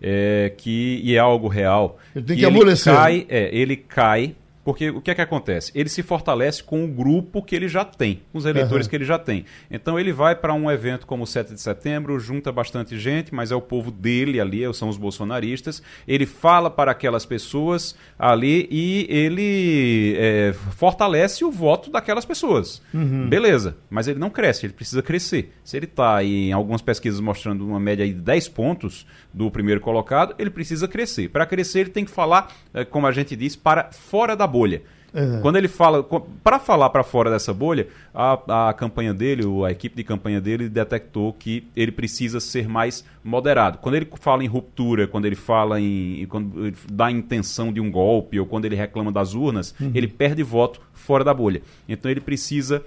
é, 0.01 0.51
que, 0.57 0.99
e 1.03 1.15
é 1.15 1.19
algo 1.19 1.47
real. 1.47 1.99
Ele 2.15 2.25
tem 2.25 2.35
que, 2.35 2.41
que 2.41 2.45
amolecer. 2.45 2.91
Ele 2.91 2.97
cai, 2.97 3.25
é, 3.29 3.55
ele 3.55 3.75
cai 3.77 4.35
porque 4.67 4.89
o 4.89 4.99
que 4.99 5.11
é 5.11 5.15
que 5.15 5.21
acontece? 5.21 5.71
Ele 5.73 5.87
se 5.87 6.03
fortalece 6.03 6.61
com 6.61 6.83
o 6.83 6.89
grupo 6.89 7.41
que 7.41 7.55
ele 7.55 7.69
já 7.69 7.85
tem, 7.85 8.19
com 8.33 8.37
os 8.37 8.43
eleitores 8.43 8.85
uhum. 8.85 8.89
que 8.89 8.95
ele 8.97 9.05
já 9.05 9.17
tem. 9.17 9.45
Então 9.71 9.97
ele 9.97 10.11
vai 10.11 10.35
para 10.35 10.53
um 10.53 10.69
evento 10.69 11.07
como 11.07 11.23
o 11.23 11.25
7 11.25 11.53
de 11.53 11.61
setembro, 11.61 12.19
junta 12.19 12.51
bastante 12.51 12.99
gente, 12.99 13.33
mas 13.33 13.49
é 13.49 13.55
o 13.55 13.61
povo 13.61 13.89
dele 13.89 14.41
ali, 14.41 14.63
são 14.73 14.89
os 14.89 14.97
bolsonaristas. 14.97 15.81
Ele 16.05 16.25
fala 16.25 16.69
para 16.69 16.91
aquelas 16.91 17.25
pessoas 17.25 17.95
ali 18.19 18.67
e 18.69 19.07
ele 19.09 20.15
é, 20.17 20.53
fortalece 20.75 21.45
o 21.45 21.49
voto 21.49 21.89
daquelas 21.89 22.25
pessoas. 22.25 22.81
Uhum. 22.93 23.29
Beleza, 23.29 23.77
mas 23.89 24.09
ele 24.09 24.19
não 24.19 24.29
cresce, 24.29 24.65
ele 24.65 24.73
precisa 24.73 25.01
crescer. 25.01 25.53
Se 25.63 25.77
ele 25.77 25.85
está 25.85 26.21
em 26.21 26.51
algumas 26.51 26.81
pesquisas 26.81 27.21
mostrando 27.21 27.65
uma 27.65 27.79
média 27.79 28.05
de 28.05 28.13
10 28.13 28.49
pontos 28.49 29.07
do 29.33 29.49
primeiro 29.49 29.79
colocado, 29.79 30.35
ele 30.37 30.49
precisa 30.49 30.89
crescer. 30.89 31.29
Para 31.29 31.45
crescer, 31.45 31.79
ele 31.79 31.89
tem 31.91 32.03
que 32.03 32.11
falar, 32.11 32.53
é, 32.73 32.83
como 32.83 33.07
a 33.07 33.13
gente 33.13 33.33
diz, 33.33 33.55
para 33.55 33.93
fora 33.93 34.35
da 34.35 34.45
bolha 34.45 34.56
bolha. 34.57 34.81
Uhum. 35.13 35.41
Quando 35.41 35.55
ele 35.55 35.67
fala, 35.67 36.03
para 36.43 36.59
falar 36.59 36.89
para 36.89 37.03
fora 37.03 37.29
dessa 37.31 37.53
bolha, 37.53 37.87
a, 38.13 38.69
a 38.69 38.73
campanha 38.73 39.13
dele, 39.13 39.43
a 39.65 39.71
equipe 39.71 39.95
de 39.95 40.03
campanha 40.03 40.41
dele 40.41 40.67
detectou 40.67 41.33
que 41.33 41.67
ele 41.75 41.91
precisa 41.91 42.39
ser 42.39 42.67
mais 42.67 43.05
moderado. 43.23 43.77
Quando 43.79 43.95
ele 43.95 44.07
fala 44.19 44.43
em 44.43 44.47
ruptura, 44.47 45.07
quando 45.07 45.25
ele 45.25 45.35
fala 45.35 45.79
em. 45.79 46.25
quando 46.27 46.67
ele 46.67 46.75
dá 46.91 47.07
a 47.07 47.11
intenção 47.11 47.71
de 47.71 47.79
um 47.79 47.89
golpe 47.89 48.39
ou 48.39 48.45
quando 48.45 48.65
ele 48.65 48.75
reclama 48.75 49.11
das 49.11 49.33
urnas, 49.33 49.73
uhum. 49.79 49.91
ele 49.95 50.07
perde 50.07 50.43
voto 50.43 50.81
fora 50.93 51.23
da 51.23 51.33
bolha. 51.33 51.61
Então 51.87 52.11
ele 52.11 52.21
precisa 52.21 52.83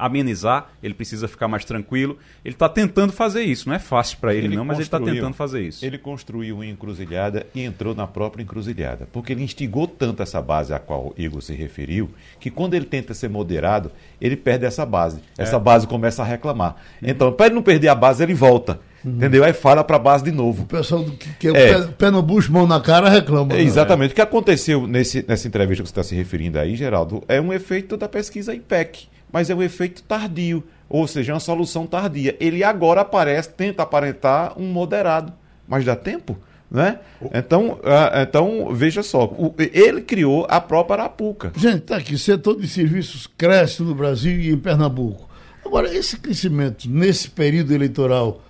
amenizar, 0.00 0.70
ele 0.82 0.94
precisa 0.94 1.28
ficar 1.28 1.46
mais 1.46 1.64
tranquilo. 1.64 2.18
Ele 2.44 2.54
está 2.54 2.68
tentando 2.68 3.12
fazer 3.12 3.42
isso. 3.42 3.68
Não 3.68 3.76
é 3.76 3.78
fácil 3.78 4.18
para 4.18 4.34
ele, 4.34 4.46
ele, 4.46 4.56
não, 4.56 4.64
mas 4.64 4.78
ele 4.78 4.84
está 4.84 4.98
tentando 4.98 5.34
fazer 5.34 5.62
isso. 5.62 5.84
Ele 5.84 5.98
construiu 5.98 6.56
uma 6.56 6.66
encruzilhada 6.66 7.46
e 7.54 7.62
entrou 7.62 7.94
na 7.94 8.06
própria 8.06 8.42
encruzilhada. 8.42 9.06
Porque 9.12 9.32
ele 9.32 9.42
instigou 9.42 9.86
tanto 9.86 10.22
essa 10.22 10.40
base 10.40 10.72
a 10.72 10.78
qual 10.78 11.14
Igor 11.16 11.42
se 11.42 11.54
referiu, 11.54 12.10
que 12.38 12.50
quando 12.50 12.74
ele 12.74 12.86
tenta 12.86 13.12
ser 13.12 13.28
moderado, 13.28 13.92
ele 14.20 14.36
perde 14.36 14.64
essa 14.64 14.86
base. 14.86 15.20
É. 15.36 15.42
Essa 15.42 15.58
base 15.58 15.86
começa 15.86 16.22
a 16.22 16.24
reclamar. 16.24 16.76
Uhum. 17.02 17.08
Então, 17.08 17.32
para 17.32 17.46
ele 17.46 17.54
não 17.54 17.62
perder 17.62 17.88
a 17.88 17.94
base, 17.94 18.22
ele 18.22 18.34
volta. 18.34 18.80
Uhum. 19.04 19.12
Entendeu? 19.12 19.44
Aí 19.44 19.52
fala 19.52 19.82
para 19.82 19.96
a 19.96 19.98
base 19.98 20.24
de 20.24 20.30
novo. 20.30 20.64
O 20.64 20.66
pessoal 20.66 21.04
que, 21.04 21.32
que 21.34 21.48
é, 21.48 21.50
é. 21.50 21.74
Pé, 21.74 21.86
pé, 21.98 22.10
no 22.10 22.22
bucho, 22.22 22.52
mão 22.52 22.66
na 22.66 22.80
cara, 22.80 23.08
reclama. 23.08 23.54
É, 23.54 23.62
exatamente. 23.62 24.12
O 24.12 24.14
que 24.14 24.20
aconteceu 24.20 24.86
nesse, 24.86 25.24
nessa 25.26 25.48
entrevista 25.48 25.82
que 25.82 25.88
você 25.88 25.92
está 25.92 26.02
se 26.02 26.14
referindo 26.14 26.58
aí, 26.58 26.76
Geraldo, 26.76 27.22
é 27.28 27.40
um 27.40 27.52
efeito 27.52 27.96
da 27.96 28.08
pesquisa 28.08 28.54
IPEC 28.54 29.08
mas 29.32 29.50
é 29.50 29.54
um 29.54 29.62
efeito 29.62 30.02
tardio, 30.02 30.62
ou 30.88 31.06
seja, 31.06 31.32
é 31.32 31.34
uma 31.34 31.40
solução 31.40 31.86
tardia. 31.86 32.36
Ele 32.40 32.64
agora 32.64 33.02
aparece, 33.02 33.48
tenta 33.50 33.82
aparentar 33.82 34.58
um 34.58 34.66
moderado, 34.66 35.32
mas 35.66 35.84
dá 35.84 35.94
tempo? 35.96 36.36
Né? 36.70 37.00
Então, 37.34 37.72
uh, 37.72 38.22
então, 38.22 38.68
veja 38.72 39.02
só, 39.02 39.24
o, 39.24 39.52
ele 39.58 40.02
criou 40.02 40.46
a 40.48 40.60
própria 40.60 41.02
Arapuca. 41.02 41.52
Gente, 41.56 41.80
tá 41.80 41.96
aqui, 41.96 42.16
setor 42.16 42.60
de 42.60 42.68
serviços 42.68 43.26
cresce 43.26 43.82
no 43.82 43.94
Brasil 43.94 44.38
e 44.38 44.50
em 44.50 44.56
Pernambuco. 44.56 45.28
Agora, 45.64 45.92
esse 45.92 46.16
crescimento 46.16 46.88
nesse 46.88 47.28
período 47.28 47.72
eleitoral, 47.74 48.40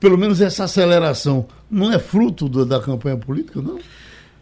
pelo 0.00 0.18
menos 0.18 0.40
essa 0.40 0.64
aceleração, 0.64 1.46
não 1.70 1.92
é 1.92 1.98
fruto 1.98 2.48
do, 2.48 2.66
da 2.66 2.80
campanha 2.80 3.16
política, 3.16 3.60
não? 3.60 3.78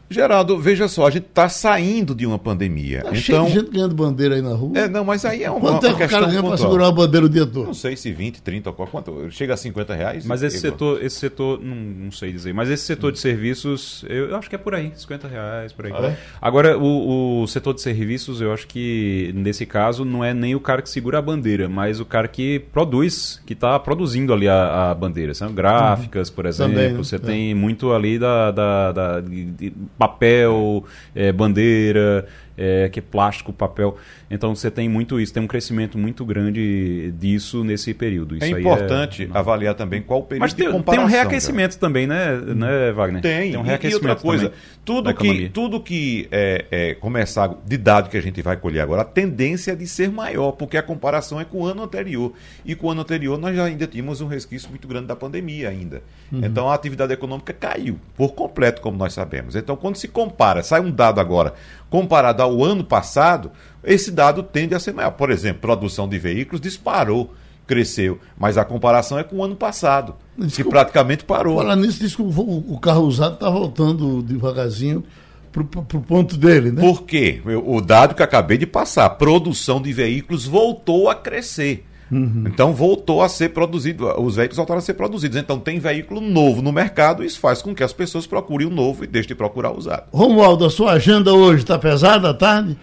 Geraldo, 0.09 0.59
veja 0.59 0.87
só, 0.87 1.07
a 1.07 1.11
gente 1.11 1.27
está 1.27 1.49
saindo 1.49 2.15
de 2.15 2.27
uma 2.27 2.39
pandemia. 2.39 3.03
Tá 3.03 3.09
então, 3.09 3.21
cheio 3.21 3.45
de 3.45 3.53
gente 3.53 3.71
ganhando 3.71 3.95
bandeira 3.95 4.35
aí 4.35 4.43
na 4.43 4.55
rua. 4.55 4.79
É, 4.79 4.89
não, 4.89 5.05
mas 5.05 5.25
aí 5.25 5.43
é 5.43 5.51
uma, 5.51 5.61
quanto 5.61 5.87
é 5.87 5.89
uma 5.89 5.97
é 5.97 5.99
que 5.99 6.05
o 6.05 6.09
cara 6.09 6.27
ganha 6.27 6.43
para 6.43 6.57
segurar 6.57 6.89
a 6.89 6.93
bandeira 6.93 7.27
o 7.27 7.29
dia 7.29 7.47
todo? 7.47 7.67
Não 7.67 7.75
sei 7.75 7.97
se 7.97 8.13
20, 8.13 8.43
30, 8.43 8.73
quanto? 8.73 9.31
Chega 9.31 9.55
a 9.55 9.57
50 9.57 9.95
reais? 9.95 10.27
Mas 10.27 10.43
esse 10.43 10.59
setor, 10.59 11.03
esse 11.03 11.17
setor, 11.17 11.61
não, 11.61 11.75
não, 11.75 12.11
sei 12.13 12.33
dizer, 12.33 12.53
mas 12.53 12.69
esse 12.69 12.85
setor 12.85 13.13
de 13.13 13.19
serviços, 13.19 14.05
eu, 14.09 14.31
eu, 14.31 14.37
acho 14.37 14.49
que 14.49 14.55
é 14.55 14.59
por 14.59 14.75
aí, 14.75 14.93
50 14.95 15.29
reais, 15.29 15.73
por 15.73 15.87
aí. 15.87 15.93
Ah, 15.95 16.07
é? 16.07 16.17
Agora, 16.41 16.79
o, 16.79 17.43
o, 17.43 17.47
setor 17.47 17.75
de 17.75 17.81
serviços, 17.81 18.41
eu 18.41 18.53
acho 18.53 18.67
que 18.67 19.33
nesse 19.35 19.65
caso 19.67 20.05
não 20.05 20.25
é 20.25 20.35
nem 20.35 20.55
o 20.55 20.61
cara 20.61 20.83
que 20.83 20.91
segura 20.91 21.19
a 21.19 21.23
bandeira, 21.23 21.69
mas 21.69 22.01
o 22.01 22.05
cara 22.05 22.29
que 22.29 22.59
produz, 22.73 23.41
que 23.47 23.53
está 23.53 23.79
produzindo 23.79 24.33
ali 24.33 24.49
a, 24.49 24.91
a 24.91 24.95
bandeira. 24.95 25.35
São 25.35 25.53
gráficas, 25.53 26.31
por 26.31 26.47
exemplo, 26.47 26.75
Também, 26.75 26.93
né? 26.93 26.99
você 26.99 27.17
é. 27.17 27.19
tem 27.19 27.55
muito 27.55 27.93
ali 27.93 28.19
da, 28.19 28.51
da, 28.51 28.93
da 28.93 29.21
de, 29.21 29.45
de, 29.45 29.73
papel, 29.99 30.85
é, 31.15 31.33
bandeira. 31.33 32.27
é, 32.57 32.89
que 32.89 33.01
é 33.01 33.03
plástico, 33.03 33.53
papel. 33.53 33.97
Então 34.31 34.55
você 34.55 34.71
tem 34.71 34.89
muito 34.89 35.21
isso, 35.21 35.33
tem 35.33 35.43
um 35.43 35.47
crescimento 35.47 35.99
muito 35.99 36.25
grande 36.25 37.13
disso 37.19 37.63
nesse 37.63 37.93
período. 37.93 38.35
É 38.37 38.39
isso 38.39 38.57
é 38.57 38.61
importante 38.61 39.31
é... 39.33 39.39
avaliar 39.39 39.75
também 39.75 40.03
qual 40.03 40.21
o 40.21 40.23
período 40.23 40.43
Mas 40.43 40.53
tem, 40.53 40.67
de 40.67 40.73
comparação. 40.73 41.07
tem 41.07 41.15
um 41.15 41.19
reaquecimento 41.19 41.79
cara. 41.79 41.81
também, 41.81 42.07
né, 42.07 42.37
né, 42.55 42.93
Wagner? 42.93 43.23
Tem, 43.23 43.53
tem 43.53 43.61
um 43.61 43.63
reaquecimento 43.63 44.05
e 44.05 44.09
outra 44.09 44.23
coisa, 44.23 44.53
tudo 44.85 45.15
que, 45.15 45.49
tudo 45.51 45.81
que 45.81 46.29
é, 46.31 46.65
é, 46.71 46.95
começar 46.95 47.55
de 47.67 47.77
dado 47.77 48.09
que 48.09 48.17
a 48.17 48.23
gente 48.23 48.41
vai 48.43 48.57
colher 48.57 48.81
agora, 48.81 49.03
a 49.03 49.05
tendência 49.05 49.73
é 49.73 49.77
de 49.77 49.87
ser 49.87 50.11
maior, 50.11 50.53
porque 50.53 50.77
a 50.77 50.83
comparação 50.83 51.41
é 51.41 51.45
com 51.45 51.63
o 51.63 51.67
ano 51.67 51.83
anterior. 51.83 52.33
E 52.65 52.75
com 52.75 52.87
o 52.87 52.91
ano 52.91 53.03
anterior 53.03 53.39
nós 53.39 53.55
já 53.55 53.65
ainda 53.65 53.87
tínhamos 53.87 54.21
um 54.21 54.27
resquício 54.27 54.69
muito 54.71 54.89
grande 54.89 55.07
da 55.07 55.17
pandemia 55.17 55.69
ainda. 55.69 56.03
Uhum. 56.33 56.45
Então 56.45 56.69
a 56.69 56.75
atividade 56.75 57.13
econômica 57.13 57.53
caiu 57.53 57.99
por 58.17 58.35
completo, 58.35 58.81
como 58.81 58.97
nós 58.97 59.13
sabemos. 59.13 59.55
Então 59.55 59.77
quando 59.77 59.97
se 59.97 60.09
compara, 60.09 60.63
sai 60.63 60.81
um 60.81 60.91
dado 60.91 61.21
agora 61.21 61.55
comparado 61.95 62.43
ao 62.43 62.65
ano 62.65 62.83
passado, 62.83 63.53
esse 63.85 64.11
dado 64.11 64.43
tende 64.43 64.75
a 64.75 64.81
ser 64.81 64.93
maior. 64.93 65.13
Por 65.13 65.31
exemplo, 65.31 65.61
produção 65.61 66.09
de 66.09 66.19
veículos 66.19 66.61
disparou, 66.61 67.33
cresceu, 67.67 68.19
mas 68.39 68.59
a 68.59 68.65
comparação 68.65 69.19
é 69.19 69.25
com 69.25 69.37
o 69.37 69.45
ano 69.45 69.57
passado, 69.57 70.15
que, 70.39 70.49
que 70.49 70.65
praticamente 70.65 71.25
parou. 71.25 71.59
Falar 71.59 71.77
nisso, 71.77 71.99
diz 71.99 72.15
que 72.15 72.23
o, 72.23 72.79
carro 72.81 73.05
usado 73.05 73.35
está 73.35 73.49
voltando 73.49 74.23
devagarzinho 74.23 75.05
para 75.53 75.63
o 75.63 76.03
ponto 76.03 76.37
dele, 76.37 76.73
né? 76.73 76.83
Por 76.83 77.03
quê? 77.03 77.41
O 77.65 77.81
dado 77.81 78.15
que 78.15 78.23
acabei 78.23 78.59
de 78.59 78.67
passar, 78.67 79.09
produção 79.11 79.81
de 79.81 79.93
veículos 79.93 80.47
voltou 80.47 81.09
a 81.09 81.15
crescer. 81.15 81.87
Uhum. 82.11 82.45
Então 82.47 82.73
voltou 82.73 83.23
a 83.23 83.29
ser 83.29 83.51
produzido, 83.51 84.07
os 84.21 84.37
veículos 84.37 84.57
voltaram 84.57 84.79
a 84.79 84.83
ser 84.83 84.95
produzidos. 84.95 85.37
Então 85.37 85.59
tem 85.59 85.79
veículo 85.79 86.21
novo 86.21 86.61
no 86.61 86.73
mercado 86.73 87.23
e 87.23 87.27
isso 87.27 87.41
faz 87.41 87.63
com 87.63 87.75
que 87.75 87.83
as 87.83 87.93
pessoas 87.93 88.27
procurem 88.27 88.67
o 88.67 88.71
novo 88.71 89.05
e 89.05 89.07
deixem 89.07 89.29
de 89.29 89.35
procurar 89.35 89.71
o 89.71 89.79
usado. 89.79 90.05
Romualdo, 90.13 90.65
a 90.65 90.71
sua 90.71 90.93
agenda 90.93 91.33
hoje 91.33 91.63
está 91.63 91.79
pesada 91.79 92.31
à 92.31 92.35
tarde? 92.35 92.77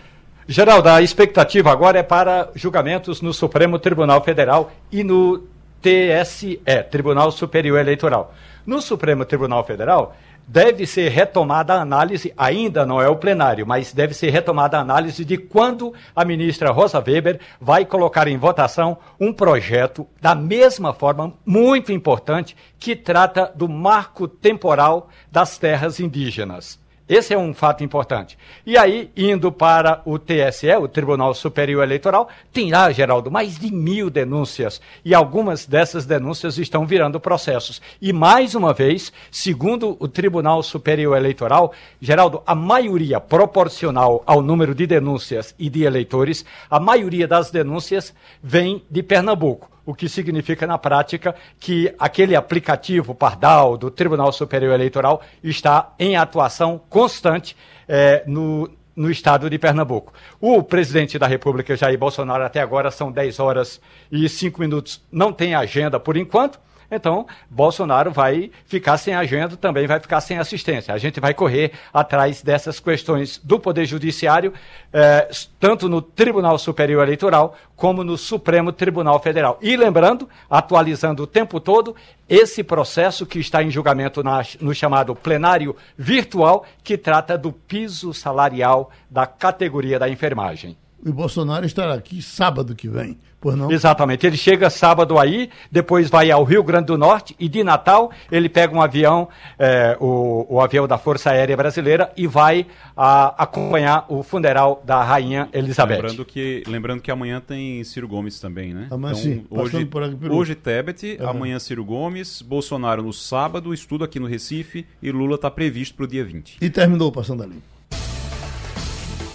Geraldo, 0.52 0.90
a 0.90 1.02
expectativa 1.02 1.72
agora 1.72 2.00
é 2.00 2.04
para 2.04 2.50
julgamentos 2.56 3.22
no 3.22 3.34
Supremo 3.34 3.80
Tribunal 3.80 4.22
Federal 4.22 4.70
e 4.92 5.02
no 5.02 5.48
TSE, 5.82 6.60
Tribunal 6.92 7.32
Superior 7.32 7.80
Eleitoral. 7.80 8.34
No 8.66 8.82
Supremo 8.82 9.24
Tribunal 9.24 9.64
Federal, 9.64 10.14
deve 10.46 10.86
ser 10.86 11.08
retomada 11.08 11.76
a 11.76 11.82
análise, 11.82 12.34
ainda 12.38 12.86
não 12.86 13.02
é 13.02 13.08
o 13.08 13.16
plenário, 13.16 13.66
mas 13.66 13.94
deve 13.94 14.14
ser 14.14 14.30
retomada 14.30 14.78
a 14.78 14.82
análise 14.82 15.24
de 15.24 15.38
quando 15.38 15.94
a 16.14 16.26
ministra 16.26 16.70
Rosa 16.70 17.00
Weber 17.00 17.40
vai 17.58 17.86
colocar 17.86 18.28
em 18.28 18.38
votação 18.38 18.98
um 19.18 19.32
projeto 19.32 20.06
da 20.20 20.36
mesma 20.36 20.92
forma, 20.94 21.34
muito 21.46 21.94
importante, 21.94 22.58
que 22.78 22.94
trata 22.94 23.50
do 23.56 23.70
marco 23.70 24.28
temporal 24.28 25.08
das 25.32 25.58
terras 25.58 26.02
indígenas. 26.02 26.78
Esse 27.08 27.34
é 27.34 27.38
um 27.38 27.54
fato 27.54 27.84
importante. 27.84 28.38
E 28.66 28.78
aí, 28.78 29.12
indo 29.18 29.52
para 29.52 30.02
o 30.06 30.18
TSE, 30.18 30.74
o 30.80 30.88
Tribunal 30.88 31.34
Superior 31.34 31.84
Eleitoral, 31.84 32.30
tem 32.54 32.72
lá, 32.72 32.92
Geraldo, 32.92 33.30
mais 33.30 33.58
de 33.58 33.74
mil 33.74 34.10
denúncias. 34.10 34.80
E 35.04 35.14
algumas 35.14 35.66
dessas 35.66 36.06
denúncias 36.06 36.58
estão 36.58 36.86
virando 36.86 37.20
processos. 37.20 37.82
E 38.02 38.14
mais 38.14 38.56
uma 38.56 38.74
vez, 38.74 39.12
segundo 39.30 39.98
o 40.00 40.08
Tribunal 40.08 40.64
Superior 40.64 41.18
Eleitoral, 41.18 41.74
Geraldo, 42.00 42.44
a 42.46 42.56
maioria 42.56 43.20
proporcional 43.20 44.24
ao 44.26 44.42
número 44.42 44.76
de 44.76 44.86
denúncias 44.86 45.56
e 45.58 45.70
de 45.70 45.84
eleitores, 45.84 46.46
a 46.70 46.80
maioria 46.80 47.28
das 47.28 47.52
denúncias 47.52 48.14
vem 48.42 48.84
de 48.90 49.02
Pernambuco 49.04 49.71
o 49.86 49.94
que 49.94 50.08
significa 50.08 50.68
na 50.68 50.78
prática 50.78 51.36
que 51.60 51.94
aquele 51.98 52.36
aplicativo 52.36 53.16
Pardal 53.16 53.78
do 53.78 53.90
Tribunal 53.90 54.32
Superior 54.32 54.74
Eleitoral 54.74 55.22
está 55.44 55.94
em 55.98 56.16
atuação 56.16 56.80
constante 56.90 57.56
é, 57.88 58.24
no, 58.28 58.70
no 58.96 59.10
estado 59.10 59.50
de 59.50 59.58
Pernambuco. 59.58 60.14
O 60.40 60.62
presidente 60.64 61.18
da 61.18 61.28
República, 61.28 61.76
Jair 61.76 61.98
Bolsonaro, 61.98 62.44
até 62.44 62.62
agora 62.62 62.92
são 62.92 63.12
10 63.12 63.40
horas 63.40 63.82
e 64.12 64.28
5 64.28 64.60
minutos, 64.60 65.02
não 65.12 65.34
tem 65.34 65.56
agenda 65.56 66.00
por 66.00 66.18
enquanto. 66.18 66.60
Então, 66.92 67.26
Bolsonaro 67.50 68.12
vai 68.12 68.52
ficar 68.66 68.98
sem 68.98 69.16
agenda, 69.16 69.56
também 69.56 69.88
vai 69.88 69.98
ficar 69.98 70.20
sem 70.20 70.38
assistência. 70.38 70.94
A 70.94 70.98
gente 70.98 71.22
vai 71.22 71.34
correr 71.34 71.72
atrás 71.94 72.42
dessas 72.42 72.82
questões 72.82 73.40
do 73.42 73.58
Poder 73.58 73.86
Judiciário, 73.86 74.54
eh, 74.92 75.30
tanto 75.58 75.88
no 75.88 76.02
Tribunal 76.02 76.60
Superior 76.60 77.04
Eleitoral, 77.04 77.56
como 77.78 78.04
no 78.04 78.18
Supremo 78.18 78.74
Tribunal 78.74 79.22
Federal. 79.22 79.58
E 79.62 79.78
lembrando, 79.78 80.28
atualizando 80.50 81.24
o 81.24 81.28
tempo 81.28 81.62
todo, 81.62 81.96
esse 82.28 82.62
processo 82.62 83.26
que 83.26 83.40
está 83.40 83.64
em 83.64 83.72
julgamento 83.72 84.22
na, 84.22 84.44
no 84.60 84.76
chamado 84.76 85.16
plenário 85.16 85.74
virtual, 85.98 86.66
que 86.84 86.98
trata 86.98 87.38
do 87.38 87.54
piso 87.54 88.14
salarial 88.14 88.92
da 89.10 89.26
categoria 89.26 89.98
da 89.98 90.10
enfermagem. 90.10 90.76
O 91.06 91.12
Bolsonaro 91.12 91.66
estará 91.66 91.94
aqui 91.94 92.22
sábado 92.22 92.76
que 92.76 92.88
vem 92.88 93.18
Pois 93.42 93.56
não? 93.56 93.72
Exatamente. 93.72 94.26
Ele 94.28 94.38
chega 94.38 94.70
sábado 94.70 95.18
aí, 95.18 95.50
depois 95.72 96.12
vai 96.12 96.30
ao 96.30 96.44
Rio 96.44 96.64
Grande 96.64 96.86
do 96.86 96.98
Norte 96.98 97.36
e 97.40 97.50
de 97.50 97.64
Natal 97.64 98.12
ele 98.32 98.48
pega 98.48 98.74
um 98.74 98.80
avião, 98.80 99.28
é, 99.58 99.98
o, 100.00 100.46
o, 100.48 100.62
avião 100.62 100.88
da 100.88 101.00
Força 101.00 101.32
Aérea 101.32 101.58
Brasileira 101.58 102.12
e 102.16 102.28
vai 102.28 102.68
a, 102.96 103.44
acompanhar 103.44 104.06
o 104.08 104.22
funeral 104.22 104.84
da 104.86 105.04
Rainha 105.04 105.50
Elizabeth. 105.52 105.96
Lembrando 105.96 106.24
que, 106.24 106.64
lembrando 106.68 107.02
que 107.02 107.10
amanhã 107.10 107.42
tem 107.42 107.84
Ciro 107.84 108.08
Gomes 108.08 108.40
também, 108.40 108.76
né? 108.76 108.88
Amanhã 108.92 109.14
então, 109.14 109.24
sim. 109.24 109.46
Hoje, 109.50 109.86
pelo... 109.86 110.36
hoje 110.36 110.54
Tebet, 110.54 111.18
é. 111.20 111.26
amanhã 111.26 111.58
Ciro 111.58 111.84
Gomes, 111.84 112.44
Bolsonaro 112.44 113.02
no 113.02 113.12
sábado, 113.12 113.74
estudo 113.74 114.04
aqui 114.04 114.20
no 114.20 114.28
Recife 114.28 114.86
e 115.02 115.12
Lula 115.12 115.34
está 115.34 115.50
previsto 115.50 115.96
para 115.96 116.04
o 116.04 116.08
dia 116.08 116.24
20. 116.24 116.58
E 116.62 116.70
terminou 116.70 117.12
passando 117.12 117.42
ali. 117.42 117.56